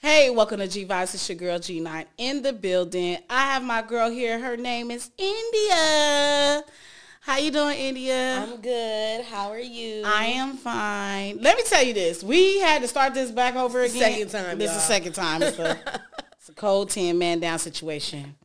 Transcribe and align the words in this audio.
Hey, 0.00 0.30
welcome 0.30 0.60
to 0.60 0.68
G 0.68 0.86
Vibes. 0.86 1.14
It's 1.14 1.28
your 1.28 1.36
girl 1.36 1.58
G9 1.58 2.06
in 2.18 2.42
the 2.42 2.52
building. 2.52 3.18
I 3.28 3.52
have 3.52 3.64
my 3.64 3.82
girl 3.82 4.08
here. 4.08 4.38
Her 4.38 4.56
name 4.56 4.92
is 4.92 5.10
India. 5.18 6.62
How 7.20 7.38
you 7.38 7.50
doing, 7.50 7.76
India? 7.76 8.36
I'm 8.36 8.60
good. 8.60 9.24
How 9.24 9.50
are 9.50 9.58
you? 9.58 10.04
I 10.06 10.26
am 10.26 10.56
fine. 10.56 11.38
Let 11.40 11.56
me 11.56 11.64
tell 11.64 11.82
you 11.82 11.94
this. 11.94 12.22
We 12.22 12.60
had 12.60 12.80
to 12.82 12.88
start 12.88 13.12
this 13.12 13.32
back 13.32 13.56
over 13.56 13.82
again. 13.82 14.00
Second 14.00 14.30
time, 14.30 14.58
This 14.58 14.70
is 14.70 14.76
the 14.76 14.82
second 14.82 15.12
time. 15.14 15.42
It's 15.42 15.58
a, 15.58 15.76
it's 16.38 16.48
a 16.48 16.54
cold 16.54 16.90
10 16.90 17.18
man 17.18 17.40
down 17.40 17.58
situation. 17.58 18.36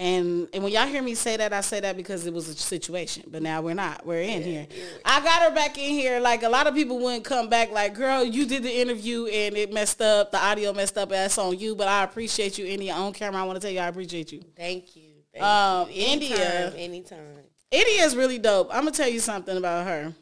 And 0.00 0.48
and 0.54 0.64
when 0.64 0.72
y'all 0.72 0.86
hear 0.86 1.02
me 1.02 1.14
say 1.14 1.36
that, 1.36 1.52
I 1.52 1.60
say 1.60 1.78
that 1.80 1.94
because 1.94 2.24
it 2.24 2.32
was 2.32 2.48
a 2.48 2.54
situation. 2.54 3.24
But 3.28 3.42
now 3.42 3.60
we're 3.60 3.74
not. 3.74 4.06
We're 4.06 4.22
in 4.22 4.42
here. 4.42 4.66
I 5.04 5.20
got 5.20 5.42
her 5.42 5.54
back 5.54 5.76
in 5.76 5.90
here. 5.90 6.20
Like 6.20 6.42
a 6.42 6.48
lot 6.48 6.66
of 6.66 6.72
people 6.74 6.98
wouldn't 6.98 7.22
come 7.24 7.50
back 7.50 7.70
like, 7.70 7.92
girl, 7.94 8.24
you 8.24 8.46
did 8.46 8.62
the 8.62 8.74
interview 8.80 9.26
and 9.26 9.58
it 9.58 9.70
messed 9.74 10.00
up. 10.00 10.32
The 10.32 10.42
audio 10.42 10.72
messed 10.72 10.96
up. 10.96 11.10
That's 11.10 11.36
on 11.36 11.58
you. 11.58 11.74
But 11.76 11.88
I 11.88 12.02
appreciate 12.02 12.56
you, 12.56 12.64
India. 12.64 12.94
On 12.94 13.12
camera, 13.12 13.42
I 13.42 13.44
want 13.44 13.60
to 13.60 13.60
tell 13.60 13.70
you 13.70 13.80
I 13.80 13.88
appreciate 13.88 14.32
you. 14.32 14.40
Thank 14.56 14.96
you. 14.96 15.02
Thank 15.34 15.44
Um, 15.44 15.90
you. 15.90 16.02
India. 16.06 16.38
Anytime, 16.72 16.78
anytime. 16.78 17.18
India 17.70 18.02
is 18.04 18.16
really 18.16 18.38
dope. 18.38 18.68
I'm 18.72 18.80
gonna 18.84 18.92
tell 18.92 19.08
you 19.08 19.20
something 19.20 19.54
about 19.56 19.86
her. 19.86 20.14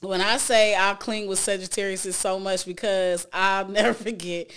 When 0.00 0.20
I 0.20 0.36
say 0.36 0.76
I 0.76 0.94
cling 0.94 1.26
with 1.26 1.40
Sagittarius 1.40 2.06
is 2.06 2.14
so 2.16 2.38
much 2.38 2.64
because 2.66 3.26
I'll 3.32 3.66
never 3.80 3.94
forget 3.94 4.50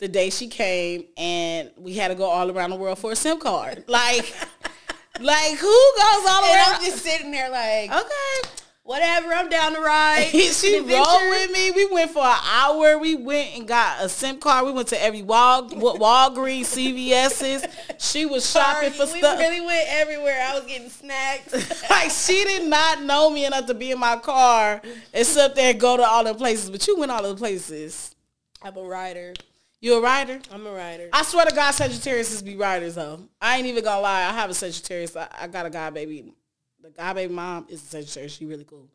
the 0.00 0.08
day 0.08 0.30
she 0.30 0.48
came 0.48 1.04
and 1.16 1.70
we 1.76 1.94
had 1.94 2.08
to 2.08 2.14
go 2.14 2.24
all 2.24 2.50
around 2.50 2.70
the 2.70 2.76
world 2.76 2.98
for 2.98 3.12
a 3.12 3.16
SIM 3.16 3.38
card. 3.38 3.84
Like, 3.86 4.34
like 5.20 5.56
who 5.56 5.92
goes 5.96 6.26
all 6.26 6.44
And 6.44 6.54
around? 6.54 6.74
I'm 6.76 6.84
just 6.84 7.04
sitting 7.04 7.30
there 7.30 7.50
like, 7.50 7.90
okay. 7.90 8.50
whatever. 8.82 9.28
I'm 9.34 9.50
down 9.50 9.74
to 9.74 9.80
ride. 9.80 10.28
she 10.32 10.80
rolled 10.80 11.28
with 11.28 11.50
me. 11.50 11.70
We 11.72 11.84
went 11.92 12.12
for 12.12 12.24
an 12.24 12.38
hour. 12.50 12.96
We 12.96 13.14
went 13.14 13.58
and 13.58 13.68
got 13.68 14.02
a 14.02 14.08
SIM 14.08 14.38
card. 14.38 14.64
We 14.64 14.72
went 14.72 14.88
to 14.88 15.02
every 15.02 15.20
Wal 15.20 15.68
Walgreens, 15.68 16.62
CVS's. 16.62 17.66
She 17.98 18.24
was 18.24 18.50
shopping 18.50 18.92
for 18.92 19.04
we 19.04 19.18
stuff. 19.18 19.38
We 19.38 19.44
really 19.44 19.60
went 19.60 19.86
everywhere. 19.90 20.42
I 20.48 20.54
was 20.54 20.64
getting 20.64 20.88
snacks. 20.88 21.52
like 21.90 22.10
she 22.10 22.42
did 22.44 22.66
not 22.70 23.02
know 23.02 23.28
me 23.28 23.44
enough 23.44 23.66
to 23.66 23.74
be 23.74 23.90
in 23.90 23.98
my 23.98 24.16
car 24.16 24.80
and 25.12 25.26
sit 25.26 25.54
there 25.54 25.72
and 25.72 25.80
go 25.80 25.98
to 25.98 26.02
all 26.02 26.24
the 26.24 26.34
places. 26.34 26.70
But 26.70 26.86
you 26.86 26.98
went 26.98 27.12
all 27.12 27.22
the 27.22 27.36
places. 27.36 28.14
I'm 28.62 28.78
a 28.78 28.82
rider. 28.82 29.34
You 29.80 29.94
a 29.94 30.00
rider? 30.02 30.40
I'm 30.52 30.66
a 30.66 30.72
rider. 30.72 31.08
I 31.12 31.22
swear 31.22 31.46
to 31.46 31.54
God, 31.54 31.70
Sagittarius 31.72 32.32
is 32.32 32.42
be 32.42 32.56
riders 32.56 32.96
though. 32.96 33.20
I 33.40 33.56
ain't 33.56 33.66
even 33.66 33.82
gonna 33.82 34.00
lie. 34.02 34.20
I 34.24 34.32
have 34.32 34.50
a 34.50 34.54
Sagittarius. 34.54 35.16
I, 35.16 35.26
I 35.40 35.46
got 35.46 35.64
a 35.66 35.70
god 35.70 35.94
baby. 35.94 36.34
The 36.82 36.90
god 36.90 37.14
baby 37.14 37.32
mom 37.32 37.66
is 37.70 37.82
a 37.82 37.86
Sagittarius. 37.86 38.32
She 38.32 38.44
really 38.46 38.64
cool. 38.64 38.88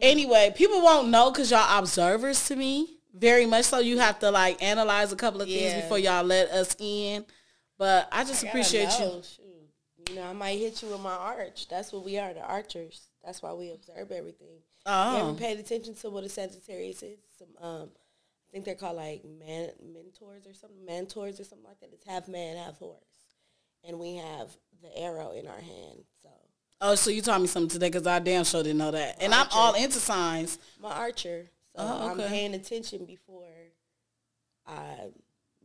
Anyway, 0.00 0.52
people 0.56 0.80
won't 0.80 1.08
know 1.08 1.30
because 1.30 1.50
y'all 1.50 1.78
observers 1.78 2.46
to 2.48 2.56
me 2.56 2.98
very 3.14 3.46
much. 3.46 3.64
So 3.64 3.80
you 3.80 3.98
have 3.98 4.18
to 4.20 4.30
like 4.30 4.62
analyze 4.62 5.12
a 5.12 5.16
couple 5.16 5.42
of 5.42 5.48
things 5.48 5.60
Yeah. 5.72 5.80
before 5.80 5.98
y'all 5.98 6.24
let 6.24 6.50
us 6.50 6.76
in. 6.78 7.24
But 7.76 8.08
I 8.12 8.22
just 8.24 8.44
I 8.44 8.48
appreciate 8.48 8.90
you. 9.00 9.22
shoot. 9.24 9.38
You 10.08 10.16
know, 10.16 10.22
I 10.24 10.32
might 10.32 10.58
hit 10.58 10.82
you 10.82 10.88
with 10.88 11.00
my 11.00 11.14
arch. 11.14 11.68
That's 11.68 11.92
what 11.92 12.04
we 12.04 12.18
are, 12.18 12.32
the 12.34 12.42
archers. 12.42 13.08
That's 13.24 13.40
why 13.42 13.52
we 13.52 13.70
observe 13.70 14.10
everything. 14.10 14.58
Oh. 14.84 15.16
You 15.16 15.22
ever 15.30 15.38
paid 15.38 15.58
attention 15.58 15.94
to 15.96 16.10
what 16.10 16.24
a 16.24 16.28
Sagittarius 16.28 17.02
is? 17.02 17.18
Some, 17.38 17.48
um, 17.64 17.88
I 18.52 18.56
think 18.56 18.64
they're 18.66 18.74
called 18.74 18.96
like 18.96 19.22
man 19.24 19.70
mentors 19.94 20.46
or 20.46 20.52
something, 20.52 20.84
mentors 20.84 21.40
or 21.40 21.44
something 21.44 21.66
like 21.66 21.80
that. 21.80 21.90
It's 21.92 22.04
half 22.06 22.28
man, 22.28 22.56
half 22.58 22.78
horse, 22.78 22.98
and 23.82 23.98
we 23.98 24.16
have 24.16 24.48
the 24.82 24.94
arrow 24.98 25.30
in 25.32 25.46
our 25.46 25.60
hand. 25.60 26.04
So 26.22 26.28
oh, 26.82 26.94
so 26.94 27.10
you 27.10 27.22
taught 27.22 27.40
me 27.40 27.46
something 27.46 27.70
today 27.70 27.88
because 27.88 28.06
I 28.06 28.18
damn 28.18 28.44
sure 28.44 28.62
didn't 28.62 28.78
know 28.78 28.90
that. 28.90 29.22
And 29.22 29.32
I'm 29.34 29.46
all 29.52 29.72
into 29.74 29.98
signs. 29.98 30.58
my 30.80 30.90
archer. 30.92 31.50
So 31.74 31.82
Oh, 31.82 32.10
okay. 32.12 32.24
I'm 32.24 32.28
paying 32.30 32.52
attention 32.54 33.06
before 33.06 33.46
I 34.66 35.08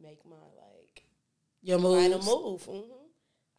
make 0.01 0.25
my 0.25 0.35
like 0.37 1.03
Your 1.61 1.79
final 1.79 2.19
moves. 2.19 2.25
move. 2.25 2.63
hmm 2.85 2.93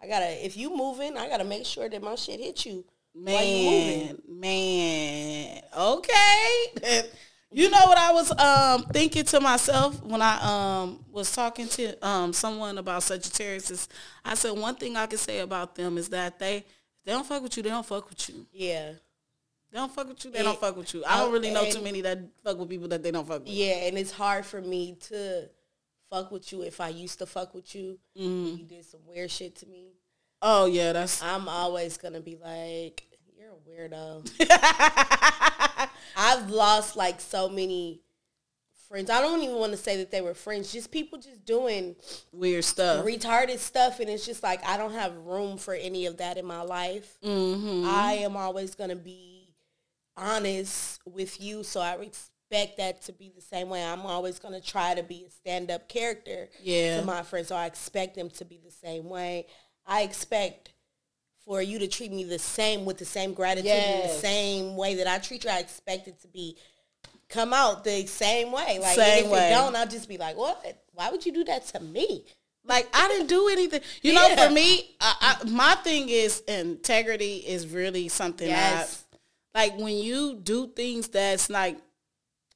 I 0.00 0.06
gotta 0.06 0.44
if 0.46 0.56
you 0.56 0.74
moving, 0.74 1.16
I 1.18 1.28
gotta 1.28 1.44
make 1.44 1.66
sure 1.66 1.88
that 1.88 2.02
my 2.02 2.14
shit 2.14 2.40
hit 2.40 2.64
you. 2.64 2.84
while 3.12 3.44
you 3.44 3.70
moving. 3.70 4.18
Man, 4.28 4.40
man. 4.40 5.62
Okay. 5.76 6.64
you 7.50 7.70
know 7.70 7.80
what 7.86 7.96
I 7.98 8.12
was 8.12 8.30
um 8.38 8.82
thinking 8.92 9.24
to 9.24 9.40
myself 9.40 10.02
when 10.04 10.20
I 10.22 10.38
um 10.82 11.04
was 11.10 11.32
talking 11.34 11.66
to 11.68 12.06
um 12.06 12.32
someone 12.32 12.76
about 12.78 13.02
Sagittarius 13.02 13.70
is 13.70 13.88
I 14.24 14.34
said 14.34 14.52
one 14.52 14.74
thing 14.74 14.96
I 14.96 15.06
can 15.06 15.18
say 15.18 15.38
about 15.40 15.74
them 15.74 15.96
is 15.98 16.08
that 16.10 16.38
they 16.38 16.64
they 17.04 17.12
don't 17.12 17.26
fuck 17.26 17.42
with 17.42 17.56
you, 17.56 17.62
they 17.62 17.70
don't 17.70 17.86
fuck 17.86 18.08
with 18.08 18.28
you. 18.28 18.46
Yeah. 18.52 18.92
They 19.70 19.78
don't 19.78 19.92
fuck 19.94 20.08
with 20.08 20.24
you, 20.24 20.30
they 20.30 20.40
It- 20.40 20.42
don't 20.44 20.60
fuck 20.60 20.76
with 20.76 20.92
you. 20.94 21.04
I 21.06 21.18
don't 21.18 21.32
really 21.32 21.50
know 21.50 21.62
and- 21.64 21.72
too 21.72 21.82
many 21.82 22.00
that 22.02 22.18
fuck 22.44 22.58
with 22.58 22.68
people 22.68 22.88
that 22.88 23.02
they 23.02 23.10
don't 23.10 23.26
fuck 23.26 23.40
with. 23.40 23.48
Yeah, 23.48 23.86
and 23.86 23.96
it's 23.98 24.10
hard 24.12 24.44
for 24.46 24.60
me 24.60 24.96
to 25.08 25.48
fuck 26.10 26.30
with 26.30 26.50
you 26.52 26.62
if 26.62 26.80
I 26.80 26.88
used 26.88 27.18
to 27.20 27.26
fuck 27.26 27.54
with 27.54 27.74
you. 27.74 27.98
Mhm. 28.16 28.58
You 28.58 28.64
did 28.64 28.84
some 28.84 29.00
weird 29.06 29.30
shit 29.30 29.56
to 29.56 29.66
me. 29.66 29.92
Oh 30.42 30.66
yeah, 30.66 30.92
that's 30.92 31.22
I'm 31.22 31.48
always 31.48 31.96
gonna 31.98 32.20
be 32.20 32.36
like, 32.36 33.06
you're 33.38 33.50
a 33.52 33.88
weirdo. 33.88 34.24
I've 36.16 36.50
lost 36.50 36.96
like 36.96 37.20
so 37.20 37.48
many 37.48 38.00
friends. 38.88 39.10
I 39.10 39.20
don't 39.20 39.42
even 39.42 39.56
want 39.56 39.72
to 39.72 39.76
say 39.78 39.98
that 39.98 40.10
they 40.10 40.20
were 40.20 40.34
friends. 40.34 40.72
Just 40.72 40.90
people 40.90 41.18
just 41.18 41.44
doing 41.44 41.94
weird 42.32 42.64
stuff. 42.64 43.04
retarded 43.04 43.58
stuff, 43.58 44.00
and 44.00 44.08
it's 44.08 44.24
just 44.24 44.42
like 44.42 44.64
I 44.66 44.76
don't 44.76 44.92
have 44.94 45.14
room 45.18 45.58
for 45.58 45.74
any 45.74 46.06
of 46.06 46.16
that 46.18 46.36
in 46.38 46.46
my 46.46 46.62
life. 46.62 47.18
hmm 47.22 47.84
I 47.86 48.14
am 48.14 48.36
always 48.36 48.74
gonna 48.74 48.96
be 48.96 49.54
honest 50.16 51.00
with 51.06 51.40
you, 51.40 51.62
so 51.62 51.80
I 51.80 51.92
expect 51.94 52.78
that 52.78 53.02
to 53.02 53.12
be 53.12 53.30
the 53.34 53.42
same 53.42 53.68
way. 53.68 53.84
I'm 53.84 54.00
always 54.06 54.38
gonna 54.38 54.60
try 54.60 54.94
to 54.94 55.02
be 55.02 55.24
a 55.26 55.30
stand 55.30 55.70
up 55.70 55.88
character 55.88 56.48
Yeah. 56.62 57.00
to 57.00 57.06
my 57.06 57.22
friends, 57.22 57.48
so 57.48 57.56
I 57.56 57.66
expect 57.66 58.14
them 58.16 58.30
to 58.30 58.44
be 58.44 58.58
the 58.64 58.70
same 58.72 59.08
way. 59.08 59.46
I 59.86 60.02
expect 60.02 60.70
for 61.48 61.62
you 61.62 61.78
to 61.78 61.88
treat 61.88 62.12
me 62.12 62.24
the 62.24 62.38
same 62.38 62.84
with 62.84 62.98
the 62.98 63.06
same 63.06 63.32
gratitude 63.32 63.70
and 63.70 64.04
the 64.04 64.12
same 64.14 64.76
way 64.76 64.96
that 64.96 65.06
I 65.06 65.16
treat 65.18 65.44
you. 65.44 65.50
I 65.50 65.60
expect 65.60 66.06
it 66.06 66.20
to 66.20 66.28
be 66.28 66.58
come 67.30 67.54
out 67.54 67.84
the 67.84 68.04
same 68.06 68.52
way. 68.52 68.78
Like 68.78 68.94
Same 68.96 69.24
if 69.24 69.30
way. 69.30 69.46
it 69.48 69.50
don't, 69.54 69.74
I'll 69.74 69.86
just 69.86 70.10
be 70.10 70.18
like, 70.18 70.36
what? 70.36 70.62
Why 70.92 71.10
would 71.10 71.24
you 71.24 71.32
do 71.32 71.44
that 71.44 71.64
to 71.68 71.80
me? 71.80 72.26
Like 72.66 72.86
I 72.92 73.08
didn't 73.08 73.28
do 73.28 73.48
anything. 73.48 73.80
You 74.02 74.12
know, 74.12 74.28
for 74.36 74.50
me, 74.50 74.94
I, 75.00 75.38
I, 75.40 75.48
my 75.48 75.74
thing 75.76 76.10
is 76.10 76.40
integrity 76.40 77.36
is 77.36 77.66
really 77.66 78.08
something 78.08 78.46
Yes. 78.46 79.04
I 79.54 79.68
like 79.68 79.78
when 79.78 79.96
you 79.96 80.34
do 80.42 80.66
things 80.68 81.08
that's 81.08 81.48
like 81.48 81.78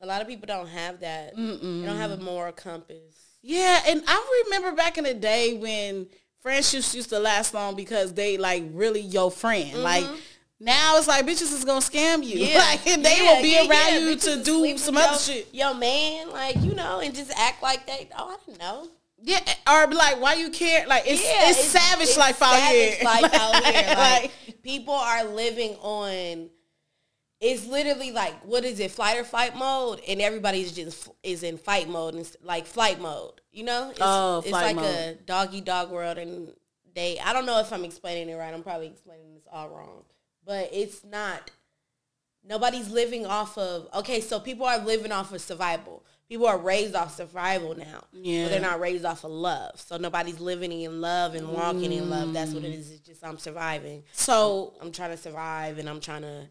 A 0.02 0.06
lot 0.06 0.20
of 0.20 0.28
people 0.28 0.46
don't 0.46 0.68
have 0.68 1.00
that. 1.00 1.34
They 1.34 1.42
don't 1.86 1.96
have 1.96 2.10
a 2.10 2.18
moral 2.18 2.52
compass. 2.52 2.98
yeah. 3.40 3.80
And 3.86 4.02
I 4.06 4.42
remember 4.44 4.76
back 4.76 4.98
in 4.98 5.04
the 5.04 5.14
day 5.14 5.54
when 5.54 6.08
friendships 6.42 6.94
used 6.94 7.08
to 7.10 7.18
last 7.18 7.54
long 7.54 7.76
because 7.76 8.12
they 8.14 8.36
like 8.36 8.64
really 8.72 9.00
your 9.00 9.30
friend. 9.30 9.70
Mm-hmm. 9.70 9.82
Like 9.82 10.04
now 10.60 10.96
it's 10.98 11.08
like 11.08 11.24
bitches 11.26 11.52
is 11.52 11.64
gonna 11.64 11.80
scam 11.80 12.22
you. 12.24 12.38
Like 12.58 12.84
they 12.84 13.16
Yeah, 13.24 13.34
will 13.34 13.42
be 13.42 13.48
yeah, 13.52 13.60
around 13.60 13.92
yeah. 13.94 13.98
you 13.98 14.16
Bitches 14.16 14.36
to 14.38 14.44
do 14.44 14.78
some 14.78 14.96
other 14.96 15.06
your, 15.12 15.18
shit. 15.18 15.48
Your 15.52 15.74
man, 15.74 16.30
like, 16.30 16.56
you 16.62 16.74
know, 16.74 17.00
and 17.00 17.14
just 17.14 17.32
act 17.36 17.62
like 17.62 17.86
they, 17.86 18.08
oh, 18.18 18.30
I 18.30 18.36
didn't 18.46 18.58
know. 18.60 18.88
Yeah, 19.24 19.38
or 19.70 19.86
be 19.86 19.94
like, 19.94 20.20
why 20.20 20.34
you 20.34 20.50
care? 20.50 20.84
Like 20.86 21.04
it's 21.06 21.22
Yeah, 21.24 21.50
it's, 21.50 21.64
savage 21.64 22.08
it's 22.08 22.18
life 22.18 22.42
out 22.42 22.60
here. 22.72 22.96
life 23.04 23.32
out 23.40 23.64
here. 23.64 23.84
Like, 23.88 23.96
Like, 23.96 24.62
people 24.62 24.94
are 24.94 25.24
living 25.24 25.74
on. 25.80 26.50
It's 27.42 27.66
literally 27.66 28.12
like 28.12 28.34
what 28.44 28.64
is 28.64 28.78
it, 28.78 28.92
flight 28.92 29.18
or 29.18 29.24
fight 29.24 29.56
mode, 29.56 30.00
and 30.06 30.22
everybody's 30.22 30.70
just 30.70 31.10
is 31.24 31.42
in 31.42 31.58
fight 31.58 31.88
mode 31.88 32.14
and 32.14 32.36
like 32.44 32.66
flight 32.66 33.00
mode. 33.00 33.40
You 33.50 33.64
know, 33.64 33.90
it's, 33.90 33.98
Oh, 34.00 34.38
it's 34.38 34.50
like 34.52 34.76
a 34.76 35.14
doggy 35.26 35.60
dog 35.60 35.90
world, 35.90 36.18
and 36.18 36.52
they. 36.94 37.18
I 37.18 37.32
don't 37.32 37.44
know 37.44 37.58
if 37.58 37.72
I'm 37.72 37.84
explaining 37.84 38.28
it 38.32 38.36
right. 38.38 38.54
I'm 38.54 38.62
probably 38.62 38.86
explaining 38.86 39.34
this 39.34 39.42
all 39.52 39.68
wrong, 39.70 40.04
but 40.46 40.70
it's 40.72 41.04
not. 41.04 41.50
Nobody's 42.44 42.88
living 42.90 43.26
off 43.26 43.58
of 43.58 43.88
okay. 43.92 44.20
So 44.20 44.38
people 44.38 44.64
are 44.66 44.78
living 44.78 45.10
off 45.10 45.32
of 45.32 45.40
survival. 45.40 46.04
People 46.28 46.46
are 46.46 46.58
raised 46.58 46.94
off 46.94 47.14
survival 47.14 47.76
now. 47.76 48.04
Yeah. 48.12 48.44
But 48.44 48.50
they're 48.52 48.60
not 48.60 48.80
raised 48.80 49.04
off 49.04 49.24
of 49.24 49.32
love. 49.32 49.80
So 49.80 49.96
nobody's 49.96 50.40
living 50.40 50.72
in 50.72 51.00
love 51.00 51.34
and 51.34 51.48
walking 51.48 51.92
in 51.92 52.08
love. 52.08 52.32
That's 52.32 52.52
what 52.52 52.64
it 52.64 52.72
is. 52.72 52.90
It's 52.90 53.00
just 53.00 53.24
I'm 53.24 53.36
surviving. 53.38 54.04
so 54.12 54.74
I'm 54.80 54.92
trying 54.92 55.10
to 55.10 55.16
survive 55.16 55.78
and 55.78 55.88
I'm 55.88 56.00
trying 56.00 56.22
to. 56.22 56.46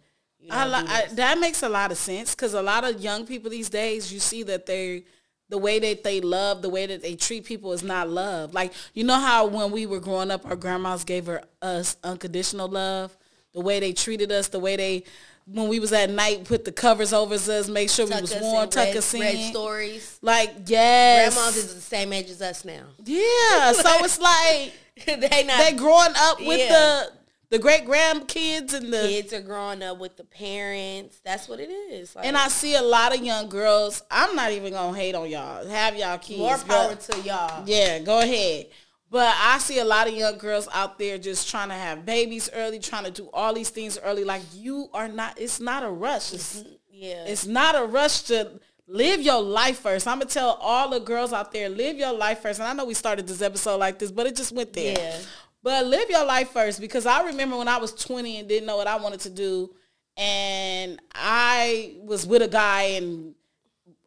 I, 0.50 0.66
li- 0.68 0.88
I, 0.88 1.06
that 1.14 1.40
makes 1.40 1.62
a 1.64 1.70
lot 1.70 1.92
of 1.92 1.98
sense 1.98 2.34
because 2.36 2.54
a 2.54 2.62
lot 2.62 2.84
of 2.84 3.00
young 3.02 3.26
people 3.26 3.50
these 3.52 3.70
days, 3.70 4.12
you 4.12 4.20
see 4.20 4.44
that 4.44 4.66
they, 4.66 5.04
the 5.50 5.58
way 5.58 5.80
that 5.80 6.04
they 6.04 6.20
love, 6.22 6.62
the 6.62 6.70
way 6.70 6.86
that 6.88 7.02
they 7.02 7.16
treat 7.16 7.46
people 7.46 7.74
is 7.74 7.84
not 7.84 8.10
love. 8.10 8.54
Like 8.54 8.74
you 8.94 9.04
know 9.04 9.20
how 9.20 9.46
when 9.48 9.72
we 9.72 9.86
were 9.86 10.00
growing 10.00 10.32
up, 10.32 10.46
our 10.46 10.56
grandmas 10.56 11.04
gave 11.04 11.26
her 11.28 11.44
us 11.62 11.98
unconditional 12.04 12.68
love. 12.70 13.16
The 13.54 13.62
way 13.62 13.80
they 13.82 13.92
treated 13.94 14.32
us, 14.32 14.48
the 14.48 14.60
way 14.60 14.78
they, 14.78 15.04
when 15.46 15.68
we 15.68 15.80
was 15.82 15.92
at 15.92 16.10
night, 16.10 16.46
put 16.46 16.64
the 16.64 16.72
covers 16.72 17.12
over 17.12 17.34
us, 17.36 17.68
make 17.68 17.90
sure 17.90 18.06
we 18.08 18.22
was 18.22 18.34
warm, 18.40 18.70
tuck 18.70 18.86
read, 18.88 18.98
us 18.98 19.14
in. 19.14 19.20
read 19.22 19.50
stories. 19.52 20.20
Like 20.22 20.54
yes, 20.68 21.34
Grandmas 21.36 21.58
is 21.58 21.76
the 21.76 21.82
same 21.82 22.14
age 22.14 22.30
as 22.30 22.42
us 22.42 22.64
now. 22.64 22.86
yeah. 23.04 23.74
So 23.74 24.06
it's 24.06 24.20
like 24.22 24.74
they 25.06 25.44
not. 25.44 25.58
they 25.60 25.74
growing 25.74 26.14
up 26.16 26.40
with 26.40 26.60
Yeah. 26.60 26.70
the 26.70 27.12
the 27.52 27.60
great 27.60 27.86
grandkids 27.86 28.74
and 28.74 28.92
the 28.94 29.02
Kids 29.08 29.34
are 29.34 29.42
growing 29.42 29.84
up 29.84 30.00
with 30.00 30.16
the 30.16 30.24
parents. 30.24 31.20
That's 31.24 31.50
what 31.50 31.60
it 31.60 31.70
is. 31.70 32.16
Like, 32.16 32.26
and 32.26 32.38
I 32.38 32.48
see 32.48 32.76
a 32.76 32.82
lot 32.82 33.14
of 33.14 33.24
young 33.24 33.50
girls. 33.50 34.02
I'm 34.10 34.36
not 34.38 34.52
even 34.54 34.72
gonna 34.72 34.98
hate 34.98 35.16
on 35.16 35.30
y'all. 35.30 35.68
Have 35.68 35.98
y'all 35.98 36.18
kids. 36.18 36.40
more 36.40 36.58
power 36.58 36.90
but- 36.90 37.02
to 37.02 37.22
y'all. 37.22 37.64
Yeah, 37.68 38.00
go 38.00 38.20
ahead. 38.20 38.68
But 39.10 39.36
I 39.38 39.58
see 39.58 39.80
a 39.80 39.84
lot 39.84 40.08
of 40.08 40.14
young 40.14 40.38
girls 40.38 40.70
out 40.74 40.98
there 40.98 41.18
just 41.18 41.50
trying 41.50 41.68
to 41.68 41.76
have 41.76 42.06
babies 42.06 42.50
early, 42.54 42.80
trying 42.80 43.04
to 43.04 43.12
do 43.12 43.30
all 43.34 43.54
these 43.54 43.70
things 43.70 44.00
early. 44.02 44.24
Like 44.24 44.42
you 44.54 44.90
are 44.94 45.10
not. 45.10 45.38
It's 45.38 45.60
not 45.60 45.84
a 45.84 45.90
rush. 45.90 46.34
It's 46.34 46.62
mm-hmm. 46.62 46.70
Yeah. 46.90 47.26
it's 47.26 47.46
not 47.46 47.76
a 47.76 47.86
rush 47.86 48.22
to 48.24 48.62
live 48.88 49.20
your 49.20 49.42
life 49.42 49.80
first. 49.80 50.08
I'm 50.08 50.20
gonna 50.20 50.30
tell 50.30 50.58
all 50.62 50.90
the 50.90 51.00
girls 51.02 51.34
out 51.34 51.52
there, 51.52 51.68
live 51.68 51.98
your 51.98 52.14
life 52.14 52.40
first. 52.40 52.62
And 52.62 52.70
I 52.70 52.72
know 52.72 52.86
we 52.86 52.94
started 52.94 53.28
this 53.28 53.42
episode 53.42 53.78
like 53.78 54.00
this, 54.00 54.12
but 54.12 54.28
it 54.28 54.38
just 54.38 54.54
went 54.54 54.72
there. 54.72 54.96
Yeah. 54.98 55.18
But 55.64 55.86
live 55.86 56.10
your 56.10 56.26
life 56.26 56.50
first 56.50 56.82
because 56.82 57.06
I 57.06 57.24
remember 57.24 57.58
when 57.58 57.68
I 57.68 57.78
was 57.78 57.94
20 57.94 58.40
and 58.40 58.50
didn't 58.50 58.66
know 58.66 58.78
what 58.78 58.88
I 58.88 58.96
wanted 58.96 59.20
to 59.22 59.30
do, 59.30 59.74
and 60.18 61.00
I 61.14 61.96
was 62.00 62.26
with 62.26 62.42
a 62.42 62.48
guy 62.48 62.82
and 62.98 63.36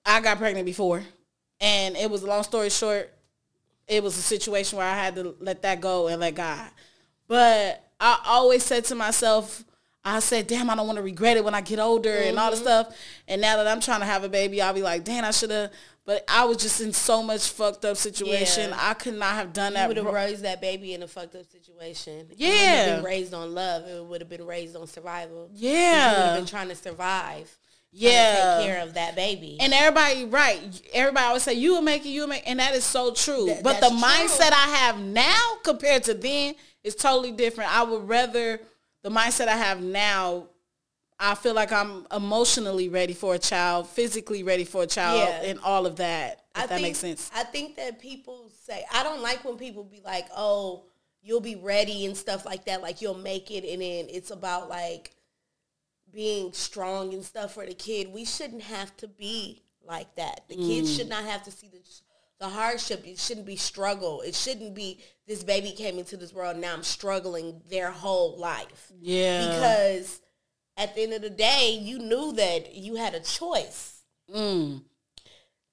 I 0.05 0.21
got 0.21 0.39
pregnant 0.39 0.67
before, 0.67 1.03
and 1.61 1.97
it 1.97 2.11
was 2.11 2.23
a 2.23 2.27
long 2.27 2.43
story 2.43 2.71
short. 2.71 3.13
It 3.87 4.03
was 4.03 4.19
a 4.19 4.23
situation 4.23 4.79
where 4.79 4.87
I 4.87 4.95
had 4.95 5.15
to 5.17 5.37
let 5.41 5.63
that 5.63 5.81
go 5.81 6.09
and 6.09 6.21
let 6.21 6.35
God. 6.35 6.71
But 7.29 7.83
I 8.01 8.21
always 8.27 8.65
said 8.65 8.85
to 8.87 8.95
myself, 8.95 9.65
I 10.05 10.21
said, 10.21 10.47
damn, 10.47 10.69
I 10.69 10.77
don't 10.77 10.87
want 10.87 10.99
to 10.99 11.03
regret 11.03 11.37
it 11.37 11.45
when 11.45 11.55
I 11.55 11.63
get 11.63 11.79
older 11.79 12.13
and 12.13 12.39
all 12.39 12.51
the 12.51 12.57
mm-hmm. 12.57 12.65
stuff. 12.65 12.97
And 13.27 13.41
now 13.41 13.57
that 13.57 13.67
I'm 13.67 13.81
trying 13.81 14.01
to 14.01 14.07
have 14.07 14.23
a 14.23 14.29
baby, 14.29 14.61
I'll 14.61 14.75
be 14.75 14.83
like, 14.83 15.05
damn, 15.05 15.25
I 15.25 15.31
should 15.31 15.51
have. 15.51 15.71
But 16.07 16.23
I 16.29 16.45
was 16.45 16.59
just 16.59 16.83
in 16.83 16.93
so 16.93 17.23
much 17.23 17.49
fucked 17.49 17.87
up 17.87 17.97
situation. 17.97 18.69
Yeah. 18.71 18.77
I 18.79 18.93
could 18.93 19.15
not 19.15 19.33
have 19.35 19.55
done 19.55 19.73
You 19.73 19.79
that. 19.79 19.89
would 19.89 19.97
have 19.97 20.07
raised 20.07 20.43
that 20.43 20.61
baby 20.61 20.93
in 20.93 21.03
a 21.03 21.09
fucked 21.09 21.35
up 21.35 21.51
situation. 21.51 22.27
It 22.31 22.37
Yeah. 22.37 22.97
been 22.97 23.05
raised 23.05 23.33
on 23.33 23.55
love. 23.55 23.87
It 23.89 24.05
would 24.05 24.21
have 24.21 24.29
been 24.29 24.45
raised 24.47 24.77
on 24.77 24.87
survival. 24.87 25.49
'Cause 25.49 25.59
You 25.59 25.71
would 25.71 25.79
Yeah. 25.79 26.27
have 26.27 26.37
been 26.37 26.47
trying 26.47 26.69
to 26.69 26.77
survive. 26.77 27.57
Yeah. 27.97 28.57
take 28.59 28.67
care 28.67 28.83
of 28.83 28.95
that 28.95 29.15
baby. 29.15 29.57
And 29.61 29.73
everybody, 29.73 30.25
right? 30.25 30.61
Everybody 30.93 31.27
always 31.27 31.45
say 31.45 31.55
you 31.55 31.75
will 31.75 31.81
make 31.81 32.05
it, 32.05 32.09
you 32.09 32.23
will 32.23 32.29
make, 32.29 32.43
and 32.45 32.59
that 32.59 32.75
is 32.75 32.85
so 32.85 33.13
true. 33.13 33.47
That- 33.47 33.63
but 33.63 33.81
the 33.81 33.89
true. 33.89 33.99
mindset 33.99 34.51
I 34.51 34.77
have 34.79 34.99
now 34.99 35.59
compared 35.63 36.03
to 36.05 36.15
then 36.15 36.57
is 36.83 36.97
totally 36.97 37.31
different. 37.31 37.73
I 37.73 37.85
would 37.85 38.09
rather 38.09 38.61
the 39.05 39.11
mindset 39.11 39.47
I 39.47 39.57
have 39.57 39.81
now. 39.81 40.49
I 41.21 41.37
feel 41.37 41.55
like 41.55 41.71
I'm 41.71 42.09
emotionally 42.11 42.89
ready 42.89 43.13
for 43.15 43.37
a 43.37 43.39
child, 43.39 43.89
physically 43.89 44.43
ready 44.43 44.65
for 44.65 44.83
a 44.83 44.87
child, 44.87 45.21
Yeah. 45.21 45.43
and 45.51 45.61
all 45.61 45.87
of 45.87 45.95
that. 45.97 46.41
If 46.57 46.57
I 46.57 46.61
that 46.63 46.69
think, 46.71 46.83
makes 46.83 46.99
sense. 46.99 47.31
I 47.33 47.45
think 47.45 47.77
that 47.77 48.01
people 48.01 48.51
say 48.67 48.85
I 48.93 49.05
don't 49.05 49.23
like 49.23 49.45
when 49.45 49.57
people 49.57 49.85
be 49.85 50.01
like, 50.05 50.27
"Oh, 50.37 50.87
you'll 51.23 51.41
be 51.41 51.55
ready" 51.55 52.05
and 52.05 52.17
stuff 52.17 52.45
like 52.45 52.65
that. 52.65 52.83
Like 52.83 53.01
you'll 53.01 53.15
make 53.17 53.53
it, 53.53 53.65
and 53.65 53.81
then 53.81 54.07
it's 54.11 54.33
about 54.33 54.69
like 54.69 55.13
being 56.13 56.53
strong 56.53 57.15
and 57.15 57.25
stuff 57.25 57.55
for 57.55 57.65
the 57.65 57.75
kid. 57.75 58.13
We 58.13 58.25
shouldn't 58.25 58.63
have 58.63 58.97
to 58.99 59.07
be 59.09 59.63
like 59.87 60.15
that. 60.17 60.49
The 60.49 60.57
kids 60.57 60.91
Mm. 60.93 60.97
should 60.97 61.09
not 61.09 61.25
have 61.25 61.45
to 61.45 61.51
see 61.53 61.69
the 61.69 61.79
the 62.41 62.49
hardship. 62.49 63.07
It 63.07 63.19
shouldn't 63.19 63.47
be 63.47 63.57
struggle. 63.57 64.21
It 64.23 64.35
shouldn't 64.35 64.75
be 64.75 65.01
this 65.27 65.43
baby 65.45 65.71
came 65.73 65.99
into 65.99 66.17
this 66.17 66.33
world 66.35 66.57
now 66.59 66.75
I'm 66.75 66.83
struggling 66.83 67.63
their 67.71 67.91
whole 67.91 68.37
life 68.39 68.93
Yeah. 69.01 69.47
because 69.49 70.21
at 70.77 70.95
the 70.95 71.03
end 71.05 71.13
of 71.15 71.23
the 71.23 71.31
day, 71.31 71.79
you 71.81 71.99
knew 71.99 72.33
that 72.33 72.75
you 72.75 72.97
had 72.97 73.15
a 73.15 73.21
choice 73.21 74.03
Mm. 74.33 74.83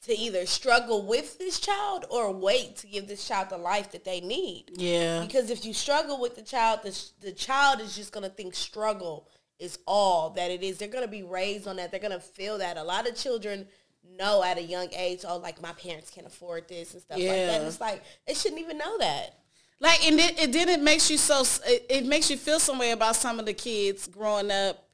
to 0.04 0.18
either 0.18 0.46
struggle 0.46 1.06
with 1.06 1.38
this 1.38 1.60
child 1.60 2.06
or 2.10 2.32
wait 2.32 2.76
to 2.78 2.88
give 2.88 3.08
this 3.08 3.28
child 3.28 3.50
the 3.50 3.58
life 3.58 3.92
that 3.92 4.04
they 4.04 4.20
need. 4.20 4.66
Yeah. 4.76 5.22
Because 5.26 5.50
if 5.50 5.64
you 5.66 5.74
struggle 5.74 6.20
with 6.20 6.36
the 6.36 6.42
child, 6.42 6.80
the, 6.84 6.98
the 7.22 7.32
child 7.32 7.80
is 7.82 7.96
just 7.96 8.12
going 8.12 8.28
to 8.28 8.36
think 8.36 8.56
struggle 8.56 9.28
is 9.60 9.78
all 9.86 10.32
that 10.32 10.50
it 10.50 10.64
is. 10.64 10.78
They're 10.80 10.88
going 10.88 11.06
to 11.06 11.12
be 11.12 11.24
raised 11.24 11.68
on 11.68 11.76
that. 11.76 11.92
They're 11.92 12.00
going 12.00 12.12
to 12.12 12.20
feel 12.20 12.58
that. 12.58 12.78
A 12.78 12.84
lot 12.84 13.08
of 13.08 13.16
children 13.16 13.68
know 14.18 14.44
at 14.44 14.58
a 14.58 14.62
young 14.62 14.88
age, 14.94 15.22
oh, 15.28 15.38
like 15.38 15.62
my 15.62 15.74
parents 15.74 16.10
can't 16.10 16.28
afford 16.28 16.68
this 16.68 16.94
and 16.94 17.02
stuff 17.02 17.18
like 17.18 17.28
that. 17.28 17.60
And 17.60 17.68
it's 17.68 17.82
like, 17.82 18.04
they 18.28 18.34
shouldn't 18.34 18.62
even 18.62 18.78
know 18.78 18.98
that. 19.00 19.38
Like, 19.80 20.06
and 20.06 20.20
it, 20.20 20.40
it 20.40 20.54
then 20.54 20.70
it 20.70 20.82
makes 20.82 21.10
you 21.10 21.18
so, 21.18 21.44
it, 21.66 21.86
it 21.90 22.06
makes 22.06 22.30
you 22.30 22.38
feel 22.38 22.60
some 22.60 22.78
way 22.78 22.92
about 22.92 23.16
some 23.16 23.40
of 23.40 23.46
the 23.46 23.54
kids 23.54 24.08
growing 24.08 24.52
up. 24.52 24.88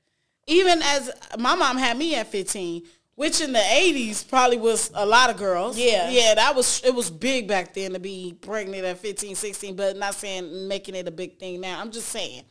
Even 0.47 0.81
as 0.81 1.11
my 1.37 1.55
mom 1.55 1.77
had 1.77 1.97
me 1.97 2.15
at 2.15 2.27
15, 2.27 2.83
which 3.15 3.41
in 3.41 3.51
the 3.51 3.59
80s 3.59 4.27
probably 4.29 4.57
was 4.57 4.91
a 4.93 5.05
lot 5.05 5.29
of 5.29 5.35
girls. 5.35 5.77
Yeah. 5.77 6.09
Yeah, 6.09 6.35
that 6.35 6.55
was, 6.55 6.81
it 6.85 6.95
was 6.95 7.09
big 7.09 7.47
back 7.47 7.73
then 7.73 7.93
to 7.93 7.99
be 7.99 8.37
pregnant 8.39 8.85
at 8.85 8.99
15, 8.99 9.35
16, 9.35 9.75
but 9.75 9.97
not 9.97 10.13
saying 10.13 10.67
making 10.69 10.95
it 10.95 11.07
a 11.07 11.11
big 11.11 11.37
thing 11.37 11.59
now. 11.59 11.81
I'm 11.81 11.91
just 11.91 12.07
saying. 12.09 12.43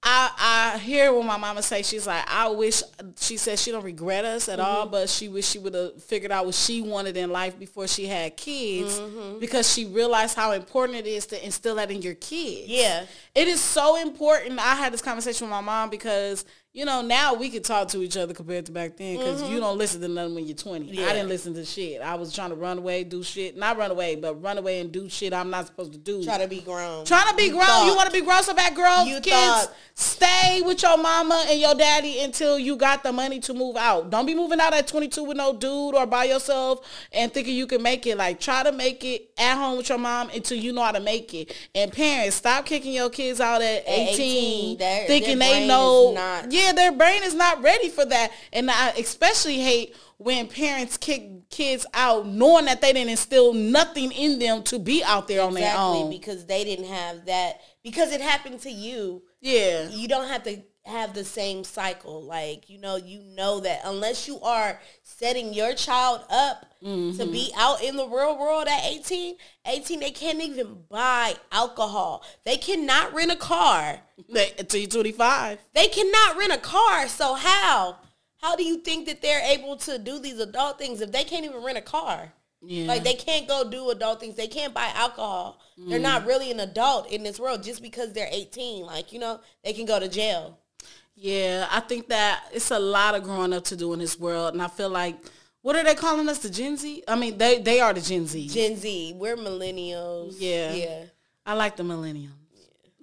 I, 0.00 0.74
I 0.74 0.78
hear 0.78 1.12
what 1.12 1.26
my 1.26 1.36
mama 1.36 1.60
say. 1.60 1.82
She's 1.82 2.06
like, 2.06 2.24
I 2.28 2.48
wish, 2.48 2.82
she 3.18 3.36
said 3.36 3.58
she 3.58 3.72
don't 3.72 3.84
regret 3.84 4.24
us 4.24 4.48
at 4.48 4.60
all, 4.60 4.82
mm-hmm. 4.82 4.92
but 4.92 5.08
she 5.08 5.28
wish 5.28 5.46
she 5.46 5.58
would 5.58 5.74
have 5.74 6.02
figured 6.02 6.30
out 6.30 6.46
what 6.46 6.54
she 6.54 6.80
wanted 6.80 7.16
in 7.16 7.30
life 7.30 7.58
before 7.58 7.88
she 7.88 8.06
had 8.06 8.36
kids 8.36 8.98
mm-hmm. 8.98 9.40
because 9.40 9.72
she 9.72 9.86
realized 9.86 10.36
how 10.36 10.52
important 10.52 10.98
it 10.98 11.06
is 11.06 11.26
to 11.26 11.44
instill 11.44 11.74
that 11.74 11.90
in 11.90 12.00
your 12.00 12.14
kids. 12.14 12.68
Yeah. 12.68 13.06
It 13.34 13.48
is 13.48 13.60
so 13.60 14.00
important. 14.00 14.60
I 14.60 14.76
had 14.76 14.92
this 14.92 15.02
conversation 15.02 15.46
with 15.46 15.50
my 15.50 15.60
mom 15.60 15.90
because, 15.90 16.44
you 16.74 16.84
know, 16.84 17.00
now 17.02 17.34
we 17.34 17.48
can 17.48 17.62
talk 17.62 17.88
to 17.88 18.02
each 18.02 18.16
other 18.16 18.34
compared 18.34 18.66
to 18.66 18.72
back 18.72 18.96
then 18.96 19.16
because 19.16 19.42
you 19.50 19.58
don't 19.58 19.78
listen 19.78 20.00
to 20.02 20.06
nothing 20.08 20.34
when 20.36 20.46
you're 20.46 20.54
20. 20.56 20.84
Mm-hmm. 20.86 20.94
Yeah. 20.94 21.06
I 21.06 21.12
didn't 21.14 21.28
listen 21.28 21.54
to 21.54 21.64
shit. 21.64 22.00
I 22.02 22.14
was 22.14 22.32
trying 22.32 22.50
to 22.50 22.56
run 22.56 22.78
away, 22.78 23.04
do 23.04 23.22
shit. 23.22 23.56
Not 23.56 23.78
run 23.78 23.90
away, 23.90 24.14
but 24.16 24.40
run 24.42 24.58
away 24.58 24.80
and 24.80 24.92
do 24.92 25.08
shit 25.08 25.32
I'm 25.32 25.50
not 25.50 25.66
supposed 25.66 25.92
to 25.92 25.98
do. 25.98 26.22
Try 26.22 26.38
to 26.38 26.46
be 26.46 26.60
grown. 26.60 27.04
Trying 27.04 27.28
to 27.30 27.34
be 27.36 27.44
You 27.44 27.50
grown. 27.52 27.64
thought- 27.64 27.86
You 27.86 27.96
want 27.96 28.06
to 28.06 28.12
be 28.12 28.20
grown 28.24 28.42
so 28.44 28.54
bad, 28.54 28.76
girls? 28.76 29.08
You 29.08 29.14
kids, 29.20 29.34
thought- 29.34 29.72
stay 29.94 30.62
with 30.64 30.80
your 30.82 30.96
mama 30.98 31.46
and 31.48 31.58
your 31.58 31.74
daddy 31.74 32.20
until 32.20 32.58
you 32.58 32.76
got 32.76 33.02
the 33.02 33.12
money 33.12 33.40
to 33.40 33.54
move 33.54 33.76
out. 33.76 34.10
Don't 34.10 34.26
be 34.26 34.34
moving 34.34 34.60
out 34.60 34.72
at 34.74 34.86
22 34.86 35.24
with 35.24 35.36
no 35.36 35.54
dude 35.54 35.94
or 35.96 36.06
by 36.06 36.24
yourself 36.24 36.80
and 37.12 37.32
thinking 37.32 37.56
you 37.56 37.66
can 37.66 37.82
make 37.82 38.06
it. 38.06 38.16
Like, 38.16 38.38
try 38.40 38.62
to 38.62 38.70
make 38.72 39.02
it 39.04 39.30
at 39.38 39.56
home 39.56 39.78
with 39.78 39.88
your 39.88 39.98
mom 39.98 40.28
until 40.30 40.58
you 40.58 40.72
know 40.72 40.82
how 40.82 40.92
to 40.92 41.00
make 41.00 41.32
it. 41.34 41.52
And 41.74 41.90
parents, 41.92 42.36
stop 42.36 42.66
kicking 42.66 42.92
your 42.92 43.10
kids 43.10 43.40
out 43.40 43.62
at, 43.62 43.84
18, 43.88 44.14
18, 44.14 44.78
their- 44.78 45.06
thinking 45.06 45.38
they 45.38 45.66
know. 45.66 46.12
not- 46.12 46.52
yeah, 46.52 46.57
their 46.76 46.92
brain 46.92 47.22
is 47.22 47.34
not 47.34 47.62
ready 47.62 47.88
for 47.88 48.04
that. 48.04 48.30
And 48.52 48.70
I 48.70 48.90
especially 48.90 49.58
hate 49.58 49.94
when 50.18 50.48
parents 50.48 50.96
kick 50.96 51.48
kids 51.50 51.86
out 51.94 52.26
knowing 52.26 52.64
that 52.66 52.80
they 52.80 52.92
didn't 52.92 53.10
instill 53.10 53.52
nothing 53.54 54.10
in 54.12 54.38
them 54.38 54.62
to 54.64 54.78
be 54.78 55.02
out 55.04 55.28
there 55.28 55.42
on 55.42 55.54
their 55.54 55.64
Exactly, 55.64 55.98
own. 56.02 56.10
because 56.10 56.44
they 56.46 56.64
didn't 56.64 56.86
have 56.86 57.24
that. 57.26 57.60
Because 57.82 58.12
it 58.12 58.20
happened 58.20 58.60
to 58.60 58.70
you, 58.70 59.22
Yeah. 59.40 59.88
you 59.90 60.08
don't 60.08 60.28
have 60.28 60.42
to 60.44 60.62
have 60.88 61.14
the 61.14 61.24
same 61.24 61.64
cycle. 61.64 62.22
Like, 62.22 62.68
you 62.68 62.78
know, 62.78 62.96
you 62.96 63.20
know 63.36 63.60
that 63.60 63.80
unless 63.84 64.26
you 64.26 64.40
are 64.40 64.80
setting 65.02 65.52
your 65.52 65.74
child 65.74 66.22
up 66.30 66.62
to 66.80 66.86
be 66.86 67.50
mm-hmm. 67.50 67.60
out 67.60 67.82
in 67.82 67.96
the 67.96 68.06
real 68.06 68.38
world 68.38 68.68
at 68.68 68.84
18, 68.84 69.36
18, 69.66 70.00
they 70.00 70.10
can't 70.10 70.40
even 70.40 70.84
buy 70.90 71.34
alcohol. 71.52 72.24
They 72.44 72.56
cannot 72.56 73.12
rent 73.14 73.32
a 73.32 73.36
car. 73.36 74.00
Until 74.58 74.80
you're 74.80 74.90
25. 74.90 75.58
They 75.74 75.88
cannot 75.88 76.36
rent 76.36 76.52
a 76.52 76.58
car. 76.58 77.08
So 77.08 77.34
how? 77.34 77.98
How 78.40 78.54
do 78.54 78.64
you 78.64 78.78
think 78.78 79.06
that 79.06 79.20
they're 79.20 79.44
able 79.52 79.76
to 79.78 79.98
do 79.98 80.18
these 80.18 80.38
adult 80.38 80.78
things 80.78 81.00
if 81.00 81.10
they 81.10 81.24
can't 81.24 81.44
even 81.44 81.62
rent 81.62 81.78
a 81.78 81.82
car? 81.82 82.32
Yeah. 82.60 82.86
Like 82.86 83.04
they 83.04 83.14
can't 83.14 83.46
go 83.46 83.68
do 83.68 83.90
adult 83.90 84.20
things. 84.20 84.34
They 84.34 84.48
can't 84.48 84.74
buy 84.74 84.90
alcohol. 84.94 85.60
They're 85.76 85.98
mm-hmm. 85.98 86.02
not 86.02 86.26
really 86.26 86.50
an 86.50 86.60
adult 86.60 87.10
in 87.10 87.22
this 87.22 87.38
world 87.38 87.62
just 87.62 87.82
because 87.82 88.12
they're 88.12 88.28
18. 88.30 88.84
Like, 88.84 89.12
you 89.12 89.20
know, 89.20 89.40
they 89.62 89.72
can 89.72 89.86
go 89.86 90.00
to 90.00 90.08
jail. 90.08 90.57
Yeah, 91.20 91.66
I 91.70 91.80
think 91.80 92.08
that 92.08 92.44
it's 92.52 92.70
a 92.70 92.78
lot 92.78 93.16
of 93.16 93.24
growing 93.24 93.52
up 93.52 93.64
to 93.64 93.76
do 93.76 93.92
in 93.92 93.98
this 93.98 94.18
world, 94.18 94.54
and 94.54 94.62
I 94.62 94.68
feel 94.68 94.88
like 94.88 95.16
what 95.62 95.74
are 95.74 95.82
they 95.82 95.96
calling 95.96 96.28
us, 96.28 96.38
the 96.38 96.48
Gen 96.48 96.76
Z? 96.76 97.02
I 97.08 97.16
mean, 97.16 97.36
they 97.36 97.60
they 97.60 97.80
are 97.80 97.92
the 97.92 98.00
Gen 98.00 98.26
Z. 98.26 98.48
Gen 98.48 98.76
Z, 98.76 99.14
we're 99.16 99.36
millennials. 99.36 100.36
Yeah. 100.38 100.72
Yeah. 100.72 101.02
I 101.44 101.54
like 101.54 101.76
the 101.76 101.82
millennials. 101.82 102.30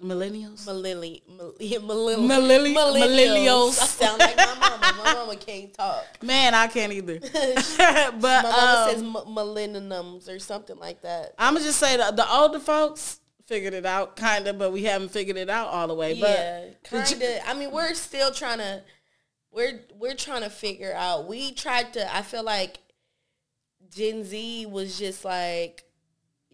Millennials. 0.02 0.66
Millennial, 0.66 1.20
mil- 1.28 1.54
yeah, 1.60 1.78
millennial, 1.78 2.28
Millenni- 2.28 2.74
millennials. 2.74 3.80
I 3.80 3.86
sound 3.86 4.18
like 4.18 4.36
my 4.36 4.54
mama. 4.60 4.94
My 5.04 5.14
mama 5.14 5.36
can't 5.36 5.72
talk. 5.72 6.04
Man, 6.22 6.54
I 6.54 6.66
can't 6.68 6.92
either. 6.92 7.18
but 7.20 8.22
My 8.22 8.42
mama 8.42 8.84
um, 8.88 8.90
says 8.90 9.02
millenniums 9.26 10.28
or 10.28 10.38
something 10.38 10.78
like 10.78 11.02
that. 11.02 11.34
I'm 11.38 11.54
gonna 11.54 11.64
just 11.64 11.78
say 11.78 11.96
that 11.96 12.16
the 12.16 12.30
older 12.30 12.60
folks 12.60 13.20
figured 13.46 13.74
it 13.74 13.86
out, 13.86 14.16
kind 14.16 14.46
of, 14.48 14.58
but 14.58 14.72
we 14.72 14.84
haven't 14.84 15.10
figured 15.10 15.36
it 15.36 15.48
out 15.48 15.68
all 15.68 15.88
the 15.88 15.94
way. 15.94 16.14
Yeah, 16.14 16.64
But 16.90 17.06
kind 17.06 17.22
of. 17.22 17.28
I 17.46 17.54
mean, 17.54 17.70
we're 17.70 17.94
still 17.94 18.30
trying 18.32 18.58
to. 18.58 18.82
We're 19.52 19.80
we're 19.98 20.14
trying 20.14 20.42
to 20.42 20.50
figure 20.50 20.92
out. 20.94 21.26
We 21.28 21.52
tried 21.52 21.92
to. 21.94 22.14
I 22.14 22.22
feel 22.22 22.42
like 22.42 22.78
Gen 23.90 24.24
Z 24.24 24.66
was 24.66 24.98
just 24.98 25.24
like 25.24 25.84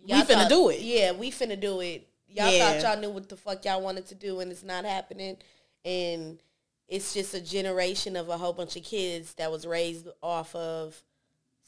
We 0.02 0.12
finna 0.22 0.48
do 0.48 0.68
it. 0.68 0.80
Yeah, 0.80 1.12
we 1.12 1.30
finna 1.30 1.58
do 1.58 1.80
it. 1.80 2.08
Y'all 2.28 2.50
Yeah. 2.50 2.80
thought 2.80 2.82
y'all 2.94 3.00
knew 3.00 3.10
what 3.10 3.28
the 3.28 3.36
fuck 3.36 3.64
y'all 3.64 3.82
wanted 3.82 4.06
to 4.06 4.14
do, 4.14 4.40
and 4.40 4.50
it's 4.50 4.62
not 4.62 4.84
happening. 4.84 5.36
And 5.84 6.40
it's 6.88 7.14
just 7.14 7.34
a 7.34 7.40
generation 7.40 8.16
of 8.16 8.28
a 8.28 8.36
whole 8.36 8.52
bunch 8.52 8.76
of 8.76 8.84
kids 8.84 9.34
that 9.34 9.50
was 9.50 9.66
raised 9.66 10.08
off 10.22 10.54
of 10.54 11.02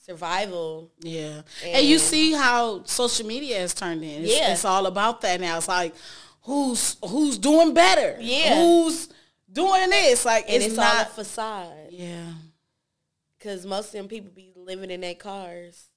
survival. 0.05 0.91
Yeah. 1.01 1.43
And, 1.65 1.87
you 1.87 1.99
see 1.99 2.33
how 2.33 2.85
social 2.85 3.27
media 3.27 3.59
has 3.61 3.75
turned 3.75 4.03
in. 4.05 4.25
It's, 4.25 4.37
Yeah. 4.37 4.53
it's 4.53 4.65
all 4.65 4.87
about 4.87 5.21
that 5.23 5.41
now. 5.41 5.57
It's 5.57 5.69
like, 5.69 5.95
who's 6.43 6.97
who's 7.05 7.39
doing 7.39 7.73
better. 7.75 8.17
Yeah. 8.21 8.57
Who's 8.57 9.09
doing 9.51 9.91
this? 9.91 10.25
Like 10.25 10.45
and 10.47 10.57
it's, 10.57 10.67
it's, 10.67 10.79
all 10.79 10.85
not. 10.85 11.07
a 11.07 11.11
facade. 11.11 11.89
yeah. 11.91 12.33
Because 13.39 13.67
most 13.67 13.87
of 13.89 13.93
them 13.93 14.09
people 14.09 14.31
be 14.35 14.53
living 14.57 14.91
in 14.91 15.01
their 15.03 15.15
cars, 15.15 15.89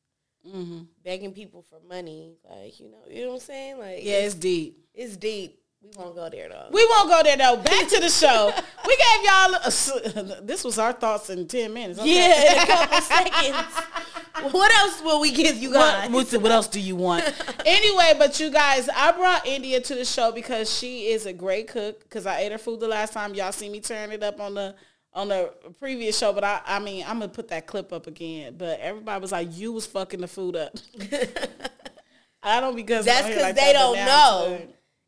hmm 0.49 0.81
begging 1.03 1.33
people 1.33 1.61
for 1.69 1.79
money. 1.87 2.37
Like 2.49 2.79
you 2.79 2.89
know, 2.91 3.03
you 3.09 3.21
know 3.23 3.27
what 3.29 3.33
I'm 3.35 3.39
saying? 3.41 3.79
Like 3.79 3.99
Yeah, 4.03 4.19
it's 4.19 4.35
deep. 4.35 4.85
it's 4.93 5.17
deep. 5.17 5.59
We 5.81 5.89
won't 5.96 6.15
go 6.15 6.29
there 6.29 6.50
though. 6.50 6.67
We 6.72 6.86
won't 6.86 7.10
go 7.10 7.22
there 7.24 7.38
though. 7.38 7.57
Back 7.57 7.88
to 7.89 8.00
the 8.00 8.10
show. 8.10 8.51
We 8.86 8.98
gave 8.98 9.24
y'all. 9.24 9.53
A, 9.55 10.41
this 10.41 10.63
was 10.63 10.79
our 10.79 10.91
thoughts 10.91 11.29
in 11.29 11.48
ten 11.48 11.74
minutes. 11.74 12.00
okay? 12.00 12.15
Yeah, 12.15 12.51
in 12.53 12.63
a 12.63 12.65
couple 12.65 13.01
seconds. 13.01 14.53
What 14.53 14.72
else 14.75 15.01
will 15.01 15.19
we 15.19 15.31
give 15.31 15.57
you 15.57 15.74
guys? 15.74 16.10
What, 16.10 16.31
what, 16.41 16.51
else 16.51 16.67
do 16.67 16.79
you 16.79 16.96
want? 16.96 17.24
anyway, 17.65 18.13
but 18.17 18.39
you 18.39 18.51
guys, 18.51 18.88
I 18.88 19.12
brought 19.12 19.46
India 19.48 19.81
to 19.81 19.96
the 19.96 20.05
show 20.05 20.31
because 20.31 20.72
she 20.72 21.07
is 21.07 21.25
a 21.25 21.34
great 21.34 21.67
cook. 21.67 22.01
Because 22.01 22.25
I 22.25 22.39
ate 22.41 22.51
her 22.51 22.57
food 22.57 22.79
the 22.79 22.88
last 22.88 23.13
time. 23.13 23.34
Y'all 23.34 23.51
see 23.51 23.69
me 23.69 23.79
turn 23.79 24.12
it 24.12 24.24
up 24.24 24.39
on 24.39 24.53
the 24.53 24.75
on 25.13 25.29
the 25.29 25.53
previous 25.79 26.17
show. 26.17 26.34
But 26.34 26.43
I, 26.43 26.62
I 26.65 26.79
mean, 26.79 27.03
I'm 27.07 27.19
gonna 27.19 27.29
put 27.29 27.50
that 27.50 27.67
clip 27.67 27.93
up 27.93 28.07
again. 28.07 28.55
But 28.57 28.79
everybody 28.79 29.22
was 29.22 29.31
like, 29.31 29.50
"You 29.51 29.74
was 29.74 29.86
fucking 29.86 30.22
the 30.22 30.27
food 30.27 30.55
up." 30.55 30.75
I 32.43 32.62
don't 32.62 32.75
because 32.75 33.05
That's 33.05 33.27
because 33.27 33.43
like 33.43 33.55
they 33.55 33.74
that, 33.74 33.74
don't 33.74 33.96
know. 33.98 34.67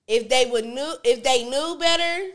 If 0.09 0.27
they 0.27 0.47
would 0.51 0.65
knew, 0.65 0.93
if 1.05 1.23
they 1.23 1.45
knew 1.47 1.77
better, 1.79 2.31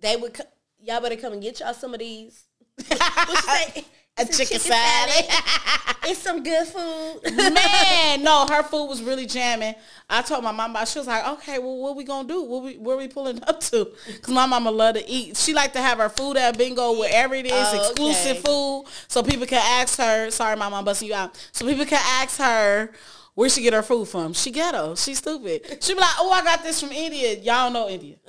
they 0.00 0.16
would. 0.16 0.34
Co- 0.34 0.44
y'all 0.82 1.00
better 1.00 1.16
come 1.16 1.34
and 1.34 1.42
get 1.42 1.60
y'all 1.60 1.74
some 1.74 1.92
of 1.94 2.00
these. 2.00 2.44
What 2.88 3.28
you 3.28 3.36
say? 3.36 3.84
A 4.16 4.22
It's 4.22 4.38
chicken 4.38 4.60
salad. 4.60 5.24
it's 6.04 6.20
some 6.20 6.42
good 6.44 6.66
food. 6.68 7.20
Man, 7.36 8.22
no, 8.22 8.46
her 8.46 8.62
food 8.62 8.86
was 8.86 9.02
really 9.02 9.26
jamming. 9.26 9.74
I 10.08 10.22
told 10.22 10.44
my 10.44 10.52
mama, 10.52 10.86
she 10.86 11.00
was 11.00 11.08
like, 11.08 11.26
okay, 11.26 11.58
well, 11.58 11.78
what 11.78 11.96
we 11.96 12.04
gonna 12.04 12.28
do? 12.28 12.42
What 12.44 12.62
we, 12.62 12.76
where 12.78 12.96
we 12.96 13.08
pulling 13.08 13.42
up 13.44 13.60
to? 13.62 13.88
Because 14.06 14.32
my 14.32 14.46
mama 14.46 14.70
love 14.70 14.94
to 14.94 15.08
eat. 15.10 15.36
She 15.36 15.52
like 15.52 15.72
to 15.72 15.80
have 15.80 15.98
her 15.98 16.08
food 16.08 16.36
at 16.36 16.56
bingo 16.56 16.96
wherever 16.98 17.34
it 17.34 17.46
is, 17.46 17.52
Oh, 17.52 17.76
exclusive 17.88 18.32
okay. 18.36 18.40
food. 18.40 18.84
So 19.08 19.22
people 19.24 19.46
can 19.46 19.60
ask 19.80 19.98
her, 19.98 20.30
sorry, 20.30 20.56
my 20.56 20.68
mom 20.68 20.84
busting 20.84 21.08
you 21.08 21.14
out. 21.14 21.36
So 21.52 21.66
people 21.66 21.84
can 21.84 22.00
ask 22.22 22.38
her 22.38 22.92
where 23.34 23.48
she 23.48 23.62
get 23.62 23.72
her 23.72 23.82
food 23.82 24.06
from. 24.06 24.32
She 24.32 24.50
ghetto. 24.50 24.94
She 24.94 25.14
stupid. 25.14 25.82
She 25.82 25.94
be 25.94 26.00
like, 26.00 26.14
oh, 26.18 26.30
I 26.30 26.42
got 26.44 26.62
this 26.62 26.80
from 26.80 26.92
India. 26.92 27.34
Y'all 27.38 27.70
know 27.70 27.88
India. 27.88 28.16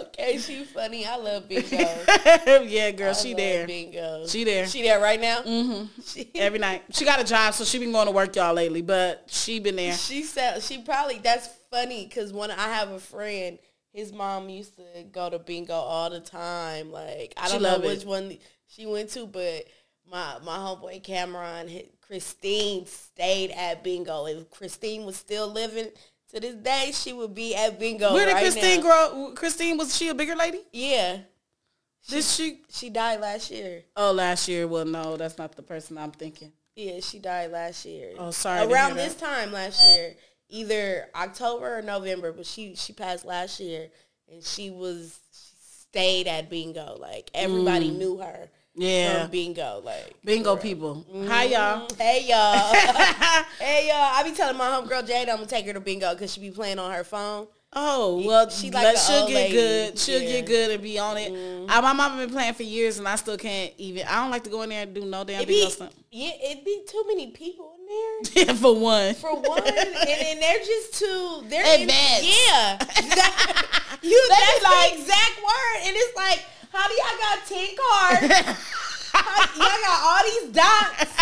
okay, 0.00 0.38
she 0.38 0.64
funny. 0.64 1.06
I 1.06 1.16
love 1.16 1.48
bingo. 1.48 1.76
yeah, 2.64 2.90
girl, 2.90 3.10
I 3.10 3.12
she 3.12 3.34
there. 3.34 3.66
Bingo. 3.66 4.26
She 4.26 4.44
there. 4.44 4.66
She 4.66 4.82
there 4.82 5.00
right 5.00 5.20
now. 5.20 5.42
Mm-hmm. 5.42 5.86
She, 6.06 6.30
Every 6.34 6.58
night. 6.58 6.84
She 6.90 7.04
got 7.04 7.20
a 7.20 7.24
job, 7.24 7.54
so 7.54 7.64
she 7.64 7.78
been 7.78 7.92
going 7.92 8.06
to 8.06 8.12
work 8.12 8.34
y'all 8.36 8.54
lately, 8.54 8.82
but 8.82 9.24
she 9.26 9.60
been 9.60 9.76
there. 9.76 9.92
she 9.94 10.22
said 10.22 10.62
she 10.62 10.82
probably 10.82 11.18
that's 11.18 11.48
funny 11.70 12.06
because 12.06 12.32
when 12.32 12.50
I 12.50 12.68
have 12.74 12.90
a 12.90 12.98
friend, 12.98 13.58
his 13.92 14.12
mom 14.12 14.48
used 14.48 14.76
to 14.76 15.04
go 15.12 15.30
to 15.30 15.38
bingo 15.38 15.74
all 15.74 16.10
the 16.10 16.20
time. 16.20 16.90
Like 16.90 17.34
I 17.36 17.48
don't 17.48 17.62
know 17.62 17.78
which 17.80 18.02
it. 18.02 18.06
one 18.06 18.36
she 18.68 18.86
went 18.86 19.10
to, 19.10 19.26
but 19.26 19.64
my 20.10 20.38
my 20.44 20.56
homeboy 20.56 21.02
Cameron, 21.02 21.68
hi- 21.68 21.88
Christine 22.06 22.86
stayed 22.86 23.50
at 23.50 23.82
bingo. 23.82 24.26
If 24.26 24.50
Christine 24.50 25.04
was 25.04 25.16
still 25.16 25.48
living 25.48 25.88
to 26.32 26.40
this 26.40 26.54
day, 26.54 26.90
she 26.92 27.12
would 27.12 27.34
be 27.34 27.54
at 27.54 27.78
bingo. 27.78 28.12
Where 28.12 28.26
did 28.26 28.34
right 28.34 28.42
Christine 28.42 28.80
now. 28.80 29.08
grow? 29.10 29.32
Christine 29.34 29.76
was 29.76 29.96
she 29.96 30.08
a 30.08 30.14
bigger 30.14 30.36
lady? 30.36 30.60
Yeah, 30.72 31.18
Did 32.08 32.24
she? 32.24 32.62
she 32.68 32.90
died 32.90 33.20
last 33.20 33.50
year. 33.50 33.82
Oh, 33.96 34.12
last 34.12 34.48
year. 34.48 34.68
Well, 34.68 34.84
no, 34.84 35.16
that's 35.16 35.38
not 35.38 35.56
the 35.56 35.62
person 35.62 35.98
I'm 35.98 36.12
thinking. 36.12 36.52
Yeah, 36.76 37.00
she 37.00 37.18
died 37.18 37.50
last 37.50 37.86
year. 37.86 38.12
Oh, 38.18 38.30
sorry 38.30 38.70
Around 38.70 38.96
this 38.96 39.14
time 39.14 39.50
last 39.50 39.82
year, 39.96 40.14
either 40.50 41.08
October 41.14 41.78
or 41.78 41.82
November, 41.82 42.32
but 42.32 42.46
she 42.46 42.74
she 42.76 42.92
passed 42.92 43.24
last 43.24 43.60
year, 43.60 43.88
and 44.30 44.44
she 44.44 44.70
was 44.70 45.18
she 45.32 45.56
stayed 45.58 46.26
at 46.28 46.50
bingo. 46.50 46.96
Like 47.00 47.30
everybody 47.34 47.90
mm. 47.90 47.98
knew 47.98 48.18
her. 48.18 48.50
Yeah. 48.76 49.26
bingo. 49.26 49.80
Like 49.84 50.14
Bingo 50.24 50.56
people. 50.56 51.04
Hi, 51.28 51.44
y'all. 51.44 51.88
Hey 51.98 52.26
y'all. 52.28 52.74
hey 53.58 53.88
y'all. 53.88 53.96
I 53.96 54.22
be 54.24 54.32
telling 54.32 54.56
my 54.56 54.66
homegirl 54.66 55.06
Jada 55.08 55.30
I'm 55.30 55.36
gonna 55.36 55.46
take 55.46 55.66
her 55.66 55.72
to 55.72 55.80
bingo 55.80 56.12
because 56.12 56.32
she 56.32 56.40
be 56.40 56.50
playing 56.50 56.78
on 56.78 56.92
her 56.92 57.04
phone. 57.04 57.46
Oh, 57.78 58.22
well, 58.24 58.48
She 58.48 58.70
like 58.70 58.96
she'll 58.96 59.26
get 59.26 59.34
lady. 59.34 59.52
good. 59.54 59.98
She'll 59.98 60.22
Yeah. 60.22 60.28
get 60.40 60.46
good 60.46 60.70
and 60.70 60.82
be 60.82 60.98
on 60.98 61.18
it. 61.18 61.30
Uh, 61.68 61.82
my 61.82 61.92
mama 61.92 62.24
been 62.24 62.32
playing 62.32 62.54
for 62.54 62.62
years, 62.62 62.98
and 62.98 63.06
I 63.06 63.16
still 63.16 63.36
can't 63.36 63.72
even. 63.76 64.06
I 64.06 64.22
don't 64.22 64.30
like 64.30 64.44
to 64.44 64.50
go 64.50 64.62
in 64.62 64.70
there 64.70 64.82
and 64.84 64.94
do 64.94 65.04
no 65.04 65.24
damn 65.24 65.44
be 65.44 65.68
stuff. 65.68 65.92
yeah, 66.10 66.30
it'd 66.42 66.64
be 66.64 66.84
too 66.88 67.04
many 67.06 67.32
people 67.32 67.74
in 67.78 67.84
there. 67.86 68.44
Yeah, 68.46 68.52
for 68.54 68.74
one. 68.78 69.14
for 69.14 69.34
one, 69.34 69.62
and, 69.66 69.78
and 69.78 70.40
they're 70.42 70.58
just 70.60 70.94
too. 70.94 71.42
They're 71.48 71.80
Advanced. 71.82 72.24
Yeah, 72.46 72.78
you. 74.02 74.28
They 74.28 74.34
That's 74.34 74.62
like- 74.62 74.92
the 74.94 74.98
exact 75.00 75.36
word, 75.42 75.76
and 75.82 75.96
it's 75.96 76.16
like, 76.16 76.44
how 76.76 76.88
do 76.88 76.94
y'all 76.94 77.18
got 77.18 77.46
ten 77.46 77.68
cards? 77.76 78.56
How- 79.12 79.48
y'all 79.56 79.80
got 79.82 79.98
all 80.04 80.22
these 80.24 80.52
dots. 80.52 81.12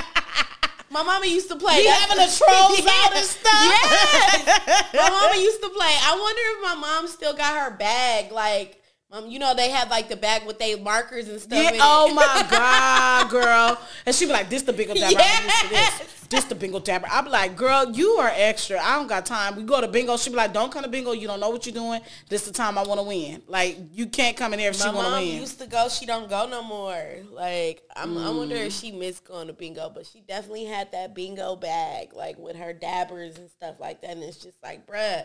My 0.90 1.02
mama 1.02 1.26
used 1.26 1.48
to 1.48 1.56
play. 1.56 1.82
Be 1.82 1.88
having 1.88 2.16
the 2.16 2.30
trolls 2.30 2.86
out 2.86 3.14
and 3.16 3.24
stuff. 3.26 3.52
Yes. 3.52 4.94
my 4.94 5.10
mama 5.10 5.36
used 5.40 5.60
to 5.62 5.68
play. 5.70 5.90
I 6.02 6.16
wonder 6.20 6.42
if 6.54 6.62
my 6.62 6.74
mom 6.80 7.08
still 7.08 7.34
got 7.34 7.56
her 7.70 7.76
bag. 7.76 8.30
Like, 8.30 8.80
um, 9.14 9.30
you 9.30 9.38
know, 9.38 9.54
they 9.54 9.70
have 9.70 9.90
like 9.90 10.08
the 10.08 10.16
bag 10.16 10.44
with 10.46 10.58
they 10.58 10.74
markers 10.78 11.28
and 11.28 11.40
stuff. 11.40 11.56
Yeah, 11.62 11.68
in 11.68 11.74
it. 11.76 11.80
oh 11.82 12.12
my 12.12 12.46
God, 12.50 13.30
girl. 13.30 13.78
And 14.04 14.14
she 14.14 14.26
be 14.26 14.32
like, 14.32 14.50
this 14.50 14.62
the 14.62 14.72
bingo 14.72 14.94
dabber. 14.94 15.16
I'm 15.18 15.44
used 15.44 15.60
to 15.60 15.68
Yes. 15.70 15.98
this. 15.98 16.10
This 16.28 16.44
the 16.44 16.54
bingo 16.54 16.80
dabber. 16.80 17.06
I 17.10 17.20
be 17.20 17.28
like, 17.28 17.54
girl, 17.54 17.90
you 17.92 18.08
are 18.12 18.32
extra. 18.34 18.80
I 18.82 18.96
don't 18.96 19.06
got 19.06 19.24
time. 19.26 19.54
We 19.56 19.62
go 19.62 19.80
to 19.80 19.86
bingo. 19.86 20.16
She 20.16 20.30
be 20.30 20.36
like, 20.36 20.52
don't 20.52 20.72
come 20.72 20.82
to 20.82 20.88
bingo. 20.88 21.12
You 21.12 21.28
don't 21.28 21.38
know 21.38 21.50
what 21.50 21.64
you're 21.66 21.74
doing. 21.74 22.00
This 22.28 22.44
the 22.46 22.52
time 22.52 22.76
I 22.76 22.82
want 22.82 22.98
to 22.98 23.04
win. 23.04 23.42
Like, 23.46 23.78
you 23.92 24.06
can't 24.06 24.36
come 24.36 24.52
in 24.54 24.58
there 24.58 24.70
if 24.70 24.78
My 24.80 24.86
she 24.86 24.94
want 24.94 25.06
to 25.06 25.10
mom 25.12 25.20
win. 25.22 25.40
used 25.40 25.60
to 25.60 25.66
go. 25.68 25.88
She 25.88 26.06
don't 26.06 26.28
go 26.28 26.48
no 26.48 26.62
more. 26.64 27.00
Like 27.30 27.82
I'm, 27.94 28.18
I 28.18 28.30
wonder 28.30 28.56
Mm. 28.56 28.66
if 28.66 28.72
she 28.72 28.90
missed 28.90 29.24
going 29.24 29.46
to 29.46 29.52
bingo, 29.52 29.90
but 29.94 30.06
she 30.06 30.20
definitely 30.22 30.64
had 30.64 30.90
that 30.92 31.14
bingo 31.14 31.54
bag, 31.56 32.14
like 32.14 32.36
with 32.38 32.56
her 32.56 32.72
dabbers 32.72 33.36
and 33.38 33.48
stuff 33.50 33.76
like 33.78 34.00
that. 34.00 34.10
And 34.12 34.22
it's 34.24 34.38
just 34.38 34.60
like, 34.62 34.86
bruh, 34.86 35.24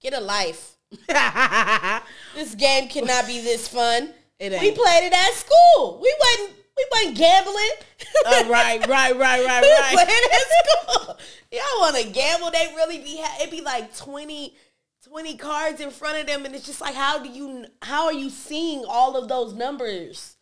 get 0.00 0.14
a 0.14 0.20
life. 0.20 0.78
This 2.34 2.54
game 2.54 2.88
cannot 2.88 3.26
be 3.26 3.40
this 3.40 3.68
fun. 3.68 4.14
It 4.38 4.52
ain't. 4.52 4.62
We 4.62 4.70
played 4.72 5.04
it 5.06 5.12
at 5.12 5.32
school. 5.34 5.98
We 6.02 6.14
wasn't. 6.20 6.56
We 6.76 6.86
wasn't 6.92 7.16
gambling. 7.18 7.70
Uh, 8.24 8.44
right, 8.48 8.86
right, 8.88 9.16
right, 9.16 9.44
right, 9.46 9.62
we 9.62 9.68
right. 9.68 9.92
playing 9.92 10.08
at 10.32 10.46
school. 10.48 11.16
Y'all 11.52 11.80
want 11.80 11.96
to 11.96 12.08
gamble? 12.08 12.50
They 12.50 12.72
really 12.76 12.98
be. 12.98 13.18
Ha- 13.20 13.42
it 13.42 13.50
be 13.50 13.60
like 13.60 13.94
20, 13.96 14.54
20 15.08 15.36
cards 15.36 15.80
in 15.80 15.90
front 15.90 16.18
of 16.18 16.26
them, 16.26 16.44
and 16.46 16.54
it's 16.54 16.64
just 16.66 16.80
like, 16.80 16.94
how 16.94 17.18
do 17.22 17.28
you? 17.28 17.66
How 17.82 18.06
are 18.06 18.12
you 18.14 18.30
seeing 18.30 18.84
all 18.88 19.16
of 19.16 19.28
those 19.28 19.52
numbers? 19.52 20.36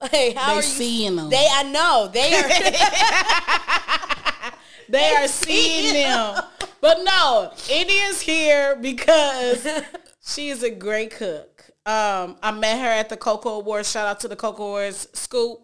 Like, 0.00 0.12
how 0.36 0.48
They 0.48 0.52
are 0.52 0.56
you 0.56 0.62
seeing 0.62 1.18
'em. 1.18 1.30
They, 1.30 1.46
I 1.50 1.62
know 1.62 2.10
they 2.12 2.34
are. 2.34 4.22
They 4.88 5.14
are 5.16 5.28
seeing 5.28 5.92
them. 5.94 6.42
But 6.80 6.98
no, 7.04 7.52
India's 7.70 8.20
here 8.20 8.76
because 8.76 9.66
she 10.24 10.48
is 10.50 10.62
a 10.62 10.70
great 10.70 11.10
cook. 11.10 11.70
Um, 11.84 12.36
I 12.42 12.52
met 12.52 12.80
her 12.80 12.90
at 12.90 13.08
the 13.08 13.16
Cocoa 13.16 13.60
Awards. 13.60 13.90
Shout 13.90 14.06
out 14.06 14.20
to 14.20 14.28
the 14.28 14.36
Cocoa 14.36 14.64
Awards 14.64 15.08
scoop. 15.12 15.60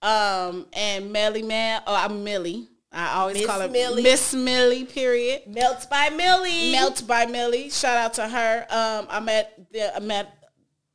Um, 0.00 0.66
and 0.72 1.12
Melly 1.12 1.42
Man, 1.42 1.82
oh, 1.86 1.94
I'm 1.94 2.22
Millie. 2.22 2.68
I 2.90 3.14
always 3.14 3.36
Miss 3.36 3.46
call 3.46 3.60
her 3.60 3.68
Millie. 3.68 4.02
Miss 4.02 4.32
Millie, 4.32 4.84
period. 4.84 5.42
Melts 5.46 5.86
by 5.86 6.10
Millie. 6.10 6.72
Melt 6.72 7.06
by 7.06 7.26
Millie. 7.26 7.70
Shout 7.70 7.96
out 7.96 8.14
to 8.14 8.28
her. 8.28 8.66
Um, 8.70 9.06
I 9.10 9.20
met 9.20 9.72
the 9.72 9.94
I 9.94 10.00
met 10.00 10.32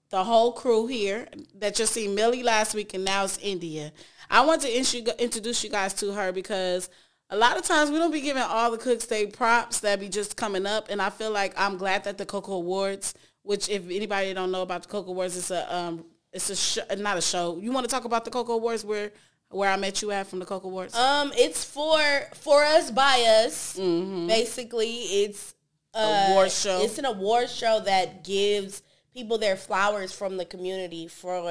the 0.10 0.24
whole 0.24 0.54
crew 0.54 0.88
here 0.88 1.28
that 1.56 1.76
just 1.76 1.94
seen 1.94 2.16
Millie 2.16 2.44
last 2.44 2.74
week, 2.74 2.94
and 2.94 3.06
now 3.06 3.26
it's 3.26 3.38
India. 3.40 3.92
I 4.30 4.46
want 4.46 4.62
to 4.62 5.22
introduce 5.24 5.64
you 5.64 5.70
guys 5.70 5.94
to 5.96 6.12
her 6.14 6.32
because 6.32 6.90
a 7.34 7.38
lot 7.38 7.58
of 7.58 7.64
times 7.64 7.90
we 7.90 7.98
don't 7.98 8.12
be 8.12 8.22
giving 8.22 8.44
all 8.44 8.70
the 8.70 8.78
cooks 8.78 9.08
they 9.08 9.26
props 9.26 9.80
that 9.80 10.00
be 10.00 10.08
just 10.08 10.38
coming 10.38 10.68
up, 10.68 10.88
and 10.90 11.02
I 11.02 11.10
feel 11.10 11.32
like 11.32 11.54
I'm 11.58 11.78
glad 11.78 12.04
that 12.04 12.20
the 12.20 12.28
Cocoa 12.28 12.54
Awards, 12.54 13.16
which 13.42 13.70
if 13.70 13.90
anybody 13.90 14.34
don't 14.36 14.52
know 14.52 14.62
about 14.62 14.84
the 14.84 14.88
Cocoa 14.88 15.10
Awards, 15.10 15.36
it's 15.36 15.50
a 15.50 15.76
um, 15.76 16.06
it's 16.32 16.52
a 16.52 16.56
sh- 16.56 16.78
not 16.98 17.18
a 17.18 17.22
show. 17.22 17.58
You 17.60 17.72
want 17.72 17.90
to 17.90 17.92
talk 17.94 18.06
about 18.06 18.24
the 18.24 18.32
Cocoa 18.32 18.54
Awards 18.54 18.86
where 18.86 19.12
where 19.50 19.72
I 19.72 19.78
met 19.78 20.04
you 20.04 20.12
at 20.12 20.28
from 20.28 20.40
the 20.40 20.46
Cocoa 20.46 20.68
Awards? 20.68 20.96
Um, 20.96 21.34
it's 21.36 21.66
for 21.66 22.00
for 22.36 22.64
us 22.64 22.92
by 22.92 23.44
us. 23.44 23.78
Basically, 23.78 24.92
it's 25.24 25.56
a 25.96 26.28
Award 26.30 26.52
show. 26.52 26.82
It's 26.84 27.00
an 27.00 27.06
award 27.06 27.50
show 27.50 27.80
that 27.80 28.24
gives 28.24 28.84
people 29.12 29.40
their 29.40 29.56
flowers 29.56 30.14
from 30.14 30.38
the 30.38 30.46
community 30.46 31.08
for 31.08 31.42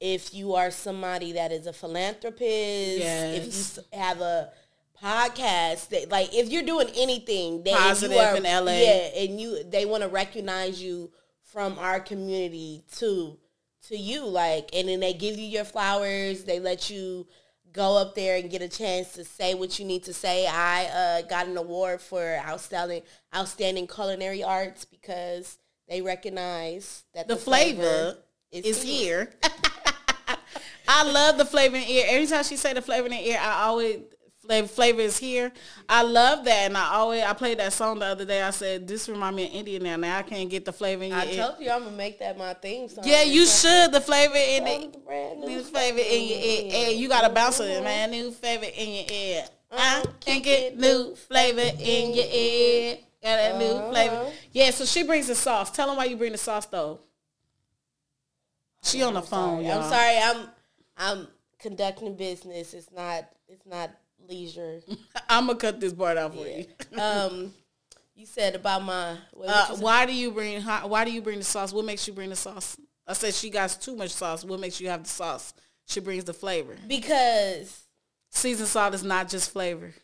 if 0.00 0.32
you 0.32 0.54
are 0.54 0.70
somebody 0.70 1.32
that 1.32 1.52
is 1.52 1.66
a 1.66 1.72
philanthropist, 1.72 3.04
if 3.04 3.76
you 3.92 3.98
have 3.98 4.20
a 4.20 4.50
podcast, 5.02 5.88
that, 5.88 6.10
like 6.10 6.34
if 6.34 6.50
you're 6.50 6.62
doing 6.62 6.88
anything 6.96 7.62
that 7.64 7.74
Positive 7.74 8.16
are, 8.16 8.36
in 8.36 8.42
LA. 8.42 8.72
yeah, 8.72 9.08
and 9.16 9.40
you 9.40 9.64
they 9.64 9.86
want 9.86 10.02
to 10.02 10.08
recognize 10.08 10.82
you 10.82 11.10
from 11.42 11.78
our 11.78 12.00
community 12.00 12.84
to 12.96 13.36
to 13.88 13.96
you 13.96 14.26
like 14.26 14.70
and 14.74 14.88
then 14.88 15.00
they 15.00 15.12
give 15.12 15.36
you 15.36 15.46
your 15.46 15.64
flowers 15.64 16.44
they 16.44 16.60
let 16.60 16.90
you 16.90 17.26
go 17.72 17.96
up 17.96 18.14
there 18.14 18.36
and 18.36 18.50
get 18.50 18.62
a 18.62 18.68
chance 18.68 19.12
to 19.12 19.24
say 19.24 19.54
what 19.54 19.78
you 19.78 19.84
need 19.84 20.04
to 20.04 20.12
say. 20.12 20.46
I 20.46 20.86
uh, 20.86 21.22
got 21.22 21.46
an 21.46 21.56
award 21.56 22.00
for 22.00 22.40
outstanding 22.46 23.02
outstanding 23.34 23.86
culinary 23.86 24.42
arts 24.42 24.84
because 24.84 25.58
they 25.88 26.02
recognize 26.02 27.04
that 27.14 27.28
the, 27.28 27.34
the 27.34 27.40
flavor, 27.40 27.82
flavor, 27.82 28.16
is, 28.50 28.64
is 28.64 28.82
here. 28.82 29.32
I 30.88 31.04
love 31.04 31.38
the 31.38 31.44
flavor 31.44 31.76
in 31.76 31.82
the 31.82 31.92
ear. 31.92 32.06
Every 32.08 32.26
time 32.26 32.44
she 32.44 32.56
say 32.56 32.72
the 32.72 32.82
flavor 32.82 33.06
in 33.06 33.12
the 33.12 33.28
ear, 33.28 33.38
I 33.40 33.62
always 33.64 34.00
flavor, 34.50 34.68
flavor 34.68 35.00
is 35.00 35.16
here. 35.16 35.52
I 35.88 36.02
love 36.02 36.44
that, 36.44 36.66
and 36.66 36.76
I 36.76 36.94
always 36.94 37.22
I 37.22 37.32
played 37.34 37.58
that 37.60 37.72
song 37.72 38.00
the 38.00 38.06
other 38.06 38.24
day. 38.24 38.42
I 38.42 38.50
said 38.50 38.88
this 38.88 39.08
remind 39.08 39.36
me 39.36 39.46
of 39.46 39.52
India 39.52 39.78
now. 39.78 39.96
Now 39.96 40.18
I 40.18 40.22
can't 40.22 40.50
get 40.50 40.64
the 40.64 40.72
flavor 40.72 41.04
in 41.04 41.10
your 41.10 41.18
I 41.18 41.26
ear. 41.26 41.46
told 41.46 41.60
you 41.60 41.70
I'm 41.70 41.84
gonna 41.84 41.96
make 41.96 42.18
that 42.18 42.36
my 42.36 42.54
theme 42.54 42.88
song. 42.88 43.04
Yeah, 43.06 43.22
you 43.22 43.46
should. 43.46 43.92
The 43.92 44.00
flavor 44.00 44.34
in 44.34 44.64
the, 44.64 44.98
the 45.40 45.46
new 45.46 45.62
flavor 45.62 46.00
in 46.00 46.28
your 46.28 46.38
ear. 46.38 46.90
You 46.90 47.08
gotta 47.08 47.32
bounce 47.32 47.60
it, 47.60 47.82
man. 47.84 48.10
New 48.10 48.32
flavor 48.32 48.66
in 48.76 48.88
your 48.88 49.04
ear. 49.08 49.44
I 49.70 50.04
can 50.18 50.42
get 50.42 50.76
new 50.76 51.14
flavor 51.14 51.70
in 51.78 52.14
your 52.14 52.26
ear. 52.26 52.96
Got 53.22 53.36
that 53.36 53.58
new 53.58 53.66
uh-huh. 53.66 53.90
flavor. 53.90 54.32
Yeah, 54.50 54.70
so 54.70 54.84
she 54.84 55.04
brings 55.04 55.28
the 55.28 55.36
sauce. 55.36 55.70
Tell 55.70 55.86
them 55.86 55.96
why 55.96 56.06
you 56.06 56.16
bring 56.16 56.32
the 56.32 56.38
sauce 56.38 56.66
though. 56.66 57.00
She 58.82 59.02
on 59.02 59.14
the 59.14 59.22
phone, 59.22 59.64
y'all. 59.64 59.82
I'm 59.82 59.90
sorry. 59.90 60.18
I'm 60.18 60.48
I'm 60.96 61.28
conducting 61.60 62.16
business. 62.16 62.74
It's 62.74 62.90
not. 62.90 63.26
It's 63.46 63.66
not 63.66 63.90
leisure. 64.28 64.80
I'm 65.28 65.46
gonna 65.46 65.58
cut 65.58 65.80
this 65.80 65.92
part 65.92 66.16
out 66.16 66.34
for 66.34 66.46
yeah. 66.46 66.62
you. 66.92 67.00
um, 67.00 67.54
you 68.14 68.26
said 68.26 68.54
about 68.54 68.82
my. 68.82 69.16
Uh, 69.46 69.76
why 69.76 70.06
do 70.06 70.12
you 70.14 70.30
bring? 70.30 70.60
hot, 70.60 70.88
Why 70.90 71.04
do 71.04 71.12
you 71.12 71.22
bring 71.22 71.38
the 71.38 71.44
sauce? 71.44 71.72
What 71.72 71.84
makes 71.84 72.06
you 72.06 72.12
bring 72.12 72.30
the 72.30 72.36
sauce? 72.36 72.76
I 73.06 73.14
said 73.14 73.34
she 73.34 73.50
got 73.50 73.76
too 73.80 73.96
much 73.96 74.10
sauce. 74.10 74.44
What 74.44 74.60
makes 74.60 74.80
you 74.80 74.88
have 74.88 75.02
the 75.02 75.08
sauce? 75.08 75.54
She 75.86 76.00
brings 76.00 76.24
the 76.24 76.34
flavor. 76.34 76.76
Because 76.86 77.82
seasoned 78.30 78.68
salt 78.68 78.94
is 78.94 79.02
not 79.02 79.28
just 79.28 79.50
flavor. 79.50 79.94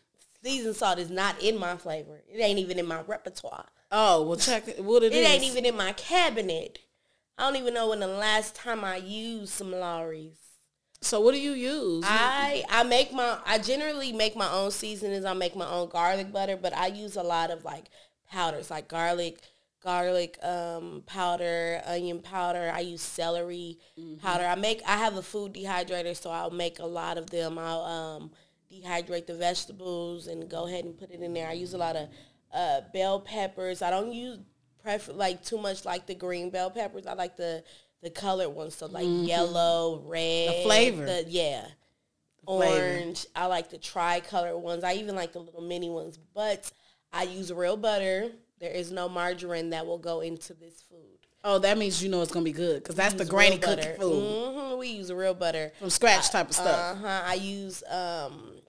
Seasoned 0.43 0.75
salt 0.75 0.99
is 0.99 1.09
not 1.09 1.41
in 1.41 1.57
my 1.57 1.77
flavor. 1.77 2.21
It 2.27 2.39
ain't 2.41 2.59
even 2.59 2.79
in 2.79 2.87
my 2.87 3.01
repertoire. 3.01 3.65
Oh 3.91 4.23
well, 4.23 4.35
check 4.37 4.77
what 4.79 5.03
it 5.03 5.11
is 5.13 5.19
it, 5.19 5.21
is. 5.21 5.29
ain't 5.29 5.43
even 5.43 5.65
in 5.65 5.77
my 5.77 5.93
cabinet. 5.93 6.79
I 7.37 7.43
don't 7.43 7.55
even 7.55 7.73
know 7.73 7.89
when 7.89 7.99
the 7.99 8.07
last 8.07 8.55
time 8.55 8.83
I 8.83 8.97
used 8.97 9.53
some 9.53 9.71
Lawry's. 9.71 10.39
So 11.01 11.21
what 11.21 11.33
do 11.33 11.39
you 11.39 11.51
use? 11.51 12.03
I 12.07 12.63
I 12.69 12.83
make 12.83 13.13
my 13.13 13.39
I 13.45 13.59
generally 13.59 14.11
make 14.11 14.35
my 14.35 14.49
own 14.51 14.71
seasonings. 14.71 15.25
I 15.25 15.33
make 15.33 15.55
my 15.55 15.69
own 15.69 15.89
garlic 15.89 16.31
butter, 16.31 16.57
but 16.57 16.75
I 16.75 16.87
use 16.87 17.15
a 17.15 17.23
lot 17.23 17.51
of 17.51 17.63
like 17.63 17.85
powders, 18.29 18.71
like 18.71 18.87
garlic, 18.87 19.39
garlic 19.81 20.37
um, 20.43 21.03
powder, 21.05 21.81
onion 21.85 22.19
powder. 22.19 22.71
I 22.73 22.79
use 22.79 23.01
celery 23.01 23.77
mm-hmm. 23.97 24.17
powder. 24.17 24.45
I 24.45 24.55
make 24.55 24.81
I 24.87 24.97
have 24.97 25.15
a 25.17 25.21
food 25.21 25.53
dehydrator, 25.53 26.15
so 26.15 26.31
I'll 26.31 26.51
make 26.51 26.79
a 26.79 26.85
lot 26.85 27.17
of 27.17 27.29
them. 27.29 27.59
I'll 27.59 27.81
um, 27.81 28.31
dehydrate 28.71 29.27
the 29.27 29.35
vegetables 29.35 30.27
and 30.27 30.49
go 30.49 30.67
ahead 30.67 30.85
and 30.85 30.97
put 30.97 31.11
it 31.11 31.21
in 31.21 31.33
there. 31.33 31.47
I 31.47 31.53
use 31.53 31.73
a 31.73 31.77
lot 31.77 31.95
of 31.95 32.09
uh, 32.53 32.81
bell 32.91 33.19
peppers. 33.19 33.81
I 33.81 33.91
don't 33.91 34.13
use 34.13 34.39
prefer 34.81 35.13
like 35.13 35.43
too 35.43 35.57
much 35.57 35.85
like 35.85 36.07
the 36.07 36.15
green 36.15 36.49
bell 36.49 36.71
peppers. 36.71 37.05
I 37.05 37.13
like 37.13 37.37
the 37.37 37.63
the 38.01 38.09
colored 38.09 38.49
ones, 38.49 38.75
so 38.75 38.85
like 38.85 39.05
mm-hmm. 39.05 39.25
yellow, 39.25 40.03
red, 40.05 40.49
the 40.49 40.63
flavor, 40.63 41.05
the, 41.05 41.25
yeah, 41.27 41.61
the 42.41 42.45
orange. 42.45 43.21
Flavor. 43.21 43.29
I 43.35 43.45
like 43.47 43.69
the 43.69 43.77
tri-color 43.77 44.57
ones. 44.57 44.83
I 44.83 44.93
even 44.93 45.15
like 45.15 45.33
the 45.33 45.39
little 45.39 45.61
mini 45.61 45.89
ones, 45.89 46.17
but 46.33 46.71
I 47.11 47.23
use 47.23 47.51
real 47.51 47.77
butter. 47.77 48.29
There 48.59 48.71
is 48.71 48.91
no 48.91 49.09
margarine 49.09 49.71
that 49.71 49.85
will 49.85 49.97
go 49.97 50.21
into 50.21 50.53
this 50.53 50.81
food. 50.89 50.99
Oh, 51.43 51.59
that 51.59 51.77
means 51.77 52.03
you 52.03 52.09
know 52.09 52.21
it's 52.21 52.31
gonna 52.31 52.43
be 52.43 52.51
good 52.51 52.83
because 52.83 52.95
that's 52.95 53.13
the 53.13 53.25
granny 53.25 53.57
cooking 53.57 53.95
food. 53.99 54.23
Mm-hmm. 54.23 54.79
We 54.79 54.89
use 54.89 55.11
real 55.11 55.33
butter 55.33 55.71
from 55.79 55.89
scratch 55.89 56.29
type 56.29 56.49
of 56.49 56.55
stuff. 56.55 56.97
Uh 56.97 56.99
huh. 56.99 57.21
I 57.25 57.33
use 57.35 57.83
um, 57.89 58.61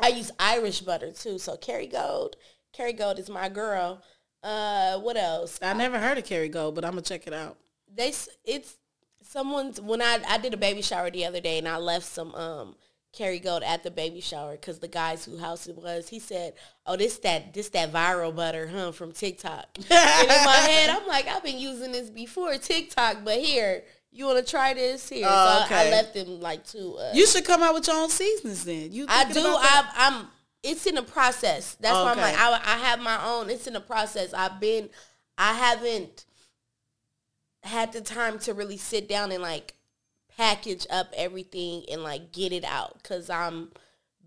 I 0.00 0.08
use 0.08 0.30
Irish 0.38 0.80
butter 0.80 1.12
too. 1.12 1.38
So 1.38 1.56
Kerrygold, 1.56 2.34
Carry 2.72 2.92
Gold 2.92 3.18
is 3.18 3.30
my 3.30 3.48
girl. 3.48 4.02
Uh, 4.42 4.98
what 4.98 5.16
else? 5.16 5.58
I 5.62 5.72
never 5.72 5.98
heard 5.98 6.18
of 6.18 6.24
Kerrygold, 6.24 6.74
but 6.74 6.84
I'm 6.84 6.92
gonna 6.92 7.02
check 7.02 7.26
it 7.26 7.32
out 7.32 7.58
they 7.96 8.12
it's 8.44 8.76
someone's 9.22 9.80
when 9.80 10.02
I 10.02 10.20
I 10.28 10.38
did 10.38 10.54
a 10.54 10.58
baby 10.58 10.82
shower 10.82 11.10
the 11.10 11.24
other 11.24 11.40
day 11.40 11.58
and 11.58 11.68
I 11.68 11.78
left 11.78 12.06
some 12.06 12.34
um 12.34 12.76
Kerrygold 13.16 13.62
at 13.64 13.82
the 13.82 13.90
baby 13.90 14.20
shower 14.20 14.52
because 14.52 14.78
the 14.78 14.88
guys 14.88 15.24
who 15.24 15.38
house 15.38 15.66
it 15.66 15.76
was 15.76 16.08
he 16.08 16.18
said 16.18 16.52
oh 16.86 16.96
this 16.96 17.18
that 17.20 17.54
this 17.54 17.70
that 17.70 17.92
viral 17.92 18.34
butter 18.34 18.68
huh 18.68 18.92
from 18.92 19.12
TikTok. 19.12 19.66
And 19.76 20.30
in 20.30 20.44
my 20.44 20.56
head 20.68 20.90
I'm 20.90 21.06
like 21.06 21.26
I've 21.26 21.42
been 21.42 21.58
using 21.58 21.92
this 21.92 22.10
before 22.10 22.56
TikTok 22.58 23.18
but 23.24 23.38
here 23.38 23.82
you 24.12 24.26
want 24.26 24.44
to 24.44 24.50
try 24.50 24.72
this 24.72 25.08
here? 25.08 25.26
Oh, 25.28 25.66
so 25.68 25.74
I, 25.74 25.86
I, 25.86 25.90
left 25.90 26.14
them 26.14 26.40
like 26.40 26.66
two 26.66 26.96
uh, 26.98 27.12
you 27.14 27.26
should 27.26 27.44
come 27.44 27.62
out 27.62 27.74
with 27.74 27.86
your 27.86 27.96
own 27.96 28.08
seasonings 28.10 28.64
then. 28.64 28.92
You 28.92 29.06
I 29.08 29.30
do 29.30 29.40
I, 29.44 29.90
I'm 29.96 30.28
it's 30.62 30.86
in 30.86 30.96
the 30.96 31.02
process. 31.02 31.76
That's 31.80 31.94
okay. 31.94 32.04
why 32.04 32.12
I'm 32.12 32.18
like 32.18 32.38
I, 32.38 32.74
I 32.74 32.78
have 32.78 33.00
my 33.00 33.24
own 33.26 33.50
it's 33.50 33.66
in 33.66 33.72
the 33.72 33.80
process. 33.80 34.34
I've 34.34 34.60
been 34.60 34.90
I 35.38 35.54
haven't 35.54 36.26
had 37.66 37.92
the 37.92 38.00
time 38.00 38.38
to 38.40 38.54
really 38.54 38.76
sit 38.76 39.08
down 39.08 39.32
and 39.32 39.42
like 39.42 39.74
package 40.36 40.86
up 40.90 41.12
everything 41.16 41.84
and 41.90 42.02
like 42.02 42.32
get 42.32 42.52
it 42.52 42.64
out 42.64 43.02
because 43.02 43.30
I'm 43.30 43.70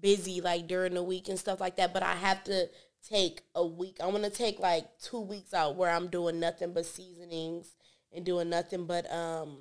busy 0.02 0.42
like 0.42 0.68
during 0.68 0.94
the 0.94 1.04
week 1.04 1.30
and 1.30 1.40
stuff 1.40 1.60
like 1.60 1.78
that. 1.78 1.94
But 1.94 2.04
I 2.04 2.16
have 2.16 2.44
to 2.46 2.70
take 3.08 3.42
a 3.56 3.66
week. 3.66 3.98
I 4.02 4.08
want 4.08 4.24
to 4.24 4.30
take 4.30 4.60
like 4.60 4.86
two 5.00 5.22
weeks 5.22 5.54
out 5.54 5.76
where 5.76 5.92
I'm 5.92 6.08
doing 6.08 6.40
nothing 6.40 6.74
but 6.74 6.86
seasonings 6.86 7.76
and 8.12 8.26
doing 8.26 8.50
nothing 8.50 8.86
but 8.86 9.12
um 9.12 9.60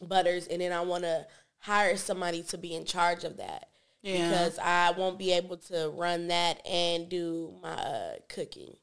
butters, 0.00 0.46
and 0.46 0.60
then 0.60 0.72
I 0.72 0.80
want 0.80 1.04
to 1.04 1.26
hire 1.58 1.96
somebody 1.96 2.42
to 2.44 2.58
be 2.58 2.74
in 2.74 2.84
charge 2.84 3.24
of 3.24 3.38
that. 3.38 3.68
Yeah. 4.02 4.28
Because 4.28 4.58
I 4.58 4.90
won't 4.90 5.18
be 5.18 5.32
able 5.32 5.56
to 5.56 5.90
run 5.94 6.28
that 6.28 6.64
and 6.66 7.08
do 7.08 7.54
my 7.62 7.70
uh, 7.70 8.14
cooking. 8.28 8.76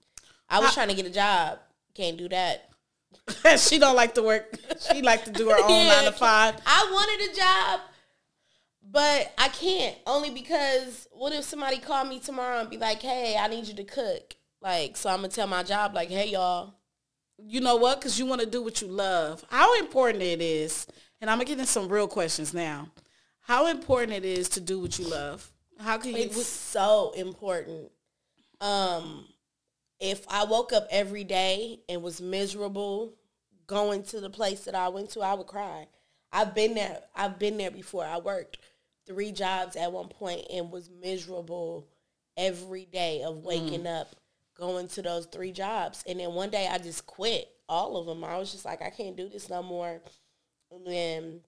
I 0.50 0.60
was 0.60 0.72
I, 0.72 0.74
trying 0.74 0.88
to 0.88 0.96
get 0.96 1.06
a 1.06 1.12
job. 1.12 1.60
Can't 1.94 2.18
do 2.18 2.28
that. 2.30 2.71
she 3.58 3.80
don't 3.80 3.96
like 3.96 4.14
to 4.16 4.24
work. 4.24 4.58
She 4.80 5.02
like 5.02 5.26
to 5.26 5.32
do 5.32 5.50
her 5.50 5.64
own 5.64 5.70
yeah, 5.70 5.88
nine 5.88 6.06
to 6.06 6.12
five. 6.12 6.56
I 6.66 6.90
wanted 6.92 7.32
a 7.32 7.36
job, 7.36 7.80
but 8.92 9.34
I 9.38 9.50
can't 9.50 9.96
only 10.06 10.30
because 10.30 11.08
what 11.12 11.34
if 11.34 11.44
somebody 11.44 11.80
call 11.80 12.06
me 12.06 12.20
tomorrow 12.20 12.60
and 12.60 12.70
be 12.70 12.78
like, 12.78 13.02
"Hey, 13.02 13.38
I 13.38 13.48
need 13.48 13.68
you 13.68 13.76
to 13.76 13.84
cook." 13.84 14.36
Like, 14.62 14.98
so 14.98 15.10
I'm 15.10 15.18
gonna 15.18 15.30
tell 15.30 15.48
my 15.48 15.64
job 15.64 15.94
like, 15.94 16.10
"Hey, 16.10 16.30
y'all." 16.30 16.76
You 17.44 17.60
know 17.60 17.76
what? 17.78 18.00
Because 18.00 18.20
you 18.20 18.28
want 18.28 18.42
to 18.42 18.48
do 18.48 18.62
what 18.62 18.82
you 18.82 18.88
love. 18.88 19.44
How 19.50 19.80
important 19.80 20.24
it 20.24 20.42
is, 20.42 20.86
and 21.20 21.30
I'm 21.30 21.38
gonna 21.38 21.46
get 21.46 21.60
in 21.60 21.66
some 21.66 21.90
real 21.90 22.08
questions 22.08 22.54
now. 22.54 22.90
How 23.42 23.68
important 23.68 24.14
it 24.14 24.26
is 24.26 24.50
to 24.50 24.62
do 24.62 24.80
what 24.80 25.00
you 25.00 25.08
love. 25.08 25.52
How 25.80 25.98
can 25.98 26.12
you? 26.12 26.18
It's 26.18 26.46
so 26.46 27.12
important. 27.16 27.92
Um, 28.60 29.26
if 30.02 30.26
I 30.28 30.44
woke 30.44 30.74
up 30.74 30.88
every 30.90 31.24
day 31.24 31.80
and 31.88 32.02
was 32.02 32.20
miserable 32.20 33.14
going 33.68 34.04
to 34.04 34.20
the 34.20 34.30
place 34.30 34.66
that 34.66 34.76
I 34.76 34.90
went 34.90 35.12
to, 35.12 35.22
I 35.22 35.36
would 35.36 35.48
cry. 35.48 35.88
I've 36.34 36.56
been 36.56 36.74
there. 36.74 37.00
I've 37.16 37.38
been 37.38 37.58
there 37.58 37.72
before. 37.72 38.04
I 38.04 38.18
worked 38.18 38.58
three 39.06 39.32
jobs 39.32 39.76
at 39.76 39.92
one 39.92 40.08
point 40.08 40.48
and 40.52 40.72
was 40.72 40.90
miserable 40.90 41.88
every 42.36 42.86
day 42.86 43.22
of 43.24 43.44
waking 43.44 43.84
mm. 43.84 44.02
up, 44.02 44.16
going 44.58 44.88
to 44.90 45.02
those 45.04 45.28
three 45.28 45.52
jobs. 45.52 46.04
And 46.08 46.20
then 46.20 46.34
one 46.34 46.50
day 46.50 46.68
I 46.70 46.80
just 46.80 47.06
quit 47.06 47.48
all 47.70 47.98
of 47.98 48.08
them. 48.08 48.24
I 48.24 48.38
was 48.38 48.52
just 48.52 48.66
like, 48.66 48.82
I 48.82 48.90
can't 48.90 49.16
do 49.16 49.30
this 49.30 49.50
no 49.50 49.62
more. 49.62 50.02
And 50.72 50.88
then 50.88 51.42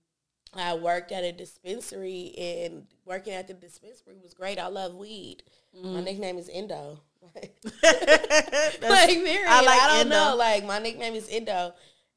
I 0.54 0.76
worked 0.76 1.12
at 1.12 1.24
a 1.24 1.32
dispensary 1.32 2.34
and 2.38 2.86
working 3.06 3.34
at 3.34 3.48
the 3.48 3.56
dispensary 3.56 4.18
was 4.22 4.36
great. 4.36 4.60
I 4.60 4.68
love 4.68 4.94
weed. 4.94 5.44
Mm. 5.76 5.94
My 5.94 6.02
nickname 6.02 6.38
is 6.38 6.50
Indo. 6.50 7.00
like, 7.84 9.10
period. 9.10 9.48
I, 9.48 9.62
like 9.62 9.82
I 9.82 9.88
don't 9.88 10.08
Indo. 10.08 10.16
know. 10.16 10.36
Like 10.36 10.66
my 10.66 10.80
nickname 10.80 11.14
is 11.14 11.28
Indo. 11.28 11.74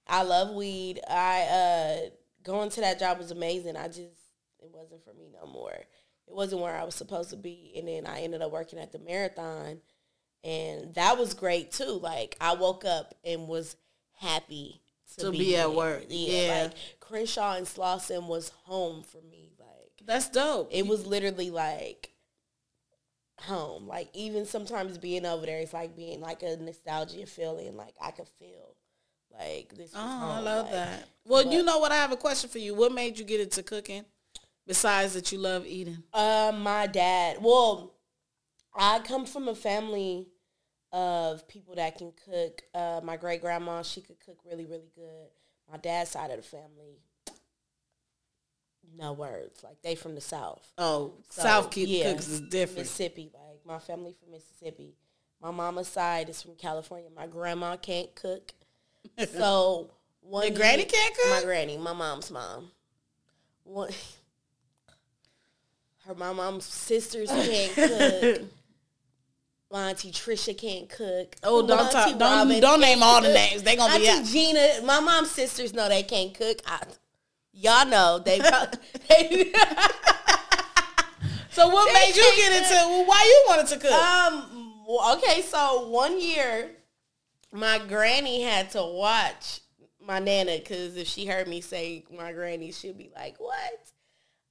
I 0.06 0.22
love 0.22 0.54
weed. 0.54 1.00
I 1.08 1.42
uh 1.42 1.96
going 2.42 2.70
to 2.70 2.80
that 2.80 2.98
job 2.98 3.18
was 3.18 3.30
amazing. 3.30 3.76
I 3.76 3.88
just 3.88 4.00
it 4.60 4.70
wasn't 4.72 5.04
for 5.04 5.14
me 5.14 5.28
no 5.32 5.50
more. 5.50 5.72
It 5.72 6.34
wasn't 6.34 6.62
where 6.62 6.76
I 6.76 6.84
was 6.84 6.94
supposed 6.94 7.30
to 7.30 7.36
be. 7.36 7.72
And 7.76 7.88
then 7.88 8.06
I 8.06 8.20
ended 8.20 8.42
up 8.42 8.50
working 8.50 8.78
at 8.78 8.92
the 8.92 8.98
marathon 8.98 9.80
and 10.46 10.94
that 10.94 11.18
was 11.18 11.34
great 11.34 11.72
too. 11.72 11.98
Like 12.02 12.36
I 12.40 12.54
woke 12.54 12.84
up 12.84 13.14
and 13.24 13.48
was 13.48 13.76
happy 14.18 14.80
to, 15.16 15.26
to 15.26 15.30
be, 15.32 15.38
be 15.38 15.56
at 15.56 15.74
work. 15.74 16.04
Yeah, 16.08 16.40
yeah. 16.46 16.62
Like 16.64 16.72
Crenshaw 17.00 17.56
and 17.56 17.66
Slauson 17.66 18.26
was 18.28 18.50
home 18.64 19.02
for 19.02 19.20
me. 19.22 19.52
Like 19.58 19.92
that's 20.04 20.30
dope. 20.30 20.68
It 20.70 20.86
was 20.86 21.06
literally 21.06 21.50
like 21.50 22.10
home. 23.40 23.86
Like 23.86 24.08
even 24.14 24.46
sometimes 24.46 24.98
being 24.98 25.26
over 25.26 25.46
there, 25.46 25.60
it's 25.60 25.72
like 25.72 25.96
being 25.96 26.20
like 26.20 26.42
a 26.42 26.56
nostalgia 26.56 27.26
feeling. 27.26 27.76
Like 27.76 27.94
I 28.00 28.10
could 28.10 28.28
feel 28.38 28.76
like 29.38 29.74
this. 29.74 29.92
oh, 29.94 29.98
home. 29.98 30.30
I 30.30 30.40
love 30.40 30.66
like, 30.66 30.74
that. 30.74 31.08
Well, 31.24 31.44
but, 31.44 31.52
you 31.52 31.62
know 31.62 31.78
what? 31.78 31.92
I 31.92 31.96
have 31.96 32.12
a 32.12 32.16
question 32.16 32.50
for 32.50 32.58
you. 32.58 32.74
What 32.74 32.92
made 32.92 33.18
you 33.18 33.24
get 33.24 33.40
into 33.40 33.62
cooking? 33.62 34.04
Besides 34.66 35.14
that, 35.14 35.30
you 35.30 35.38
love 35.38 35.64
eating. 35.66 36.02
Uh, 36.12 36.52
my 36.56 36.86
dad. 36.86 37.38
Well, 37.40 37.94
I 38.74 38.98
come 39.00 39.24
from 39.24 39.48
a 39.48 39.54
family 39.54 40.26
of 40.92 41.46
people 41.46 41.76
that 41.76 41.98
can 41.98 42.12
cook. 42.24 42.62
Uh, 42.74 43.00
my 43.04 43.16
great 43.16 43.40
grandma, 43.40 43.82
she 43.82 44.00
could 44.00 44.18
cook 44.18 44.38
really, 44.44 44.66
really 44.66 44.90
good. 44.94 45.28
My 45.70 45.78
dad's 45.78 46.10
side 46.10 46.30
of 46.30 46.36
the 46.36 46.42
family, 46.42 47.00
no 48.96 49.12
words. 49.12 49.62
Like 49.62 49.80
they 49.82 49.94
from 49.94 50.14
the 50.14 50.20
south. 50.20 50.72
Oh, 50.78 51.12
So, 51.30 51.42
South 51.42 51.70
Key 51.70 51.98
yeah, 51.98 52.12
cooks 52.12 52.28
is 52.28 52.40
different. 52.40 52.80
Mississippi. 52.80 53.30
Like 53.32 53.60
my 53.66 53.78
family 53.78 54.14
from 54.20 54.32
Mississippi. 54.32 54.94
My 55.42 55.50
mama's 55.50 55.88
side 55.88 56.28
is 56.28 56.42
from 56.42 56.54
California. 56.54 57.08
My 57.14 57.26
grandma 57.26 57.76
can't 57.76 58.14
cook. 58.14 58.52
So 59.32 59.90
one 60.20 60.48
Your 60.48 60.56
granny 60.56 60.84
can't 60.84 61.14
cook? 61.14 61.30
My 61.30 61.44
granny, 61.44 61.78
my 61.78 61.92
mom's 61.92 62.30
mom. 62.30 62.72
One, 63.62 63.90
her 66.06 66.14
my 66.14 66.32
mom's 66.32 66.64
sisters 66.64 67.30
can't 67.30 67.72
cook. 67.74 68.42
My 69.68 69.88
auntie 69.88 70.12
Trisha 70.12 70.56
can't 70.56 70.88
cook. 70.88 71.34
Oh, 71.42 71.60
My 71.62 71.68
don't 71.68 71.90
talk, 71.90 72.18
don't 72.18 72.60
don't 72.60 72.80
name 72.80 73.02
all 73.02 73.20
the 73.20 73.32
names. 73.32 73.64
They 73.64 73.74
gonna 73.74 73.98
be 73.98 74.06
Auntie 74.06 74.20
out. 74.20 74.24
Gina, 74.32 74.86
my 74.86 75.00
mom's 75.00 75.32
sisters 75.32 75.74
know 75.74 75.88
they 75.88 76.04
can't 76.04 76.32
cook. 76.32 76.62
I, 76.66 76.82
y'all 77.56 77.86
know 77.86 78.18
they. 78.18 78.40
So 81.56 81.68
what 81.68 81.90
made 81.90 82.14
you 82.14 82.32
get 82.36 82.52
into? 82.52 82.74
Well, 82.74 83.06
why 83.06 83.22
you 83.24 83.44
wanted 83.48 83.66
to 83.68 83.78
cook? 83.78 83.90
Um. 83.90 84.82
well, 84.86 85.16
Okay. 85.16 85.40
So 85.40 85.88
one 85.88 86.20
year, 86.20 86.70
my 87.50 87.78
granny 87.78 88.42
had 88.42 88.70
to 88.72 88.82
watch 88.84 89.60
my 89.98 90.18
nana 90.18 90.58
because 90.58 90.98
if 90.98 91.06
she 91.06 91.24
heard 91.24 91.48
me 91.48 91.62
say 91.62 92.04
my 92.14 92.34
granny, 92.34 92.72
she'd 92.72 92.98
be 92.98 93.10
like, 93.16 93.40
"What?" 93.40 93.90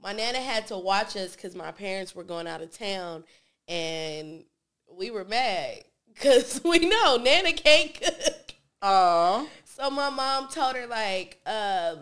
My 0.02 0.14
nana 0.14 0.40
had 0.40 0.66
to 0.68 0.80
watch 0.80 1.16
us 1.16 1.36
because 1.36 1.54
my 1.56 1.72
parents 1.72 2.16
were 2.16 2.24
going 2.24 2.48
out 2.48 2.64
of 2.64 2.76
town, 2.76 3.24
and 3.68 4.44
we 4.92 5.12
were 5.12 5.26
mad 5.26 5.84
because 6.12 6.60
we 6.64 6.80
know 6.80 7.18
nana 7.18 7.54
can't 7.54 7.94
cook. 7.94 8.56
Oh, 8.82 9.48
So 9.66 9.92
my 9.92 10.10
mom 10.10 10.48
told 10.50 10.76
her 10.76 10.88
like, 10.88 11.40
um, 11.46 12.00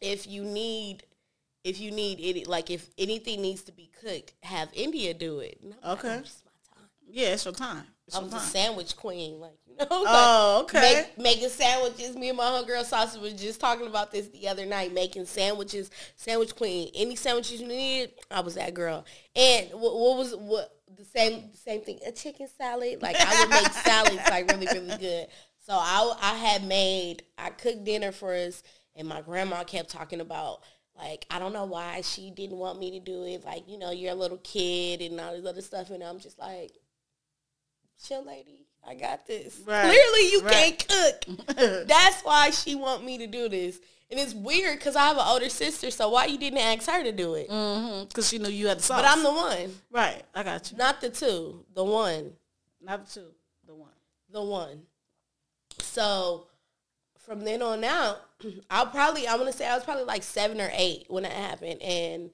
if 0.00 0.26
you 0.26 0.42
need, 0.44 1.04
if 1.64 1.80
you 1.80 1.90
need 1.90 2.20
it, 2.20 2.46
like 2.46 2.70
if 2.70 2.88
anything 2.98 3.42
needs 3.42 3.62
to 3.64 3.72
be 3.72 3.90
cooked, 4.02 4.32
have 4.42 4.68
India 4.72 5.14
do 5.14 5.40
it. 5.40 5.58
Like, 5.62 5.98
Okay. 5.98 6.14
"Oh, 6.16 6.18
it's 6.20 6.42
my 6.44 6.80
time. 6.80 6.88
yeah, 7.08 7.28
it's 7.28 7.44
your 7.44 7.54
time. 7.54 7.84
It's 8.06 8.14
I 8.14 8.20
was 8.20 8.32
a 8.32 8.38
sandwich 8.38 8.96
queen, 8.96 9.40
like 9.40 9.58
you 9.66 9.74
know. 9.76 9.86
Oh, 9.90 10.64
like, 10.72 10.74
okay. 10.76 11.06
Make, 11.16 11.18
making 11.18 11.48
sandwiches. 11.48 12.14
Me 12.16 12.28
and 12.28 12.38
my 12.38 12.44
homegirl 12.44 12.84
Saucy 12.84 13.18
was 13.18 13.32
just 13.34 13.58
talking 13.60 13.88
about 13.88 14.12
this 14.12 14.28
the 14.28 14.46
other 14.48 14.64
night. 14.64 14.94
Making 14.94 15.26
sandwiches, 15.26 15.90
sandwich 16.14 16.54
queen. 16.54 16.90
Any 16.94 17.16
sandwiches 17.16 17.60
you 17.60 17.66
need, 17.66 18.10
I 18.30 18.40
was 18.40 18.54
that 18.54 18.74
girl. 18.74 19.04
And 19.34 19.70
what, 19.72 19.98
what 19.98 20.18
was 20.18 20.36
what 20.36 20.72
the 20.96 21.04
same 21.04 21.52
same 21.54 21.80
thing? 21.80 21.98
A 22.06 22.12
chicken 22.12 22.46
salad. 22.56 23.02
Like 23.02 23.16
I 23.18 23.40
would 23.40 23.50
make 23.50 23.72
salads 23.72 24.30
like 24.30 24.48
really 24.52 24.66
really 24.66 24.96
good. 24.98 25.26
So 25.66 25.72
I 25.72 26.14
I 26.22 26.34
had 26.36 26.62
made 26.64 27.24
I 27.36 27.50
cooked 27.50 27.82
dinner 27.82 28.12
for 28.12 28.32
us, 28.34 28.62
and 28.96 29.06
my 29.08 29.20
grandma 29.20 29.62
kept 29.64 29.90
talking 29.90 30.20
about. 30.20 30.62
Like 30.98 31.26
I 31.30 31.38
don't 31.38 31.52
know 31.52 31.66
why 31.66 32.00
she 32.00 32.30
didn't 32.30 32.56
want 32.56 32.78
me 32.80 32.90
to 32.92 33.00
do 33.00 33.24
it. 33.24 33.44
Like 33.44 33.68
you 33.68 33.78
know, 33.78 33.90
you're 33.90 34.12
a 34.12 34.16
little 34.16 34.38
kid 34.38 35.02
and 35.02 35.20
all 35.20 35.32
this 35.36 35.46
other 35.46 35.60
stuff, 35.62 35.90
and 35.90 36.02
I'm 36.02 36.18
just 36.18 36.38
like, 36.38 36.72
chill, 38.02 38.24
lady. 38.24 38.66
I 38.88 38.94
got 38.94 39.26
this. 39.26 39.60
Right. 39.66 39.82
Clearly, 39.82 40.30
you 40.30 40.42
Right. 40.42 40.78
can't 40.78 40.88
cook. 40.88 41.46
That's 41.88 42.22
why 42.22 42.50
she 42.50 42.76
want 42.76 43.04
me 43.04 43.18
to 43.18 43.26
do 43.26 43.48
this. 43.48 43.80
And 44.10 44.20
it's 44.20 44.32
weird 44.32 44.78
because 44.78 44.94
I 44.94 45.08
have 45.08 45.16
an 45.16 45.24
older 45.26 45.48
sister, 45.48 45.90
so 45.90 46.08
why 46.10 46.26
you 46.26 46.38
didn't 46.38 46.60
ask 46.60 46.88
her 46.88 47.02
to 47.02 47.10
do 47.10 47.34
it? 47.34 47.48
Mm-hmm. 47.50 48.04
Because 48.04 48.28
she 48.28 48.38
knew 48.38 48.48
you 48.48 48.68
had 48.68 48.78
the 48.78 48.82
sauce. 48.84 49.02
But 49.02 49.10
I'm 49.10 49.24
the 49.24 49.32
one, 49.32 49.74
right. 49.90 50.22
I 50.32 50.44
got 50.44 50.70
you. 50.70 50.78
not 50.78 51.00
the 51.00 51.10
two, 51.10 51.64
the 51.74 51.82
one, 51.82 52.30
Not 52.80 53.04
the 53.06 53.12
two. 53.20 53.26
The 53.66 53.74
one. 53.74 53.90
the 54.30 54.42
one. 54.42 54.82
So 55.80 56.46
from 57.26 57.44
then 57.44 57.60
on 57.62 57.84
out, 57.84 58.18
I'll 58.70 58.86
probably, 58.86 59.26
I'm 59.26 59.38
going 59.38 59.50
to 59.50 59.56
say 59.56 59.66
I 59.68 59.74
was 59.74 59.84
probably 59.84 60.04
like 60.04 60.22
seven 60.22 60.60
or 60.60 60.70
eight 60.72 61.06
when 61.08 61.24
it 61.24 61.32
happened. 61.32 61.82
And 61.82 62.30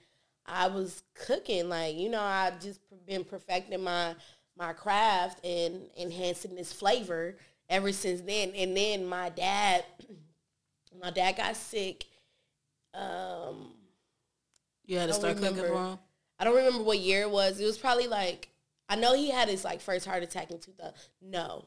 I 0.47 0.69
was 0.69 1.03
cooking, 1.15 1.69
like, 1.69 1.97
you 1.97 2.11
know, 2.11 2.21
I 2.21 2.53
just 2.61 2.81
been 3.07 3.25
perfecting 3.25 3.83
my, 3.83 4.15
my 4.57 4.73
craft 4.73 5.45
and 5.45 5.83
enhancing 5.99 6.55
this 6.55 6.73
flavor 6.73 7.37
ever 7.69 7.93
since 7.93 8.21
then. 8.21 8.53
And 8.55 8.77
then 8.77 9.07
my 9.07 9.31
dad, 9.31 9.85
my 11.01 11.11
dad 11.11 11.37
got 11.37 11.57
sick. 11.57 12.05
Um, 12.95 13.73
You 14.85 14.99
had 14.99 15.09
to 15.09 15.15
start 15.15 15.39
cooking 15.39 15.57
for 15.57 15.75
him. 15.75 15.99
I 16.39 16.45
don't 16.45 16.57
remember 16.57 16.83
what 16.83 16.99
year 16.99 17.23
it 17.23 17.31
was. 17.31 17.61
It 17.61 17.65
was 17.65 17.79
probably 17.79 18.09
like 18.09 18.49
I 18.89 18.97
know 18.97 19.15
he 19.15 19.31
had 19.31 19.49
his 19.49 19.65
like 19.65 19.81
first 19.81 20.07
heart 20.07 20.23
attack 20.23 20.51
in 20.51 20.59
2000. 20.59 20.93
No. 21.23 21.67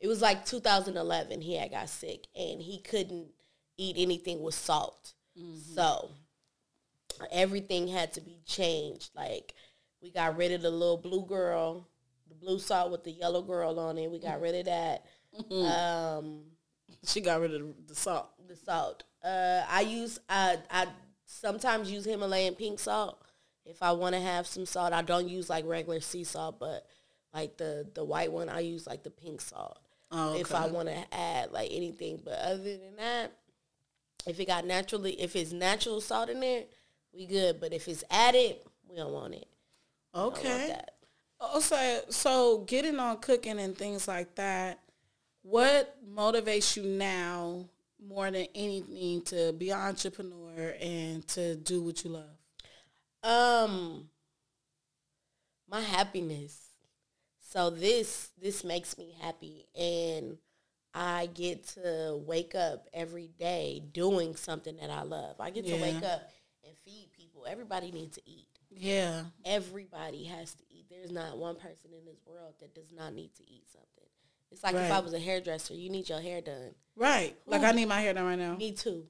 It 0.00 0.08
was 0.08 0.22
like 0.22 0.44
2011 0.46 1.40
he 1.42 1.56
had 1.56 1.70
got 1.70 1.88
sick 1.88 2.26
and 2.34 2.60
he 2.62 2.80
couldn't 2.80 3.28
eat 3.76 3.96
anything 3.98 4.42
with 4.42 4.54
salt. 4.54 5.12
So 5.74 6.10
everything 7.30 7.88
had 7.88 8.12
to 8.14 8.20
be 8.20 8.40
changed. 8.46 9.10
Like 9.14 9.54
we 10.02 10.10
got 10.10 10.36
rid 10.36 10.52
of 10.52 10.62
the 10.62 10.70
little 10.70 10.96
blue 10.96 11.24
girl, 11.26 11.86
the 12.28 12.34
blue 12.34 12.58
salt 12.58 12.90
with 12.90 13.04
the 13.04 13.10
yellow 13.12 13.42
girl 13.42 13.78
on 13.78 13.98
it. 13.98 14.10
We 14.10 14.18
got 14.18 14.40
rid 14.40 14.54
of 14.54 14.64
that. 14.66 15.04
Um 15.54 16.42
She 17.04 17.20
got 17.20 17.40
rid 17.40 17.54
of 17.54 17.62
the 17.86 17.94
salt. 17.94 18.28
the 18.48 18.56
salt. 18.56 19.04
Uh, 19.22 19.62
I 19.68 19.82
use 19.82 20.18
I 20.28 20.58
I 20.70 20.86
sometimes 21.26 21.90
use 21.90 22.04
Himalayan 22.04 22.54
pink 22.54 22.78
salt 22.80 23.22
if 23.64 23.82
I 23.82 23.92
want 23.92 24.14
to 24.14 24.20
have 24.20 24.46
some 24.46 24.66
salt. 24.66 24.92
I 24.92 25.02
don't 25.02 25.28
use 25.28 25.48
like 25.50 25.66
regular 25.66 26.00
sea 26.00 26.24
salt, 26.24 26.58
but 26.58 26.86
like 27.32 27.56
the 27.58 27.86
the 27.94 28.04
white 28.04 28.32
one, 28.32 28.48
I 28.48 28.60
use 28.60 28.86
like 28.86 29.02
the 29.04 29.10
pink 29.10 29.40
salt 29.40 29.78
Oh, 30.10 30.36
if 30.36 30.54
I 30.54 30.66
want 30.66 30.88
to 30.88 31.14
add 31.14 31.52
like 31.52 31.70
anything. 31.72 32.20
But 32.24 32.38
other 32.40 32.62
than 32.62 32.96
that, 32.96 33.32
if 34.26 34.40
it 34.40 34.46
got 34.46 34.66
naturally, 34.66 35.12
if 35.20 35.36
it's 35.36 35.52
natural 35.52 36.00
salt 36.00 36.30
in 36.30 36.40
there, 36.40 36.64
we 37.12 37.26
good. 37.26 37.60
But 37.60 37.72
if 37.72 37.88
it's 37.88 38.04
added, 38.10 38.56
we 38.88 38.96
don't 38.96 39.12
want 39.12 39.34
it. 39.34 39.46
We 40.14 40.20
want 40.20 40.36
Okay. 40.36 40.76
Also, 41.40 41.76
so 42.10 42.58
getting 42.66 42.98
on 42.98 43.18
cooking 43.18 43.58
and 43.58 43.76
things 43.76 44.06
like 44.06 44.34
that, 44.34 44.78
what 45.42 45.96
motivates 46.06 46.76
you 46.76 46.82
now 46.82 47.64
more 48.04 48.30
than 48.30 48.46
anything 48.54 49.22
to 49.22 49.52
be 49.52 49.70
an 49.70 49.78
entrepreneur 49.78 50.74
and 50.80 51.26
to 51.28 51.56
do 51.56 51.82
what 51.82 52.04
you 52.04 52.10
love? 52.10 52.24
Um, 53.22 54.08
my 55.68 55.80
happiness. 55.80 56.69
So 57.50 57.68
this 57.68 58.30
this 58.40 58.62
makes 58.62 58.96
me 58.96 59.12
happy, 59.20 59.66
and 59.76 60.38
I 60.94 61.28
get 61.34 61.66
to 61.74 62.20
wake 62.24 62.54
up 62.54 62.86
every 62.94 63.28
day 63.40 63.82
doing 63.92 64.36
something 64.36 64.76
that 64.76 64.88
I 64.88 65.02
love. 65.02 65.34
I 65.40 65.50
get 65.50 65.66
to 65.66 65.76
wake 65.76 66.04
up 66.04 66.30
and 66.64 66.76
feed 66.84 67.08
people. 67.12 67.46
Everybody 67.48 67.90
needs 67.90 68.16
to 68.18 68.22
eat. 68.24 68.46
Yeah. 68.70 69.24
Everybody 69.44 70.24
has 70.24 70.54
to 70.54 70.62
eat. 70.70 70.86
There's 70.88 71.10
not 71.10 71.38
one 71.38 71.56
person 71.56 71.90
in 71.92 72.04
this 72.04 72.20
world 72.24 72.54
that 72.60 72.72
does 72.72 72.92
not 72.96 73.14
need 73.14 73.34
to 73.34 73.42
eat 73.42 73.64
something. 73.72 74.08
It's 74.52 74.62
like 74.62 74.76
if 74.76 74.92
I 74.92 75.00
was 75.00 75.12
a 75.12 75.18
hairdresser, 75.18 75.74
you 75.74 75.90
need 75.90 76.08
your 76.08 76.20
hair 76.20 76.40
done. 76.40 76.74
Right. 76.94 77.36
Like 77.46 77.62
I 77.62 77.72
need 77.72 77.86
my 77.86 78.00
hair 78.00 78.14
done 78.14 78.26
right 78.26 78.38
now. 78.38 78.54
Me 78.56 78.72
too. 78.72 79.06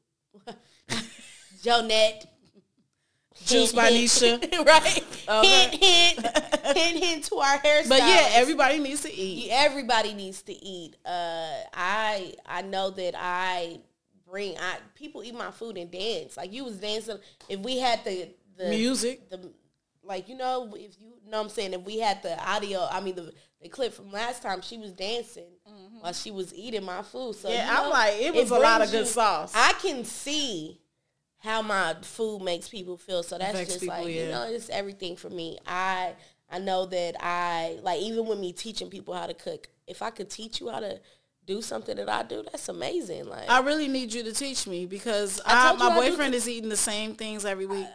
Jonette. 1.62 2.24
Juice 3.46 3.72
by 3.72 3.90
Nisha. 3.90 4.40
right. 4.66 5.04
Okay. 5.28 5.48
Hint, 5.48 5.82
hint, 5.82 6.36
hint, 6.76 7.04
hint 7.04 7.24
to 7.24 7.36
our 7.36 7.58
hairstyle. 7.58 7.88
But 7.88 7.98
yeah, 8.00 8.28
everybody 8.32 8.78
needs 8.78 9.02
to 9.02 9.12
eat. 9.12 9.50
everybody 9.50 10.14
needs 10.14 10.42
to 10.42 10.52
eat. 10.52 10.96
Uh, 11.04 11.48
I 11.72 12.34
I 12.46 12.62
know 12.62 12.90
that 12.90 13.14
I 13.16 13.78
bring 14.28 14.56
I 14.58 14.76
people 14.94 15.22
eat 15.22 15.34
my 15.34 15.50
food 15.50 15.76
and 15.78 15.90
dance. 15.90 16.36
Like 16.36 16.52
you 16.52 16.64
was 16.64 16.76
dancing. 16.76 17.18
If 17.48 17.60
we 17.60 17.78
had 17.78 18.04
the 18.04 18.28
the 18.56 18.68
Music. 18.68 19.30
the 19.30 19.50
like 20.02 20.28
you 20.28 20.36
know 20.36 20.72
if 20.76 20.96
you 21.00 21.30
know 21.30 21.38
what 21.38 21.44
I'm 21.44 21.48
saying 21.50 21.72
if 21.72 21.82
we 21.82 21.98
had 21.98 22.22
the 22.22 22.38
audio 22.46 22.86
I 22.90 23.00
mean 23.00 23.14
the 23.14 23.32
the 23.62 23.68
clip 23.68 23.92
from 23.92 24.10
last 24.10 24.42
time 24.42 24.60
she 24.62 24.76
was 24.78 24.92
dancing 24.92 25.44
while 26.00 26.12
she 26.12 26.30
was 26.30 26.54
eating 26.54 26.84
my 26.84 27.02
food. 27.02 27.36
So 27.36 27.48
Mm-hmm. 27.48 27.56
Yeah, 27.56 27.72
you 27.72 27.84
I'm 27.84 27.90
like, 27.90 28.14
it 28.20 28.34
was 28.34 28.50
a 28.50 28.58
lot 28.58 28.82
of 28.82 28.90
good 28.90 29.06
sauce. 29.06 29.52
I 29.54 29.72
can 29.74 30.04
see 30.04 30.80
how 31.40 31.62
my 31.62 31.96
food 32.02 32.42
makes 32.42 32.68
people 32.68 32.96
feel. 32.96 33.22
So 33.22 33.38
that's 33.38 33.58
just 33.58 33.80
people, 33.80 33.96
like 33.96 34.14
you 34.14 34.28
know, 34.28 34.46
it's 34.48 34.68
everything 34.70 35.16
for 35.16 35.30
me. 35.30 35.58
I 35.66 36.14
I 36.50 36.58
know 36.58 36.86
that 36.86 37.16
I 37.18 37.78
like 37.82 38.00
even 38.00 38.26
with 38.26 38.38
me 38.38 38.52
teaching 38.52 38.88
people 38.88 39.14
how 39.14 39.26
to 39.26 39.34
cook. 39.34 39.68
If 39.86 40.02
I 40.02 40.10
could 40.10 40.30
teach 40.30 40.60
you 40.60 40.68
how 40.68 40.80
to 40.80 41.00
do 41.46 41.62
something 41.62 41.96
that 41.96 42.08
I 42.08 42.22
do, 42.22 42.42
that's 42.42 42.68
amazing. 42.68 43.26
Like 43.26 43.48
I 43.48 43.60
really 43.60 43.88
need 43.88 44.12
you 44.12 44.22
to 44.22 44.32
teach 44.32 44.66
me 44.66 44.84
because 44.86 45.40
I 45.46 45.72
I 45.72 45.76
my 45.76 45.96
boyfriend 45.96 46.34
is 46.34 46.48
eating 46.48 46.68
the 46.68 46.76
same 46.76 47.14
things 47.14 47.44
every 47.44 47.66
week. 47.66 47.86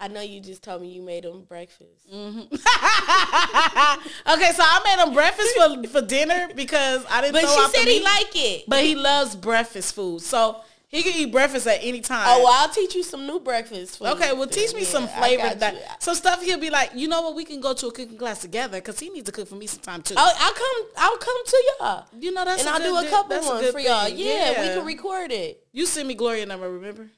I, 0.00 0.08
know 0.08 0.20
you 0.20 0.40
just 0.40 0.64
told 0.64 0.82
me 0.82 0.88
you 0.88 1.00
made 1.00 1.22
them 1.22 1.44
breakfast. 1.44 2.12
Mm-hmm. 2.12 2.40
okay, 4.34 4.50
so 4.52 4.62
I 4.64 4.80
made 4.84 5.00
him 5.00 5.14
breakfast 5.14 5.56
for, 5.56 5.86
for 5.88 6.04
dinner 6.04 6.48
because 6.56 7.06
I 7.08 7.20
didn't 7.20 7.34
But 7.34 7.48
she 7.48 7.68
said 7.68 7.86
he 7.86 8.02
like 8.02 8.34
it. 8.34 8.64
But 8.66 8.82
he 8.82 8.96
loves 8.96 9.36
breakfast 9.36 9.94
food, 9.94 10.20
so 10.20 10.60
he 10.92 11.02
can 11.02 11.14
eat 11.16 11.32
breakfast 11.32 11.66
at 11.66 11.78
any 11.82 12.02
time. 12.02 12.24
Oh, 12.28 12.44
well, 12.44 12.52
I'll 12.52 12.68
teach 12.68 12.94
you 12.94 13.02
some 13.02 13.26
new 13.26 13.40
breakfast. 13.40 13.98
food. 13.98 14.08
Okay, 14.08 14.34
well, 14.34 14.46
teach 14.46 14.74
me 14.74 14.82
Yeah, 14.82 14.86
some 14.86 15.08
flavor 15.08 15.54
that 15.54 16.02
some 16.02 16.14
stuff. 16.14 16.42
He'll 16.42 16.60
be 16.60 16.68
like, 16.68 16.90
you 16.94 17.08
know 17.08 17.22
what? 17.22 17.34
We 17.34 17.44
can 17.46 17.62
go 17.62 17.72
to 17.72 17.86
a 17.86 17.92
cooking 17.92 18.18
class 18.18 18.42
together 18.42 18.76
because 18.76 19.00
he 19.00 19.08
needs 19.08 19.24
to 19.24 19.32
cook 19.32 19.48
for 19.48 19.54
me 19.54 19.66
sometime 19.66 20.02
too. 20.02 20.14
I'll, 20.18 20.34
I'll 20.38 20.52
come. 20.52 20.82
I'll 20.98 21.16
come 21.16 21.44
to 21.46 21.62
y'all. 21.80 22.06
you 22.20 22.30
know 22.32 22.44
that's 22.44 22.60
and 22.60 22.68
I'll 22.68 22.78
do 22.78 23.06
a 23.06 23.10
couple 23.10 23.40
ones 23.40 23.70
for 23.70 23.80
y'all. 23.80 24.04
thing. 24.04 24.18
Yeah, 24.18 24.60
we 24.60 24.66
can 24.76 24.84
record 24.84 25.32
it. 25.32 25.66
You 25.72 25.86
send 25.86 26.06
me 26.08 26.14
Gloria 26.14 26.44
number, 26.44 26.70
remember? 26.70 27.08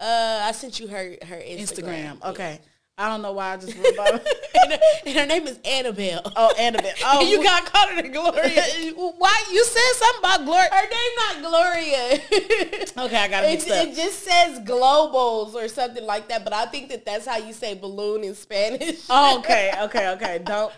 Uh, 0.00 0.40
I 0.42 0.52
sent 0.52 0.80
you 0.80 0.88
her 0.88 1.16
her 1.26 1.36
Instagram. 1.36 2.18
Instagram. 2.18 2.22
Yeah. 2.22 2.56
I 2.98 3.10
don't 3.10 3.20
know 3.20 3.32
why 3.32 3.52
I 3.52 3.56
just 3.58 3.76
remember. 3.76 4.02
and, 4.62 4.72
her, 4.72 4.78
and 5.04 5.18
her 5.18 5.26
name 5.26 5.46
is 5.46 5.58
Annabelle. 5.64 6.32
oh, 6.34 6.54
Annabelle. 6.58 6.92
Oh, 7.04 7.20
you 7.20 7.42
got 7.42 7.66
caught 7.66 7.92
in 7.92 8.10
Gloria. 8.10 8.62
why 8.94 9.44
you 9.52 9.64
said 9.64 9.92
something 9.94 10.18
about 10.18 10.44
Gloria? 10.46 10.68
Her 10.72 10.88
name 10.88 11.12
not 11.18 11.50
Gloria. 11.50 13.06
Okay, 13.06 13.16
I 13.16 13.28
got 13.28 13.44
it 13.44 13.48
it, 13.48 13.50
mixed 13.52 13.70
up. 13.70 13.86
it 13.86 13.94
just 13.94 14.22
says 14.22 14.60
globos 14.60 15.54
or 15.54 15.68
something 15.68 16.04
like 16.04 16.28
that, 16.28 16.42
but 16.44 16.54
I 16.54 16.66
think 16.66 16.88
that 16.88 17.04
that's 17.04 17.26
how 17.26 17.36
you 17.36 17.52
say 17.52 17.74
balloon 17.74 18.24
in 18.24 18.34
Spanish. 18.34 19.04
Oh, 19.10 19.38
okay, 19.40 19.72
okay, 19.82 20.08
okay. 20.10 20.40
Don't 20.42 20.72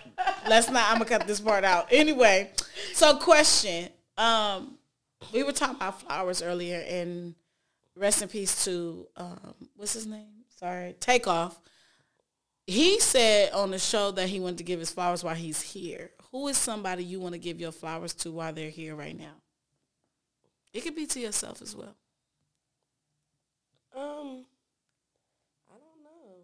let's 0.48 0.68
not. 0.68 0.90
I'm 0.90 0.94
gonna 0.98 1.04
cut 1.04 1.26
this 1.26 1.40
part 1.40 1.64
out. 1.64 1.86
Anyway, 1.92 2.50
so 2.94 3.16
question. 3.18 3.88
Um, 4.16 4.78
we 5.32 5.44
were 5.44 5.52
talking 5.52 5.76
about 5.76 6.00
flowers 6.02 6.42
earlier, 6.42 6.84
and 6.88 7.36
rest 7.94 8.22
in 8.22 8.28
peace 8.28 8.64
to 8.64 9.06
um, 9.16 9.54
what's 9.76 9.92
his 9.92 10.06
name? 10.06 10.44
Sorry, 10.58 10.96
Takeoff. 10.98 11.60
He 12.70 13.00
said 13.00 13.52
on 13.52 13.70
the 13.70 13.78
show 13.78 14.10
that 14.10 14.28
he 14.28 14.40
wanted 14.40 14.58
to 14.58 14.64
give 14.64 14.78
his 14.78 14.90
flowers 14.90 15.24
while 15.24 15.34
he's 15.34 15.62
here. 15.62 16.10
Who 16.32 16.48
is 16.48 16.58
somebody 16.58 17.02
you 17.02 17.18
want 17.18 17.32
to 17.32 17.38
give 17.38 17.58
your 17.58 17.72
flowers 17.72 18.12
to 18.16 18.30
while 18.30 18.52
they're 18.52 18.68
here 18.68 18.94
right 18.94 19.18
now? 19.18 19.32
It 20.74 20.82
could 20.82 20.94
be 20.94 21.06
to 21.06 21.18
yourself 21.20 21.62
as 21.62 21.74
well. 21.74 21.94
Um, 23.96 24.44
I 25.70 25.74
don't 25.78 26.02
know. 26.04 26.36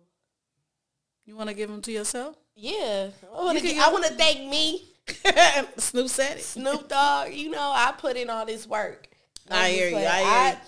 You 1.27 1.37
want 1.37 1.51
to 1.51 1.55
give 1.55 1.69
them 1.71 1.83
to 1.83 1.93
yourself? 1.93 2.37
Yeah, 2.57 3.09
I 3.31 3.45
want 3.45 3.59
to. 3.59 3.63
can 3.67 3.79
I 3.79 3.85
give- 3.85 3.93
want 3.93 4.07
to 4.07 4.15
thank 4.15 4.49
me, 4.49 4.83
Snoop 5.77 6.09
said 6.09 6.39
it. 6.39 6.43
Snoop 6.43 6.89
Dogg. 6.89 7.35
You 7.35 7.51
know, 7.51 7.61
I 7.75 7.93
put 7.99 8.17
in 8.17 8.31
all 8.31 8.47
this 8.47 8.67
work. 8.67 9.09
I 9.51 9.69
hear 9.71 9.89
you, 9.91 9.95
Like, 9.97 10.07
I 10.07 10.19
hear 10.21 10.29
I- 10.29 10.59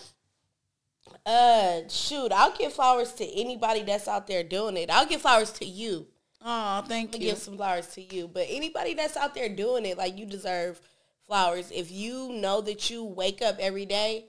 Uh, 1.27 1.81
shoot, 1.89 2.31
I'll 2.33 2.57
give 2.57 2.73
flowers 2.73 3.13
to 3.15 3.25
anybody 3.27 3.83
that's 3.83 4.07
out 4.07 4.27
there 4.29 4.45
doing 4.45 4.77
it. 4.77 4.91
I'll 4.91 5.07
give 5.07 5.21
flowers 5.23 5.51
to 5.55 5.65
you. 5.65 6.07
Oh, 6.41 6.85
thank 6.87 7.15
I'll 7.15 7.21
you. 7.21 7.31
give 7.31 7.39
some 7.39 7.57
flowers 7.57 7.89
to 7.95 8.01
you. 8.15 8.29
But 8.29 8.47
anybody 8.49 8.95
that's 8.95 9.17
out 9.17 9.35
there 9.35 9.49
doing 9.49 9.85
it, 9.87 9.99
like 9.99 10.17
you 10.17 10.25
deserve 10.27 10.81
flowers. 11.27 11.73
If 11.75 11.91
you 11.91 12.33
know 12.33 12.61
that 12.61 12.89
you 12.91 13.03
wake 13.05 13.43
up 13.43 13.57
every 13.59 13.87
day 13.87 14.27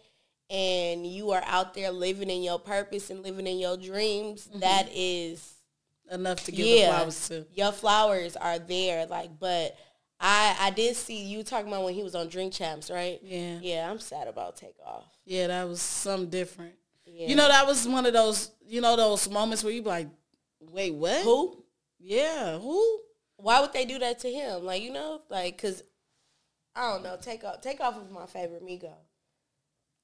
and 0.49 1.05
you 1.05 1.31
are 1.31 1.43
out 1.45 1.75
there 1.75 1.91
living 1.91 2.31
in 2.31 2.41
your 2.41 2.57
purpose 2.57 3.11
and 3.11 3.21
living 3.21 3.45
in 3.45 3.59
your 3.59 3.77
dreams, 3.77 4.47
Mm-hmm. 4.47 4.59
that 4.61 4.89
is 4.93 5.53
Enough 6.09 6.45
to 6.45 6.51
give 6.53 6.65
yeah, 6.65 6.85
the 6.87 6.93
flowers 7.11 7.27
to. 7.27 7.45
your 7.53 7.71
flowers 7.73 8.35
are 8.37 8.57
there. 8.59 9.05
Like, 9.05 9.37
but 9.39 9.77
I 10.21 10.55
I 10.61 10.69
did 10.71 10.95
see 10.95 11.25
you 11.25 11.43
talking 11.43 11.67
about 11.67 11.83
when 11.83 11.93
he 11.93 12.01
was 12.01 12.15
on 12.15 12.29
Drink 12.29 12.53
Champs, 12.53 12.89
right? 12.89 13.19
Yeah. 13.21 13.59
Yeah, 13.61 13.91
I'm 13.91 13.99
sad 13.99 14.27
about 14.29 14.55
Takeoff. 14.55 15.03
Yeah, 15.25 15.47
that 15.47 15.67
was 15.67 15.81
something 15.81 16.29
different. 16.29 16.75
Yeah. 17.17 17.29
You 17.29 17.35
know, 17.35 17.47
that 17.47 17.65
was 17.65 17.87
one 17.87 18.05
of 18.05 18.13
those, 18.13 18.51
you 18.63 18.79
know, 18.79 18.95
those 18.95 19.27
moments 19.27 19.63
where 19.63 19.73
you 19.73 19.81
be 19.81 19.89
like, 19.89 20.07
wait, 20.71 20.93
what? 20.93 21.23
who? 21.23 21.63
Yeah, 21.97 22.59
who? 22.59 22.99
Why 23.37 23.59
would 23.59 23.73
they 23.73 23.85
do 23.85 23.97
that 23.97 24.19
to 24.19 24.29
him? 24.29 24.63
Like, 24.63 24.83
you 24.83 24.93
know, 24.93 25.21
like, 25.27 25.59
cause 25.59 25.81
I 26.75 26.91
don't 26.91 27.03
know. 27.03 27.17
Takeoff, 27.19 27.61
take 27.61 27.81
off 27.81 27.97
is 27.97 28.11
my 28.11 28.27
favorite 28.27 28.63
Migo. 28.63 28.93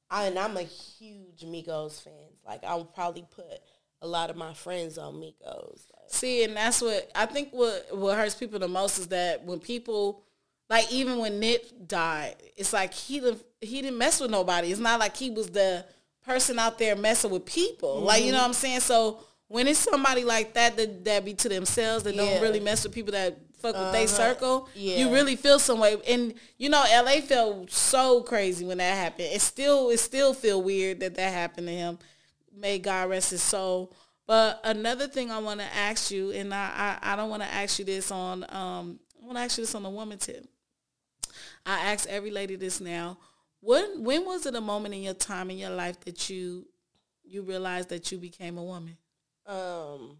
I, 0.09 0.25
and 0.25 0.39
I'm 0.39 0.57
a 0.57 0.63
huge 0.63 1.41
Migos 1.45 2.01
fan. 2.01 2.13
Like, 2.47 2.63
I'll 2.63 2.85
probably 2.85 3.27
put 3.29 3.59
a 4.01 4.07
lot 4.07 4.31
of 4.31 4.35
my 4.35 4.55
friends 4.55 4.97
on 4.97 5.13
Migos. 5.13 5.85
Like, 5.93 6.09
See, 6.09 6.43
and 6.43 6.57
that's 6.57 6.81
what 6.81 7.11
I 7.13 7.27
think 7.27 7.49
what 7.51 7.95
what 7.95 8.17
hurts 8.17 8.33
people 8.33 8.57
the 8.57 8.67
most 8.67 8.97
is 8.97 9.07
that 9.09 9.45
when 9.45 9.59
people 9.59 10.23
like 10.67 10.91
even 10.91 11.19
when 11.19 11.39
Nip 11.39 11.87
died, 11.87 12.37
it's 12.57 12.73
like 12.73 12.91
he 12.91 13.21
he 13.61 13.83
didn't 13.83 13.99
mess 13.99 14.19
with 14.19 14.31
nobody. 14.31 14.71
It's 14.71 14.79
not 14.79 14.99
like 14.99 15.15
he 15.15 15.29
was 15.29 15.51
the 15.51 15.85
person 16.25 16.59
out 16.59 16.77
there 16.77 16.95
messing 16.95 17.31
with 17.31 17.45
people. 17.45 18.01
Like 18.01 18.23
you 18.23 18.31
know 18.31 18.39
what 18.39 18.47
I'm 18.47 18.53
saying? 18.53 18.79
So 18.81 19.19
when 19.47 19.67
it's 19.67 19.79
somebody 19.79 20.23
like 20.23 20.53
that 20.55 20.77
that, 20.77 21.05
that 21.05 21.25
be 21.25 21.33
to 21.35 21.49
themselves 21.49 22.03
that 22.03 22.15
Yeah. 22.15 22.25
don't 22.25 22.41
really 22.41 22.59
mess 22.59 22.83
with 22.83 22.93
people 22.93 23.11
that 23.11 23.37
fuck 23.59 23.75
with 23.75 23.91
their 23.93 24.03
Uh-huh. 24.03 24.07
circle, 24.07 24.69
Yeah. 24.75 24.97
you 24.97 25.13
really 25.13 25.35
feel 25.35 25.59
some 25.59 25.79
way. 25.79 25.97
And 26.07 26.33
you 26.57 26.69
know, 26.69 26.83
LA 26.91 27.21
felt 27.21 27.71
so 27.71 28.21
crazy 28.21 28.65
when 28.65 28.77
that 28.79 28.95
happened. 28.95 29.29
It 29.31 29.41
still 29.41 29.89
it 29.89 29.99
still 29.99 30.33
feel 30.33 30.61
weird 30.61 30.99
that 31.01 31.15
that 31.15 31.31
happened 31.33 31.67
to 31.67 31.73
him. 31.73 31.99
May 32.55 32.79
God 32.79 33.09
rest 33.09 33.31
his 33.31 33.41
soul. 33.43 33.93
But 34.25 34.61
another 34.63 35.07
thing 35.07 35.31
I 35.31 35.39
want 35.39 35.59
to 35.59 35.65
ask 35.75 36.09
you, 36.09 36.31
and 36.31 36.53
I, 36.53 36.97
I, 37.03 37.13
I 37.13 37.15
don't 37.17 37.29
want 37.29 37.43
to 37.43 37.53
ask 37.53 37.77
you 37.77 37.83
this 37.83 38.09
on, 38.09 38.43
um, 38.49 38.97
I 39.21 39.25
want 39.25 39.37
to 39.37 39.41
ask 39.41 39.57
you 39.57 39.65
this 39.65 39.75
on 39.75 39.83
the 39.83 39.89
woman 39.89 40.17
tip. 40.17 40.47
I 41.65 41.91
ask 41.91 42.07
every 42.07 42.31
lady 42.31 42.55
this 42.55 42.79
now. 42.79 43.17
When 43.63 44.03
when 44.03 44.25
was 44.25 44.45
it 44.45 44.55
a 44.55 44.61
moment 44.61 44.93
in 44.93 45.03
your 45.03 45.13
time 45.13 45.49
in 45.49 45.57
your 45.57 45.69
life 45.69 45.97
that 46.01 46.29
you 46.29 46.67
you 47.23 47.43
realized 47.43 47.87
that 47.89 48.11
you 48.11 48.17
became 48.17 48.57
a 48.57 48.63
woman? 48.63 48.97
um, 49.45 50.17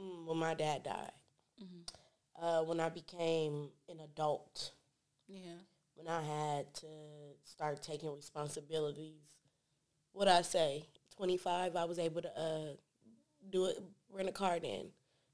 mm, 0.00 0.24
when 0.26 0.36
my 0.38 0.54
dad 0.54 0.84
died, 0.84 1.12
uh, 2.40 2.62
when 2.62 2.78
I 2.80 2.88
became 2.88 3.70
an 3.88 4.00
adult, 4.00 4.72
Yeah. 5.28 5.58
when 5.94 6.06
I 6.08 6.22
had 6.22 6.72
to 6.74 6.86
start 7.44 7.82
taking 7.82 8.14
responsibilities. 8.14 9.20
What 10.12 10.28
I 10.28 10.42
say, 10.42 10.86
25, 11.16 11.76
I 11.76 11.84
was 11.84 11.98
able 11.98 12.22
to 12.22 12.40
uh, 12.40 12.72
do 13.50 13.66
it, 13.66 13.82
rent 14.12 14.28
a 14.28 14.32
car 14.32 14.58
then. 14.60 14.86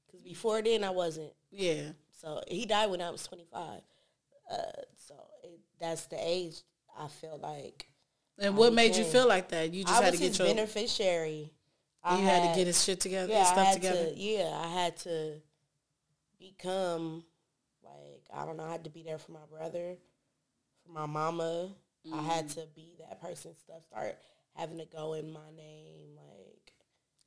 Because 0.05 0.21
before 0.21 0.61
then, 0.61 0.83
I 0.83 0.91
wasn't. 0.91 1.33
Yeah. 1.51 1.91
So 2.21 2.41
he 2.47 2.65
died 2.65 2.89
when 2.91 3.01
I 3.01 3.09
was 3.09 3.23
25. 3.23 3.81
Uh, 4.51 4.55
so 4.95 5.15
it, 5.43 5.59
that's 5.79 6.05
the 6.07 6.17
age 6.19 6.61
I 6.97 7.07
feel 7.07 7.39
like. 7.41 7.87
And 8.39 8.55
what 8.57 8.73
made 8.73 8.95
you 8.95 9.03
feel 9.03 9.27
like 9.27 9.49
that? 9.49 9.73
You 9.73 9.83
just 9.83 9.99
I 9.99 10.05
had 10.05 10.13
to 10.13 10.19
get 10.19 10.37
your 10.37 10.47
beneficiary. 10.47 11.51
I 12.03 12.19
you 12.19 12.23
had, 12.25 12.49
to 12.53 12.57
get 12.57 12.67
his 12.67 12.83
shit 12.83 12.99
together, 12.99 13.31
yeah, 13.31 13.39
his 13.39 13.49
I 13.49 13.51
stuff 13.53 13.67
had 13.67 13.73
together. 13.73 14.05
To, 14.05 14.17
yeah, 14.17 14.61
I 14.63 14.67
had 14.67 14.97
to 14.97 15.41
become 16.39 17.23
like 17.83 18.23
I 18.33 18.45
don't 18.45 18.57
know. 18.57 18.63
I 18.63 18.71
had 18.71 18.83
to 18.83 18.89
be 18.89 19.03
there 19.03 19.17
for 19.17 19.31
my 19.31 19.45
brother, 19.51 19.97
for 20.85 20.91
my 20.91 21.05
mama. 21.05 21.69
I 22.13 22.21
had 22.21 22.47
Mm. 22.47 22.53
to 22.55 22.67
be 22.73 22.95
that 22.99 23.19
person. 23.21 23.53
Stuff 23.57 23.83
start 23.91 24.17
having 24.55 24.77
to 24.77 24.85
go 24.85 25.13
in 25.13 25.31
my 25.31 25.51
name. 25.55 26.15
Like, 26.15 26.73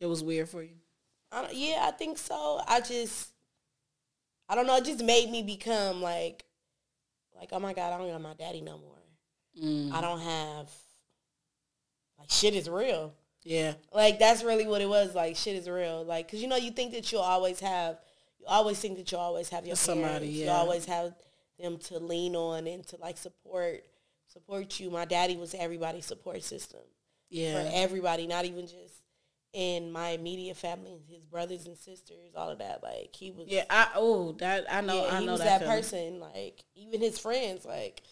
It 0.01 0.07
was 0.07 0.23
weird 0.25 0.49
for 0.49 0.63
you. 0.63 0.77
I 1.31 1.43
don't, 1.43 1.55
yeah, 1.55 1.81
I 1.87 1.91
think 1.91 2.17
so. 2.17 2.61
I 2.67 2.81
just, 2.81 3.29
I 4.49 4.55
don't 4.55 4.67
know. 4.67 4.77
It 4.77 4.85
just 4.87 5.05
made 5.05 5.31
me 5.31 5.43
become 5.43 6.01
like, 6.01 6.45
like 7.37 7.51
oh 7.53 7.59
my 7.61 7.75
god, 7.75 7.93
I 7.93 7.99
don't 7.99 8.11
got 8.11 8.21
my 8.23 8.35
daddy 8.35 8.63
no 8.63 8.79
more. 8.79 9.00
Mm. 9.63 9.93
I 9.93 10.01
don't 10.01 10.21
have 10.21 10.69
like 12.19 12.31
shit 12.31 12.55
is 12.55 12.69
real. 12.69 13.15
Yeah. 13.43 13.75
Like 13.93 14.19
that's 14.19 14.43
really 14.43 14.67
what 14.67 14.81
it 14.81 14.89
was. 14.89 15.15
Like 15.15 15.37
shit 15.37 15.57
is 15.57 15.69
real. 15.69 16.05
Like 16.05 16.27
because 16.27 16.43
you 16.43 16.49
know 16.49 16.57
you 16.57 16.71
think 16.71 16.93
that 16.93 17.11
you'll 17.11 17.23
always 17.23 17.61
have, 17.61 17.99
you 18.39 18.47
always 18.47 18.79
think 18.79 18.99
that 18.99 19.11
you'll 19.11 19.21
always 19.21 19.49
have 19.49 19.67
your 19.67 19.77
Somebody, 19.77 20.09
parents. 20.09 20.29
You 20.29 20.49
always 20.51 20.85
have 20.87 21.15
them 21.59 21.79
to 21.79 21.99
lean 21.99 22.37
on 22.37 22.67
and 22.67 22.87
to 22.89 22.97
like 22.97 23.17
support 23.17 23.83
support 24.27 24.79
you. 24.79 24.91
My 24.91 25.05
daddy 25.05 25.37
was 25.37 25.55
everybody's 25.55 26.07
support 26.07 26.43
system 26.43 26.81
Yeah. 27.31 27.65
for 27.65 27.71
everybody, 27.75 28.27
not 28.27 28.45
even 28.45 28.67
just 28.67 29.03
in 29.53 29.91
my 29.91 30.11
immediate 30.11 30.57
family, 30.57 31.03
his 31.09 31.25
brothers 31.25 31.67
and 31.67 31.77
sisters, 31.77 32.35
all 32.37 32.51
of 32.51 32.59
that. 32.59 32.83
Like 32.83 33.15
he 33.15 33.31
was. 33.31 33.49
Yeah. 33.49 33.65
I 33.71 33.89
oh 33.97 34.33
that 34.33 34.67
I 34.71 34.81
know 34.83 35.07
yeah, 35.07 35.17
I 35.17 35.21
he 35.21 35.27
know 35.27 35.33
was 35.33 35.41
that, 35.41 35.61
that, 35.61 35.69
person. 35.69 36.21
Like 36.21 36.63
even 36.75 37.01
his 37.01 37.19
friends. 37.19 37.65
Like 37.65 38.03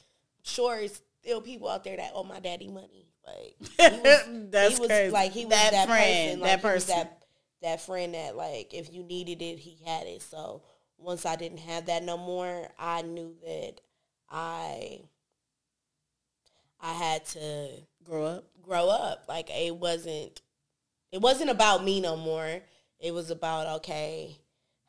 sure, 0.43 0.79
it's 0.79 1.01
still 1.21 1.41
people 1.41 1.69
out 1.69 1.85
there 1.85 1.97
that 1.97 2.13
owe 2.15 2.25
my 2.25 2.41
daddy 2.41 2.69
money. 2.69 3.07
Like 3.27 3.57
he 3.93 4.01
was, 4.01 4.51
That's 4.51 4.75
he 4.75 4.81
was 4.81 4.89
crazy. 4.89 5.11
like 5.11 5.33
he 5.33 5.45
was 5.45 5.55
that, 5.55 5.71
that, 5.73 5.87
friend, 5.89 6.41
person. 6.41 6.41
Like, 6.41 6.51
that 6.51 6.63
person. 6.63 6.97
that 6.97 7.23
that 7.63 7.81
friend 7.81 8.15
that 8.15 8.37
like 8.37 8.73
if 8.73 8.93
you 8.93 9.03
needed 9.03 9.43
it, 9.43 9.59
he 9.59 9.79
had 9.85 10.07
it. 10.07 10.23
So 10.23 10.63
once 10.97 11.27
I 11.27 11.37
didn't 11.37 11.59
have 11.59 11.87
that 11.87 12.03
no 12.03 12.17
more, 12.17 12.69
I 12.79 13.03
knew 13.03 13.35
that 13.45 13.81
I 14.31 15.01
I 16.81 16.93
had 16.93 17.25
to 17.27 17.69
Grow 18.05 18.25
up. 18.25 18.45
grow 18.63 18.89
up. 18.89 19.25
Like 19.29 19.51
it 19.51 19.77
wasn't 19.77 20.41
it 21.13 21.21
wasn't 21.21 21.51
about 21.51 21.85
me 21.85 22.01
no 22.01 22.17
more. 22.17 22.61
It 23.01 23.13
was 23.13 23.31
about 23.31 23.67
okay, 23.79 24.39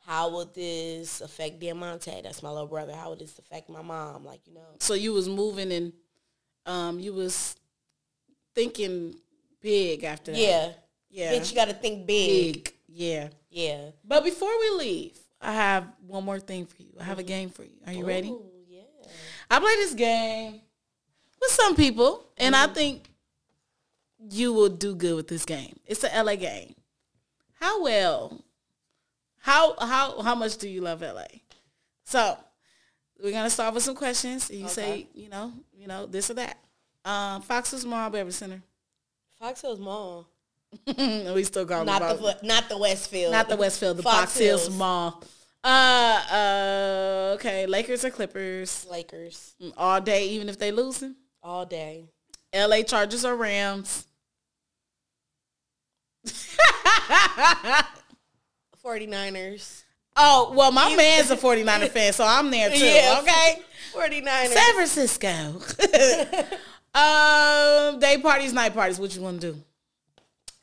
how 0.06 0.34
would 0.36 0.54
this 0.54 1.20
affect 1.20 1.60
Diamante? 1.60 2.20
That's 2.22 2.42
my 2.42 2.50
little 2.50 2.66
brother. 2.66 2.94
How 2.94 3.10
would 3.10 3.18
this 3.20 3.38
affect 3.38 3.68
my 3.68 3.82
mom? 3.82 4.24
Like, 4.24 4.40
you 4.46 4.54
know. 4.54 4.60
So 4.80 4.94
you 4.94 5.12
was 5.12 5.28
moving 5.28 5.70
and 5.72 5.92
um 6.66 7.00
you 7.00 7.12
was 7.12 7.56
thinking 8.54 9.14
big 9.60 10.04
after 10.04 10.32
that. 10.32 10.40
Yeah. 10.40 10.72
Yeah. 11.10 11.32
Bitch, 11.32 11.50
you 11.50 11.56
gotta 11.56 11.74
think 11.74 12.06
big. 12.06 12.64
big. 12.64 12.74
Yeah. 12.88 13.28
Yeah. 13.50 13.90
But 14.04 14.24
before 14.24 14.52
we 14.60 14.70
leave, 14.78 15.18
I 15.40 15.52
have 15.52 15.86
one 16.06 16.24
more 16.24 16.40
thing 16.40 16.66
for 16.66 16.82
you. 16.82 16.92
I 17.00 17.04
have 17.04 17.18
a 17.18 17.24
game 17.24 17.50
for 17.50 17.64
you. 17.64 17.78
Are 17.86 17.92
you 17.92 18.06
ready? 18.06 18.34
Yeah. 18.68 18.82
I 19.50 19.58
play 19.58 19.74
this 19.76 19.94
game 19.94 20.60
with 21.40 21.50
some 21.50 21.74
people, 21.74 22.24
and 22.36 22.54
I 22.54 22.66
think 22.68 23.10
you 24.30 24.52
will 24.52 24.68
do 24.68 24.94
good 24.94 25.16
with 25.16 25.28
this 25.28 25.44
game. 25.44 25.78
It's 25.86 26.04
a 26.04 26.22
LA 26.22 26.36
game. 26.36 26.74
How 27.54 27.82
well? 27.82 28.44
How 29.38 29.74
how 29.80 30.20
how 30.22 30.34
much 30.34 30.58
do 30.58 30.68
you 30.68 30.82
love 30.82 31.00
LA? 31.00 31.24
So 32.04 32.36
we're 33.22 33.32
gonna 33.32 33.50
start 33.50 33.74
with 33.74 33.82
some 33.82 33.94
questions. 33.94 34.50
You 34.50 34.68
say 34.68 35.06
you 35.14 35.28
know 35.28 35.52
you 35.76 35.86
know 35.86 36.06
this 36.06 36.30
or 36.30 36.34
that. 36.34 36.58
Um, 37.04 37.42
Fox 37.42 37.72
is 37.72 37.84
Mall 37.86 38.10
Beverly 38.10 38.32
Center. 38.32 38.62
Fox 39.38 39.60
Hills 39.62 39.78
Mall. 39.80 40.26
we 40.86 41.42
still 41.44 41.66
call 41.66 41.84
Not 41.84 42.00
the 42.02 42.14
Fo- 42.16 42.46
not 42.46 42.68
the 42.68 42.78
Westfield. 42.78 43.32
not 43.32 43.48
the 43.48 43.56
Westfield, 43.56 43.96
the 43.96 44.02
Fox 44.02 44.16
Fox, 44.18 44.38
Hills. 44.38 44.62
Hills. 44.66 44.76
Mall. 44.76 45.22
Uh, 45.64 46.22
uh, 46.32 47.32
okay. 47.34 47.66
Lakers 47.66 48.04
or 48.04 48.10
Clippers 48.10 48.86
Lakers 48.90 49.54
Mm, 49.60 49.72
all 49.76 50.00
day, 50.00 50.28
even 50.28 50.48
if 50.48 50.58
they 50.58 50.70
losing. 50.72 51.14
all 51.42 51.66
day. 51.66 52.04
L.A. 52.52 52.82
Chargers 52.82 53.24
or 53.24 53.34
Rams. 53.36 54.04
49ers. 58.84 59.82
Oh 60.16 60.52
well, 60.56 60.72
my 60.72 60.94
man's 60.96 61.30
a 61.30 61.36
49er 61.38 61.88
fan, 61.88 62.12
so 62.12 62.24
I'm 62.26 62.50
there 62.50 62.70
too. 62.70 62.84
Yeah. 62.84 63.20
Okay. 63.22 63.62
49ers. 63.92 64.46
San 64.48 64.74
Francisco. 64.74 65.28
um, 66.94 67.98
day 67.98 68.18
parties, 68.20 68.52
night 68.52 68.74
parties. 68.74 68.98
What 68.98 69.14
you 69.14 69.22
want 69.22 69.40
to 69.40 69.52
do? 69.52 69.58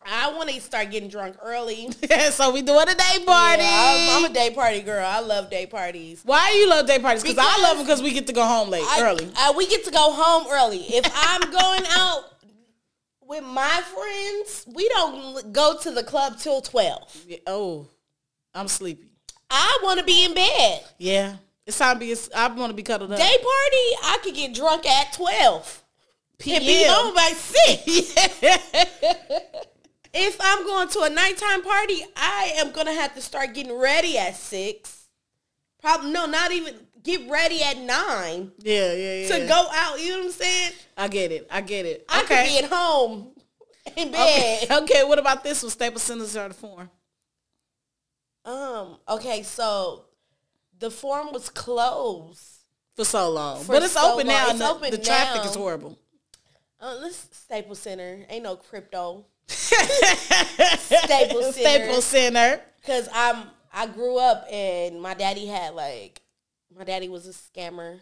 I 0.10 0.32
want 0.32 0.50
to 0.50 0.62
start 0.62 0.90
getting 0.90 1.10
drunk 1.10 1.36
early. 1.44 1.90
so 2.32 2.52
we 2.52 2.62
doing 2.62 2.88
a 2.88 2.96
day 2.96 3.24
party. 3.26 3.64
Yeah, 3.64 4.16
I'm, 4.18 4.24
I'm 4.26 4.32
a 4.32 4.34
day 4.34 4.52
party 4.52 4.82
girl. 4.82 5.06
I 5.06 5.20
love 5.20 5.50
day 5.50 5.66
parties. 5.66 6.22
Why 6.24 6.50
do 6.52 6.58
you 6.58 6.70
love 6.70 6.88
day 6.88 7.00
parties? 7.00 7.24
Because 7.24 7.38
I 7.38 7.62
love 7.62 7.78
them 7.78 7.86
because 7.86 8.02
we 8.02 8.14
get 8.14 8.26
to 8.28 8.34
go 8.34 8.46
home 8.46 8.70
late, 8.70 8.86
I- 8.88 9.02
early. 9.02 9.30
I- 9.36 9.52
we 9.52 9.68
get 9.68 9.84
to 9.84 9.92
go 9.92 10.14
home 10.14 10.48
early. 10.50 10.80
If 10.80 11.12
I'm 11.14 11.52
going 11.52 11.84
out 11.90 12.24
with 13.22 13.44
my 13.44 13.82
friends, 13.94 14.66
we 14.74 14.88
don't 14.90 15.52
go 15.52 15.78
to 15.82 15.92
the 15.92 16.04
club 16.04 16.38
till 16.40 16.62
12. 16.62 17.26
Yeah, 17.28 17.38
Oh, 17.46 17.88
I'm 18.54 18.70
sleepy. 18.70 19.07
I 19.50 19.80
want 19.84 20.00
to 20.00 20.06
be 20.06 20.26
in 20.26 20.34
bed. 20.34 20.84
Yeah, 20.98 21.36
it's 21.66 21.78
time 21.78 21.96
to 21.96 22.00
be. 22.00 22.16
I 22.36 22.48
want 22.48 22.72
to 22.72 22.76
be 22.76 22.84
cuddled 22.84 23.12
up. 23.12 23.18
Day 23.18 23.24
party, 23.24 23.38
I 24.04 24.18
could 24.24 24.36
get 24.36 24.54
drunk 24.54 24.86
at 24.86 25.14
12 25.14 25.84
and 26.40 26.46
be 26.60 26.60
PM. 26.60 26.94
home 26.94 27.16
by 27.16 27.32
6. 27.36 27.84
if 30.14 30.38
I'm 30.40 30.66
going 30.66 30.88
to 30.90 31.02
a 31.02 31.10
nighttime 31.10 31.64
party, 31.64 32.06
I 32.16 32.54
am 32.58 32.72
going 32.72 32.88
to 32.88 32.94
have 32.94 33.16
to 33.16 33.22
start 33.22 33.54
getting 33.54 33.78
ready 33.78 34.18
at 34.18 34.36
6. 34.36 35.06
Probably, 35.82 36.12
no, 36.12 36.26
not 36.26 36.52
even 36.52 36.76
get 37.04 37.30
ready 37.30 37.62
at 37.64 37.78
9 37.78 38.52
Yeah, 38.60 38.94
yeah, 38.94 39.14
yeah. 39.22 39.28
to 39.28 39.48
go 39.48 39.68
out. 39.72 40.00
You 40.00 40.12
know 40.12 40.18
what 40.20 40.26
I'm 40.26 40.32
saying? 40.32 40.72
I 40.98 41.08
get 41.08 41.32
it. 41.32 41.48
I 41.50 41.62
get 41.62 41.86
it. 41.86 42.06
I 42.10 42.24
okay. 42.24 42.36
could 42.36 42.52
be 42.52 42.66
at 42.66 42.72
home 42.72 43.32
in 43.96 44.10
okay. 44.10 44.66
bed. 44.68 44.84
okay. 44.84 45.04
What 45.04 45.20
about 45.20 45.44
this 45.44 45.64
one? 45.64 45.72
Staples 45.72 46.04
Centers 46.04 46.36
are 46.36 46.50
the 46.50 46.54
Forum. 46.54 46.90
Um. 48.48 48.98
Okay. 49.08 49.44
So 49.44 50.06
the 50.80 50.90
forum 50.90 51.32
was 51.34 51.50
closed. 51.50 52.54
For 52.96 53.06
so 53.06 53.30
long, 53.30 53.62
For 53.64 53.74
but 53.74 53.84
it's 53.84 53.94
so 53.94 54.14
open 54.16 54.26
long. 54.26 54.36
now. 54.36 54.50
It's 54.50 54.58
the, 54.58 54.70
open 54.70 54.90
the 54.90 54.98
traffic 54.98 55.44
now. 55.44 55.50
is 55.52 55.56
horrible. 55.56 56.00
Uh, 56.82 57.00
this 57.02 57.28
Staples 57.32 57.78
Center 57.78 58.26
ain't 58.28 58.44
no 58.44 58.56
crypto 58.56 59.24
Staples 59.48 60.80
Center. 60.88 61.52
Staples 61.54 62.04
Center. 62.06 62.62
because 62.82 63.08
I'm 63.14 63.44
I 63.72 63.86
grew 63.88 64.18
up 64.18 64.46
and 64.52 65.00
my 65.02 65.14
daddy 65.14 65.46
had 65.46 65.76
like 65.76 66.22
my 66.76 66.84
daddy 66.84 67.08
was 67.10 67.28
a 67.28 67.34
scammer. 67.34 68.00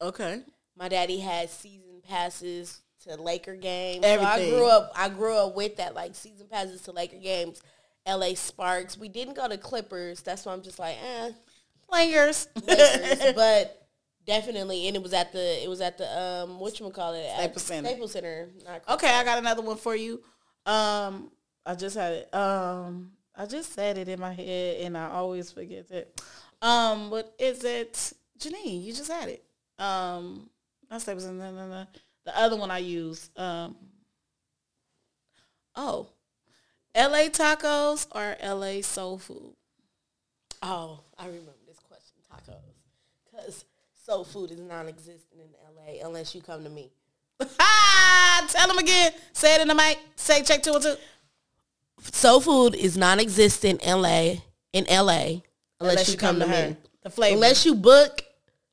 Okay. 0.00 0.40
My 0.76 0.88
daddy 0.88 1.18
had 1.18 1.50
season 1.50 2.00
passes 2.08 2.80
to 3.04 3.16
Laker 3.20 3.56
games. 3.56 4.04
Everything. 4.04 4.50
So 4.50 4.56
I 4.56 4.58
grew 4.58 4.68
up 4.68 4.92
I 4.94 5.08
grew 5.08 5.34
up 5.36 5.56
with 5.56 5.76
that 5.78 5.94
like 5.94 6.14
season 6.14 6.46
passes 6.48 6.82
to 6.82 6.92
Laker 6.92 7.18
games. 7.18 7.60
LA 8.06 8.34
Sparks. 8.34 8.96
We 8.96 9.08
didn't 9.08 9.34
go 9.34 9.48
to 9.48 9.58
Clippers. 9.58 10.22
That's 10.22 10.44
why 10.44 10.52
I'm 10.52 10.62
just 10.62 10.78
like, 10.78 10.96
eh. 11.02 11.30
Players. 11.88 12.48
Lakers, 12.66 13.32
but 13.36 13.88
definitely, 14.26 14.88
and 14.88 14.96
it 14.96 15.02
was 15.02 15.12
at 15.12 15.32
the 15.32 15.62
it 15.62 15.68
was 15.68 15.80
at 15.80 15.98
the 15.98 16.20
um 16.20 16.58
what 16.58 16.78
you 16.78 16.90
call 16.90 17.14
it 17.14 17.26
Staples 17.36 17.62
Center. 17.62 17.88
Staples 17.88 18.12
Center. 18.12 18.48
Not 18.64 18.82
Okay, 18.88 19.08
I 19.08 19.24
got 19.24 19.38
another 19.38 19.62
one 19.62 19.76
for 19.76 19.94
you. 19.94 20.20
Um, 20.64 21.30
I 21.64 21.74
just 21.74 21.96
had 21.96 22.12
it. 22.12 22.34
Um, 22.34 23.12
I 23.36 23.46
just 23.46 23.72
said 23.72 23.98
it 23.98 24.08
in 24.08 24.18
my 24.18 24.32
head, 24.32 24.80
and 24.82 24.98
I 24.98 25.10
always 25.10 25.52
forget 25.52 25.90
it. 25.90 26.20
Um, 26.60 27.10
what 27.10 27.34
is 27.38 27.62
it, 27.64 28.12
Janine? 28.38 28.82
You 28.82 28.92
just 28.92 29.10
had 29.10 29.28
it. 29.28 29.44
Um, 29.78 30.50
not 30.90 31.02
Staples 31.02 31.24
Center. 31.24 31.38
No, 31.38 31.52
no, 31.52 31.68
no. 31.68 31.86
The 32.24 32.36
other 32.36 32.56
one 32.56 32.72
I 32.72 32.78
use. 32.78 33.30
Um, 33.36 33.76
oh, 35.76 36.08
L.A. 36.96 37.28
tacos 37.28 38.06
or 38.12 38.36
L.A. 38.40 38.80
soul 38.80 39.18
food? 39.18 39.54
Oh, 40.62 41.00
I 41.18 41.26
remember 41.26 41.52
this 41.68 41.78
question, 41.78 42.16
tacos, 42.32 42.56
because 43.30 43.66
soul 44.02 44.24
food 44.24 44.50
is 44.50 44.58
non-existent 44.58 45.22
in 45.34 45.48
LA 45.76 46.06
unless 46.06 46.34
you 46.34 46.40
come 46.40 46.64
to 46.64 46.70
me. 46.70 46.90
Tell 48.48 48.66
them 48.66 48.78
again. 48.78 49.12
Say 49.34 49.54
it 49.54 49.60
in 49.60 49.68
the 49.68 49.74
mic. 49.74 49.98
Say 50.16 50.42
check 50.42 50.62
two 50.62 50.72
and 50.72 50.82
two. 50.82 50.96
Soul 52.12 52.40
food 52.40 52.74
is 52.74 52.96
non-existent 52.96 53.82
in 53.82 54.00
LA 54.00 54.36
in 54.72 54.86
LA 54.88 55.40
unless, 55.80 56.10
you 56.10 56.16
come, 56.16 56.40
to 56.40 56.46
her. 56.46 56.70
me. 56.70 56.76
The 57.02 57.10
flavor. 57.10 57.34
Unless 57.34 57.66
you 57.66 57.74
book 57.74 58.22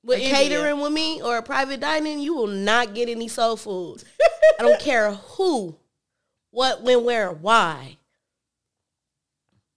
With 0.02 0.22
catering 0.22 0.80
with 0.80 0.94
me 0.94 1.22
or 1.22 1.38
a 1.38 1.44
private 1.44 1.82
dining, 1.82 2.20
you 2.20 2.36
will 2.36 2.48
not 2.48 2.96
get 2.96 3.10
any 3.10 3.28
soul 3.28 3.58
food. 3.58 4.04
I 4.60 4.64
don't 4.64 4.80
care 4.80 5.12
who, 5.12 5.76
what, 6.52 6.84
when, 6.84 7.04
where, 7.04 7.30
why. 7.32 7.98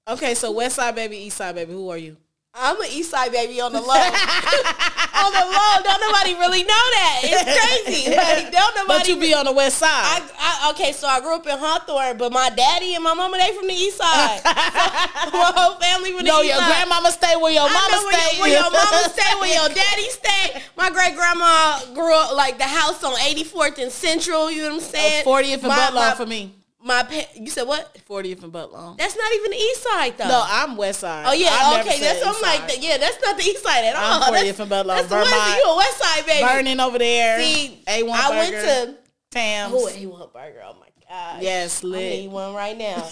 Okay, 0.08 0.34
so 0.34 0.52
West 0.52 0.76
Side 0.76 0.94
baby, 0.94 1.16
East 1.16 1.36
Side 1.36 1.56
baby. 1.56 1.72
Who 1.72 1.88
are 1.88 1.98
you? 1.98 2.16
I'm 2.54 2.80
an 2.80 2.86
East 2.90 3.10
Side 3.10 3.32
baby 3.32 3.60
on 3.60 3.72
the 3.72 3.80
low. 3.80 3.88
on 3.90 5.32
the 5.32 5.44
low, 5.50 5.74
don't 5.82 6.00
nobody 6.00 6.34
really 6.34 6.62
know 6.62 6.84
that. 6.94 7.20
It's 7.24 7.42
crazy. 7.42 8.14
Like, 8.16 8.52
don't 8.52 8.74
nobody. 8.76 9.00
But 9.00 9.08
you 9.08 9.18
be 9.18 9.34
on 9.34 9.44
the 9.44 9.52
West 9.52 9.78
Side. 9.78 9.90
I, 9.90 10.22
I, 10.38 10.70
okay, 10.70 10.92
so 10.92 11.08
I 11.08 11.20
grew 11.20 11.34
up 11.34 11.46
in 11.46 11.58
Hawthorne, 11.58 12.16
but 12.18 12.32
my 12.32 12.50
daddy 12.50 12.94
and 12.94 13.02
my 13.02 13.14
mama 13.14 13.36
they 13.36 13.52
from 13.54 13.66
the 13.66 13.74
East 13.74 13.98
Side. 13.98 14.40
So, 15.26 15.32
my 15.32 15.52
whole 15.56 15.74
family 15.80 16.12
from 16.12 16.22
the 16.22 16.30
no, 16.30 16.38
East 16.38 16.54
your 16.54 16.58
Side. 16.58 16.68
grandmama 16.68 17.10
stay 17.10 17.34
where 17.36 17.52
your 17.52 17.68
mama 17.68 17.98
where 18.04 18.14
stay. 18.14 18.36
your, 18.36 18.42
where 18.46 18.52
your 18.62 18.70
mama 18.70 19.10
stay, 19.10 19.34
where 19.40 19.54
your 19.54 19.68
daddy 19.74 20.08
stay. 20.10 20.62
My 20.76 20.88
great 20.90 21.16
grandma 21.16 21.80
grew 21.94 22.14
up 22.14 22.36
like 22.36 22.58
the 22.58 22.64
house 22.64 23.02
on 23.02 23.16
84th 23.16 23.82
and 23.82 23.90
Central. 23.90 24.50
You 24.50 24.62
know 24.62 24.76
what 24.76 24.82
I'm 24.84 24.88
oh, 24.88 25.24
saying? 25.24 25.24
40th 25.24 25.52
and 25.54 25.62
Butler 25.62 26.14
for 26.14 26.26
me. 26.26 26.54
My 26.86 27.02
pa- 27.02 27.26
you 27.34 27.50
said 27.50 27.66
what? 27.66 27.98
40th 28.08 28.44
and 28.44 28.52
Butler. 28.52 28.94
That's 28.96 29.16
not 29.16 29.34
even 29.34 29.50
the 29.50 29.56
East 29.56 29.82
Side 29.82 30.16
though. 30.18 30.28
No, 30.28 30.44
I'm 30.48 30.76
West 30.76 31.00
Side. 31.00 31.24
Oh 31.26 31.32
yeah, 31.32 31.48
I 31.50 31.80
okay. 31.80 31.98
That's 31.98 32.22
I'm 32.24 32.30
East 32.30 32.42
like, 32.42 32.78
yeah, 32.80 32.96
that's 32.96 33.20
not 33.20 33.36
the 33.36 33.42
East 33.42 33.64
Side 33.64 33.86
at 33.86 33.96
all. 33.96 34.22
I'm 34.22 34.32
40th 34.32 34.44
That's, 34.44 34.60
and 34.60 34.70
Butler, 34.70 34.94
that's 34.94 35.08
the 35.08 35.14
West, 35.16 35.30
Vermont. 35.30 35.56
you 35.56 35.64
a 35.64 35.76
West 35.76 35.98
Side 35.98 36.26
baby. 36.26 36.46
Burning 36.46 36.78
over 36.78 36.98
there. 36.98 37.42
See, 37.42 37.82
A1 37.88 38.08
I 38.08 38.28
burger. 38.28 38.36
went 38.38 38.54
to 38.54 38.98
Tams. 39.32 39.74
oh 39.74 39.90
A1 39.92 40.32
Burger. 40.32 40.62
Oh 40.64 40.76
my 40.78 40.86
god. 41.08 41.42
Yes, 41.42 41.82
I 41.82 41.88
lit. 41.88 42.12
need 42.12 42.30
one 42.30 42.54
right 42.54 42.78
now. 42.78 42.94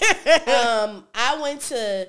um, 0.86 1.04
I 1.12 1.40
went 1.42 1.60
to 1.62 2.08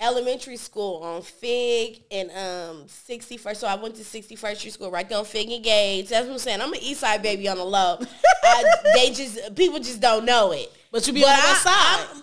elementary 0.00 0.56
school 0.56 1.02
on 1.02 1.20
Fig 1.20 2.04
and 2.10 2.30
um 2.30 2.86
61st. 2.86 3.56
So 3.56 3.66
I 3.66 3.74
went 3.74 3.96
to 3.96 4.02
61st 4.02 4.56
Street 4.56 4.72
School 4.72 4.90
right 4.90 5.06
there 5.06 5.18
on 5.18 5.26
Fig 5.26 5.50
and 5.50 5.62
Gage. 5.62 6.08
That's 6.08 6.26
what 6.26 6.32
I'm 6.32 6.38
saying. 6.38 6.62
I'm 6.62 6.72
an 6.72 6.80
East 6.80 7.00
Side 7.00 7.20
baby 7.22 7.50
on 7.50 7.58
the 7.58 7.64
low. 7.64 7.98
I, 8.44 8.64
they 8.94 9.10
just 9.10 9.54
people 9.54 9.78
just 9.78 10.00
don't 10.00 10.24
know 10.24 10.52
it. 10.52 10.72
But 10.92 11.06
you 11.06 11.12
be 11.14 11.22
But 11.22 11.30
on 11.30 11.36
the 11.36 11.46
West 11.48 11.62
Side. 11.62 12.06
I'm 12.14 12.22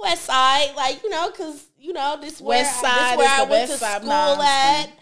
West 0.00 0.24
Side, 0.24 0.74
like 0.76 1.02
you 1.04 1.10
know, 1.10 1.30
cause 1.30 1.66
you 1.78 1.92
know 1.92 2.18
this 2.20 2.40
where 2.40 2.58
West 2.62 2.80
this 2.82 2.90
Side 2.90 3.16
where 3.18 3.26
is 3.26 3.32
I 3.32 3.44
the 3.44 3.50
went 3.50 3.70
to 3.70 3.76
side. 3.76 3.96
school 3.98 4.08
Nah, 4.08 4.36
I 4.40 4.80
at. 4.82 4.92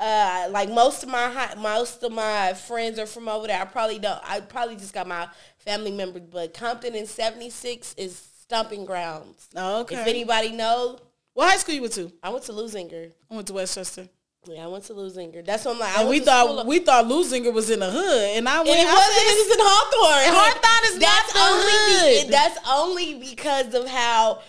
Uh, 0.00 0.50
like 0.50 0.68
most 0.70 1.04
of 1.04 1.08
my 1.08 1.30
hi- 1.30 1.54
most 1.54 2.02
of 2.02 2.10
my 2.10 2.52
friends 2.54 2.98
are 2.98 3.06
from 3.06 3.28
over 3.28 3.46
there. 3.46 3.60
I 3.60 3.64
probably 3.64 3.98
don't. 4.00 4.18
I 4.24 4.40
probably 4.40 4.74
just 4.76 4.92
got 4.92 5.06
my 5.06 5.28
family 5.58 5.92
members, 5.92 6.22
but 6.30 6.52
Compton 6.52 6.94
in 6.96 7.06
'76 7.06 7.94
is 7.96 8.20
stomping 8.42 8.84
grounds. 8.86 9.48
Oh, 9.54 9.82
okay. 9.82 10.00
If 10.00 10.06
anybody 10.06 10.50
knows, 10.52 10.98
what 11.34 11.50
high 11.50 11.56
school 11.58 11.74
you 11.74 11.82
went 11.82 11.94
to? 11.94 12.10
I 12.22 12.30
went 12.30 12.44
to 12.44 12.52
Leuzinger. 12.52 13.12
I 13.30 13.34
went 13.34 13.46
to 13.46 13.52
Westchester. 13.52 14.08
Yeah, 14.46 14.64
I 14.64 14.66
went 14.66 14.84
to 14.84 14.92
Leuzinger. 14.92 15.44
That's 15.44 15.64
what 15.64 15.74
I'm 15.74 15.80
like. 15.80 15.96
I 15.96 16.00
And 16.02 16.10
we 16.10 16.20
thought 16.20 16.66
we 16.66 16.78
thought 16.80 17.06
Leuzinger 17.06 17.52
was 17.52 17.70
in 17.70 17.80
the 17.80 17.90
hood, 17.90 18.36
and 18.36 18.48
I 18.48 18.58
went. 18.58 18.70
and 18.70 18.80
it 18.80 18.86
I 18.86 18.94
wasn't. 18.94 19.16
It 19.16 19.48
was 19.48 19.56
in 19.56 19.64
Hawthorne. 19.64 20.34
Hawthorne 20.36 20.92
is 20.92 21.00
not 21.00 21.00
that's 21.00 21.32
the 21.32 21.38
only 21.40 21.72
hood. 21.72 22.26
Be, 22.26 22.30
that's 22.30 22.58
only 22.68 23.14
because 23.30 23.74
of 23.74 23.88
how 23.88 24.42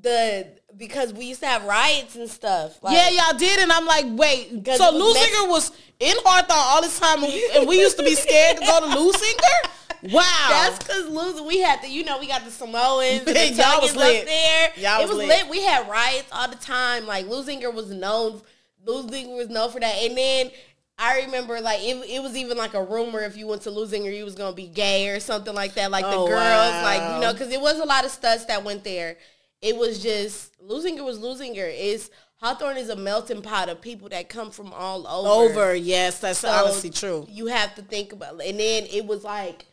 the 0.00 0.46
because 0.76 1.12
we 1.12 1.26
used 1.26 1.40
to 1.40 1.46
have 1.46 1.64
riots 1.64 2.16
and 2.16 2.28
stuff. 2.28 2.82
Like, 2.82 2.96
yeah, 2.96 3.10
y'all 3.10 3.38
did, 3.38 3.60
and 3.60 3.72
I'm 3.72 3.86
like, 3.86 4.06
wait. 4.10 4.48
So 4.76 4.92
was 4.92 5.16
Leuzinger 5.16 5.48
was 5.48 5.72
in 5.98 6.16
Hawthorne 6.20 6.56
all 6.58 6.82
this 6.82 6.98
time, 6.98 7.22
and 7.24 7.32
we, 7.32 7.50
and 7.56 7.68
we 7.68 7.78
used 7.78 7.96
to 7.98 8.02
be 8.04 8.14
scared 8.14 8.58
to 8.58 8.64
go 8.66 8.80
to 8.80 8.86
Leuzinger. 8.96 9.70
Wow. 10.02 10.22
That's 10.48 10.78
because 10.78 11.08
losing. 11.08 11.46
We 11.46 11.60
had 11.60 11.82
the, 11.82 11.88
you 11.88 12.04
know, 12.04 12.18
we 12.18 12.26
got 12.26 12.44
the 12.44 12.50
Samoans, 12.50 13.24
the 13.24 13.32
Y'all 13.54 13.82
was 13.82 13.94
lit. 13.94 14.22
up 14.22 14.26
there. 14.26 14.72
Y'all 14.76 15.00
it 15.00 15.08
was 15.08 15.10
was 15.10 15.18
lit. 15.18 15.28
lit. 15.28 15.50
We 15.50 15.62
had 15.62 15.88
riots 15.88 16.28
all 16.32 16.48
the 16.48 16.56
time. 16.56 17.06
Like 17.06 17.26
Leuzinger 17.26 17.72
was 17.72 17.90
known. 17.90 18.40
Leuzinger 18.86 19.36
was 19.36 19.48
known 19.48 19.70
for 19.70 19.80
that. 19.80 19.94
And 20.02 20.16
then 20.16 20.50
I 20.98 21.22
remember, 21.22 21.60
like, 21.60 21.80
it, 21.80 21.96
it 22.08 22.22
was 22.22 22.36
even 22.36 22.56
like 22.58 22.74
a 22.74 22.82
rumor 22.82 23.20
if 23.20 23.36
you 23.36 23.46
went 23.46 23.62
to 23.62 23.70
Leuzinger, 23.70 24.14
you 24.14 24.24
was 24.24 24.34
gonna 24.34 24.54
be 24.54 24.66
gay 24.66 25.08
or 25.08 25.20
something 25.20 25.54
like 25.54 25.74
that. 25.74 25.90
Like 25.90 26.04
Oh, 26.06 26.10
the 26.24 26.30
girls, 26.30 26.40
wow. 26.40 26.82
like 26.82 27.14
you 27.14 27.20
know, 27.20 27.32
because 27.32 27.52
it 27.52 27.60
was 27.60 27.78
a 27.78 27.84
lot 27.84 28.04
of 28.04 28.10
studs 28.10 28.46
that 28.46 28.64
went 28.64 28.84
there. 28.84 29.16
It 29.62 29.76
was 29.76 30.02
just 30.02 30.58
Leuzinger 30.62 31.04
was 31.04 31.18
Leuzinger. 31.18 31.72
Is 31.74 32.10
Hawthorne 32.36 32.78
is 32.78 32.88
a 32.88 32.96
melting 32.96 33.42
pot 33.42 33.68
of 33.68 33.82
people 33.82 34.08
that 34.08 34.30
come 34.30 34.50
from 34.50 34.72
all 34.72 35.06
over. 35.06 35.60
over. 35.60 35.74
Yes, 35.74 36.20
that's 36.20 36.38
So 36.38 36.48
honestly 36.48 36.88
true. 36.88 37.26
You 37.28 37.46
have 37.46 37.74
to 37.74 37.82
think 37.82 38.12
about 38.14 38.40
it. 38.40 38.48
And 38.48 38.58
then 38.58 38.86
it 38.90 39.04
was 39.06 39.24
like 39.24 39.66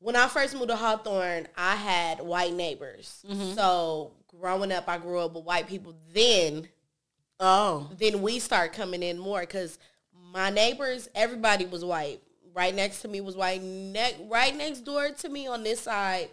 when 0.00 0.16
I 0.16 0.26
first 0.28 0.54
moved 0.54 0.68
to 0.68 0.76
Hawthorne, 0.76 1.46
I 1.56 1.76
had 1.76 2.20
white 2.20 2.52
neighbors. 2.52 3.24
Mm-hmm. 3.28 3.54
So 3.54 4.12
growing 4.28 4.72
up, 4.72 4.88
I 4.88 4.98
grew 4.98 5.20
up 5.20 5.34
with 5.34 5.44
white 5.44 5.68
people. 5.68 5.94
Then, 6.12 6.68
Oh. 7.38 7.90
then 7.98 8.22
we 8.22 8.38
start 8.38 8.72
coming 8.72 9.02
in 9.02 9.18
more 9.18 9.40
because 9.40 9.78
my 10.32 10.50
neighbors, 10.50 11.08
everybody 11.14 11.66
was 11.66 11.84
white. 11.84 12.20
Right 12.54 12.74
next 12.74 13.02
to 13.02 13.08
me 13.08 13.20
was 13.20 13.36
white. 13.36 13.62
Ne- 13.62 14.26
right 14.30 14.56
next 14.56 14.80
door 14.80 15.10
to 15.10 15.28
me 15.28 15.46
on 15.46 15.62
this 15.62 15.80
side 15.80 16.30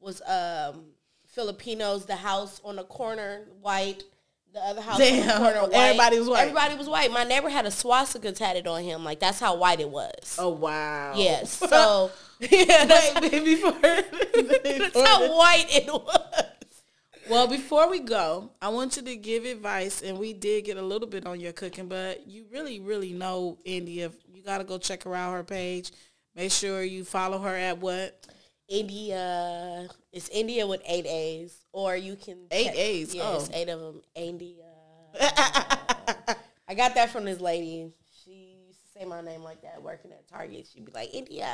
was 0.00 0.22
um, 0.22 0.84
Filipinos. 1.26 2.06
The 2.06 2.14
house 2.14 2.60
on 2.64 2.76
the 2.76 2.84
corner, 2.84 3.42
white. 3.60 4.04
The 4.52 4.60
other 4.60 4.80
house 4.80 5.00
on 5.00 5.26
the 5.26 5.32
corner, 5.36 5.62
white. 5.62 5.74
Everybody 5.74 6.18
was 6.20 6.28
white. 6.28 6.40
Everybody 6.42 6.74
was 6.76 6.88
white. 6.88 7.10
My 7.10 7.24
neighbor 7.24 7.48
had 7.48 7.66
a 7.66 7.72
swastika 7.72 8.30
tatted 8.30 8.68
on 8.68 8.84
him. 8.84 9.02
Like 9.02 9.18
that's 9.18 9.40
how 9.40 9.56
white 9.56 9.80
it 9.80 9.90
was. 9.90 10.36
Oh 10.38 10.50
wow. 10.50 11.14
Yes. 11.16 11.60
So 11.68 12.12
yeah, 12.40 12.84
that's, 12.84 13.20
Wait, 13.20 13.44
before, 13.44 13.72
that's 13.80 15.00
how 15.00 15.36
white 15.36 15.66
it 15.70 15.86
was. 15.86 16.44
Well, 17.30 17.46
before 17.46 17.88
we 17.90 18.00
go, 18.00 18.50
I 18.60 18.68
want 18.68 18.96
you 18.96 19.02
to 19.02 19.16
give 19.16 19.44
advice, 19.44 20.02
and 20.02 20.18
we 20.18 20.32
did 20.34 20.64
get 20.66 20.76
a 20.76 20.82
little 20.82 21.08
bit 21.08 21.26
on 21.26 21.40
your 21.40 21.52
cooking, 21.52 21.88
but 21.88 22.26
you 22.26 22.44
really, 22.52 22.80
really 22.80 23.12
know 23.12 23.58
India. 23.64 24.10
You 24.32 24.42
got 24.42 24.58
to 24.58 24.64
go 24.64 24.76
check 24.78 25.04
her 25.04 25.14
out, 25.14 25.32
her 25.32 25.42
page. 25.44 25.90
Make 26.36 26.52
sure 26.52 26.82
you 26.82 27.02
follow 27.04 27.38
her 27.38 27.54
at 27.56 27.78
what? 27.78 28.26
India. 28.68 29.88
It's 30.12 30.28
India 30.28 30.66
with 30.66 30.82
eight 30.86 31.06
A's, 31.06 31.56
or 31.72 31.96
you 31.96 32.16
can 32.16 32.46
Eight 32.50 32.66
check- 32.66 32.76
A's, 32.78 33.14
Yes, 33.14 33.48
oh. 33.52 33.56
eight 33.56 33.68
of 33.68 33.80
them. 33.80 34.02
India. 34.14 34.64
I 36.68 36.74
got 36.76 36.94
that 36.96 37.10
from 37.10 37.24
this 37.24 37.40
lady. 37.40 37.90
She 38.24 38.56
used 38.66 38.80
to 38.82 38.98
say 39.00 39.04
my 39.06 39.20
name 39.22 39.42
like 39.42 39.62
that 39.62 39.82
working 39.82 40.12
at 40.12 40.28
Target. 40.28 40.66
She'd 40.72 40.84
be 40.84 40.92
like 40.92 41.14
India, 41.14 41.46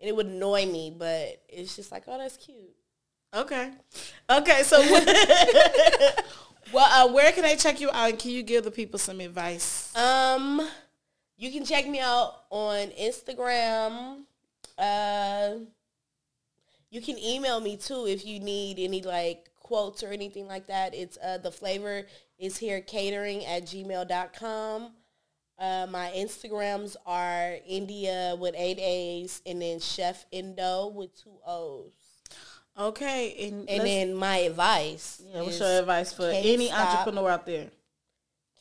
and 0.00 0.08
it 0.08 0.16
would 0.16 0.26
annoy 0.26 0.66
me, 0.66 0.92
but 0.96 1.42
it's 1.48 1.76
just 1.76 1.92
like, 1.92 2.04
oh, 2.08 2.18
that's 2.18 2.36
cute. 2.36 2.74
Okay. 3.34 3.70
Okay, 4.30 4.62
so 4.62 4.80
well, 6.72 7.08
uh, 7.08 7.12
where 7.12 7.30
can 7.32 7.42
they 7.42 7.56
check 7.56 7.80
you 7.80 7.90
out, 7.90 8.10
and 8.10 8.18
can 8.18 8.30
you 8.30 8.42
give 8.42 8.64
the 8.64 8.70
people 8.70 8.98
some 8.98 9.20
advice? 9.20 9.94
Um, 9.96 10.66
you 11.36 11.52
can 11.52 11.64
check 11.64 11.86
me 11.88 12.00
out 12.00 12.44
on 12.50 12.88
Instagram. 12.88 14.22
Uh, 14.78 15.50
you 16.90 17.02
can 17.02 17.18
email 17.18 17.60
me 17.60 17.76
too 17.76 18.06
if 18.06 18.24
you 18.24 18.40
need 18.40 18.78
any 18.78 19.02
like 19.02 19.50
quotes 19.60 20.02
or 20.02 20.08
anything 20.08 20.46
like 20.46 20.66
that. 20.68 20.94
It's 20.94 21.18
uh, 21.22 21.38
the 21.38 21.50
flavor 21.50 22.06
is 22.38 22.56
here 22.56 22.80
catering 22.80 23.44
at 23.44 23.64
gmail.com. 23.64 24.92
Uh, 25.58 25.86
my 25.90 26.12
Instagrams 26.16 26.96
are 27.04 27.56
India 27.66 28.36
with 28.38 28.54
eight 28.56 28.78
A's 28.78 29.42
and 29.44 29.60
then 29.60 29.80
Chef 29.80 30.24
Indo 30.32 30.86
with 30.88 31.14
two 31.20 31.36
O's. 31.46 32.07
Okay, 32.78 33.48
and, 33.48 33.68
And 33.68 33.84
then 33.84 34.14
my 34.14 34.36
advice 34.38 35.20
yeah, 35.34 35.42
what's 35.42 35.58
your 35.58 35.80
advice 35.80 36.12
for 36.12 36.30
any 36.30 36.68
stop. 36.68 36.88
entrepreneur 36.88 37.30
out 37.30 37.46
there? 37.46 37.70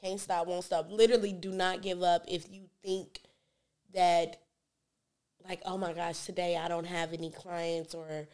can't 0.01 0.19
stop, 0.19 0.47
won't 0.47 0.63
stop. 0.63 0.91
Literally, 0.91 1.33
do 1.33 1.51
not 1.51 1.81
give 1.81 2.03
up 2.03 2.23
if 2.27 2.51
you 2.51 2.63
think 2.83 3.19
that, 3.93 4.37
like, 5.47 5.61
oh 5.65 5.77
my 5.77 5.93
gosh, 5.93 6.25
today 6.25 6.57
I 6.57 6.67
don't 6.67 6.85
have 6.85 7.13
any 7.13 7.31
clients 7.31 7.93
or 7.93 8.27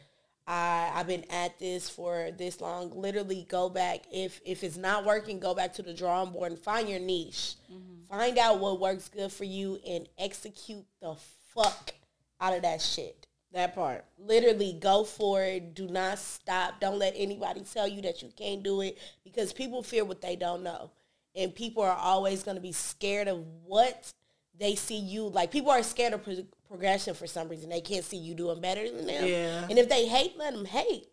I 0.46 0.92
I've 0.94 1.08
been 1.08 1.26
at 1.30 1.60
this 1.60 1.90
for 1.90 2.32
this 2.38 2.60
long. 2.60 2.92
Literally, 2.94 3.46
go 3.50 3.70
back 3.70 4.02
if 4.12 4.42
if 4.46 4.64
it's 4.64 4.78
not 4.78 5.06
working, 5.06 5.40
go 5.40 5.54
back 5.54 5.74
to 5.76 5.82
the 5.82 5.94
drawing 5.94 6.32
board 6.32 6.52
and 6.52 6.60
find 6.60 6.90
your 6.90 7.00
niche. 7.00 7.56
Mm-hmm. 7.72 8.16
Find 8.16 8.38
out 8.38 8.60
what 8.60 8.80
works 8.80 9.10
good 9.10 9.32
for 9.32 9.46
you 9.46 9.80
and 9.88 10.08
execute 10.18 10.86
the 11.02 11.16
fuck 11.54 11.94
out 12.42 12.56
of 12.56 12.62
that 12.64 12.82
shit 12.82 13.23
That 13.54 13.76
part. 13.76 14.04
literally 14.18 14.74
go 14.74 15.04
for 15.04 15.44
it. 15.44 15.76
Do 15.76 15.88
not 15.88 16.18
stop. 16.20 16.80
Don't 16.80 16.98
let 17.00 17.14
anybody 17.16 17.62
tell 17.62 17.88
you 17.88 18.02
that 18.02 18.22
you 18.24 18.30
can't 18.36 18.64
do 18.64 18.82
it 18.82 18.98
because 19.24 19.54
people 19.54 19.84
fear 19.84 20.04
what 20.04 20.22
they 20.22 20.36
don't 20.36 20.64
know. 20.64 20.90
And 21.36 21.54
people 21.54 21.84
are 21.84 21.96
always 21.96 22.44
going 22.44 22.56
to 22.56 22.62
be 22.62 22.72
scared 22.72 23.28
of 23.28 23.44
what 23.66 24.12
they 24.60 24.76
see 24.76 24.98
you. 25.00 25.28
Like 25.28 25.52
people 25.52 25.72
are 25.72 25.84
scared 25.84 26.14
of 26.14 26.24
pro- 26.24 26.46
progression 26.68 27.14
for 27.14 27.28
some 27.28 27.48
reason. 27.48 27.70
They 27.70 27.82
can't 27.82 28.04
see 28.04 28.18
you 28.18 28.34
doing 28.36 28.60
better 28.62 28.90
than 28.90 29.06
them. 29.08 29.26
Yeah. 29.28 29.68
And 29.70 29.78
if 29.80 29.88
they 29.90 30.08
hate, 30.08 30.38
let 30.38 30.54
them 30.54 30.66
hate. 30.66 31.08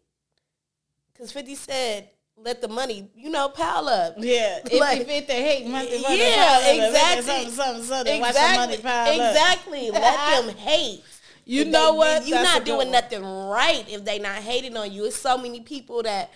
Because 1.12 1.32
50 1.32 1.54
said, 1.54 2.10
let 2.36 2.62
the 2.62 2.68
money, 2.68 3.10
you 3.14 3.28
know, 3.30 3.50
pile 3.50 3.86
up. 3.88 4.14
Yeah, 4.18 4.60
if, 4.64 4.80
Like- 4.80 5.00
if 5.02 5.08
it 5.08 5.26
the 5.26 5.34
hate 5.34 5.66
money, 5.66 6.00
money 6.00 6.18
Yeah, 6.18 6.36
pile 6.36 6.60
up, 6.60 6.62
if 6.66 6.84
exactly. 6.86 7.22
Something, 7.50 7.52
something, 7.52 7.84
something. 7.84 8.20
Watch 8.22 8.34
the 8.34 8.52
money 8.56 8.78
pile 8.78 9.20
up. 9.20 9.28
exactly. 9.30 9.90
Let 9.90 10.42
them 10.46 10.56
hate. 10.56 11.02
You 11.44 11.62
If 11.62 11.68
know 11.68 11.92
they- 11.92 11.98
what? 11.98 12.26
You're 12.26 12.42
not 12.42 12.64
doing 12.64 12.90
nothing 12.90 13.22
right 13.24 13.84
if 13.88 14.04
they 14.04 14.18
not 14.18 14.36
hating 14.36 14.76
on 14.76 14.92
you. 14.92 15.06
It's 15.06 15.16
so 15.16 15.36
many 15.38 15.60
people 15.60 16.02
that 16.02 16.30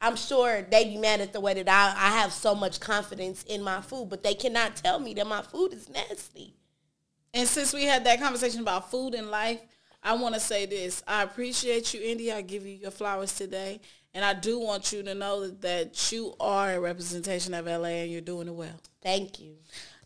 I'm 0.00 0.16
sure 0.16 0.62
they 0.62 0.84
be 0.84 0.96
mad 0.96 1.20
at 1.20 1.32
the 1.32 1.40
way 1.40 1.54
that 1.54 1.68
I, 1.68 1.88
I 2.06 2.10
have 2.20 2.32
so 2.32 2.54
much 2.54 2.80
confidence 2.80 3.42
in 3.44 3.62
my 3.62 3.80
food, 3.82 4.08
but 4.08 4.22
they 4.22 4.34
cannot 4.34 4.76
tell 4.76 4.98
me 4.98 5.12
that 5.14 5.26
my 5.26 5.42
food 5.42 5.72
is 5.74 5.88
nasty. 5.90 6.54
And 7.34 7.46
since 7.46 7.72
we 7.72 7.84
had 7.84 8.04
that 8.04 8.20
conversation 8.20 8.60
about 8.60 8.90
food 8.90 9.14
and 9.14 9.30
life, 9.30 9.60
I 10.02 10.14
want 10.14 10.34
to 10.34 10.40
say 10.40 10.64
this. 10.66 11.02
I 11.06 11.22
appreciate 11.22 11.92
you, 11.92 12.00
Indy. 12.00 12.32
I 12.32 12.40
give 12.40 12.64
you 12.64 12.72
your 12.74 12.90
flowers 12.90 13.34
today. 13.34 13.80
And 14.14 14.24
I 14.24 14.34
do 14.34 14.58
want 14.58 14.92
you 14.92 15.02
to 15.04 15.14
know 15.14 15.42
that, 15.42 15.60
that 15.60 16.10
you 16.12 16.34
are 16.40 16.72
a 16.72 16.80
representation 16.80 17.54
of 17.54 17.66
LA 17.66 17.88
and 18.02 18.10
you're 18.10 18.20
doing 18.20 18.48
it 18.48 18.54
well. 18.54 18.80
Thank 19.02 19.38
you. 19.38 19.56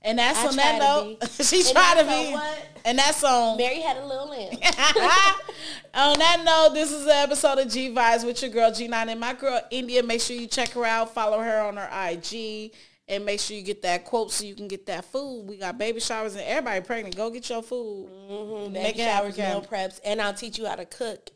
And 0.04 0.18
that's 0.18 0.38
I 0.38 0.48
on 0.48 0.56
that 0.56 0.78
note. 0.78 1.30
she 1.42 1.60
And 1.60 1.68
tried 1.72 2.02
to 2.02 2.04
be. 2.04 2.32
what? 2.32 2.68
And 2.84 2.98
that's 2.98 3.24
on. 3.24 3.56
Mary 3.56 3.80
had 3.80 3.96
a 3.96 4.06
little 4.06 4.28
lamb. 4.28 4.50
on 5.94 6.18
that 6.18 6.42
note, 6.44 6.74
this 6.74 6.92
is 6.92 7.06
the 7.06 7.16
episode 7.16 7.58
of 7.58 7.68
G 7.68 7.90
Vibes 7.90 8.24
with 8.26 8.42
your 8.42 8.50
girl 8.50 8.70
G9 8.70 8.92
and 8.92 9.18
my 9.18 9.32
girl 9.32 9.60
India. 9.70 10.02
Make 10.02 10.20
sure 10.20 10.36
you 10.36 10.46
check 10.46 10.70
her 10.70 10.84
out, 10.84 11.14
follow 11.14 11.40
her 11.40 11.60
on 11.62 11.78
her 11.78 11.88
IG, 12.10 12.72
and 13.08 13.24
make 13.24 13.40
sure 13.40 13.56
you 13.56 13.62
get 13.62 13.80
that 13.82 14.04
quote 14.04 14.30
so 14.30 14.44
you 14.44 14.54
can 14.54 14.68
get 14.68 14.84
that 14.86 15.06
food. 15.06 15.46
We 15.48 15.56
got 15.56 15.78
baby 15.78 16.00
showers 16.00 16.34
and 16.34 16.44
everybody 16.44 16.82
pregnant. 16.82 17.16
Go 17.16 17.30
get 17.30 17.48
your 17.48 17.62
food. 17.62 18.10
Mm-hmm. 18.30 18.72
Make 18.74 18.82
Make 18.82 18.96
showers, 18.96 19.38
meal 19.38 19.62
preps, 19.62 20.00
and 20.04 20.20
I'll 20.20 20.34
teach 20.34 20.58
you 20.58 20.66
how 20.66 20.76
to 20.76 20.84
cook 20.84 21.30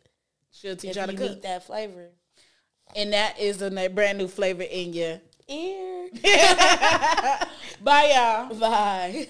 She'll 0.50 0.76
teach 0.76 0.96
you 0.96 1.00
how 1.00 1.06
to 1.06 1.12
you 1.12 1.18
cook. 1.18 1.42
that 1.42 1.64
flavor. 1.64 2.08
And 2.96 3.12
that 3.12 3.38
is 3.38 3.62
a 3.62 3.88
brand 3.88 4.18
new 4.18 4.28
flavor 4.28 4.62
in 4.62 4.92
your. 4.92 5.20
Ear. 5.48 5.97
Bye, 7.82 8.12
y'all. 8.14 8.54
Bye. 8.54 9.28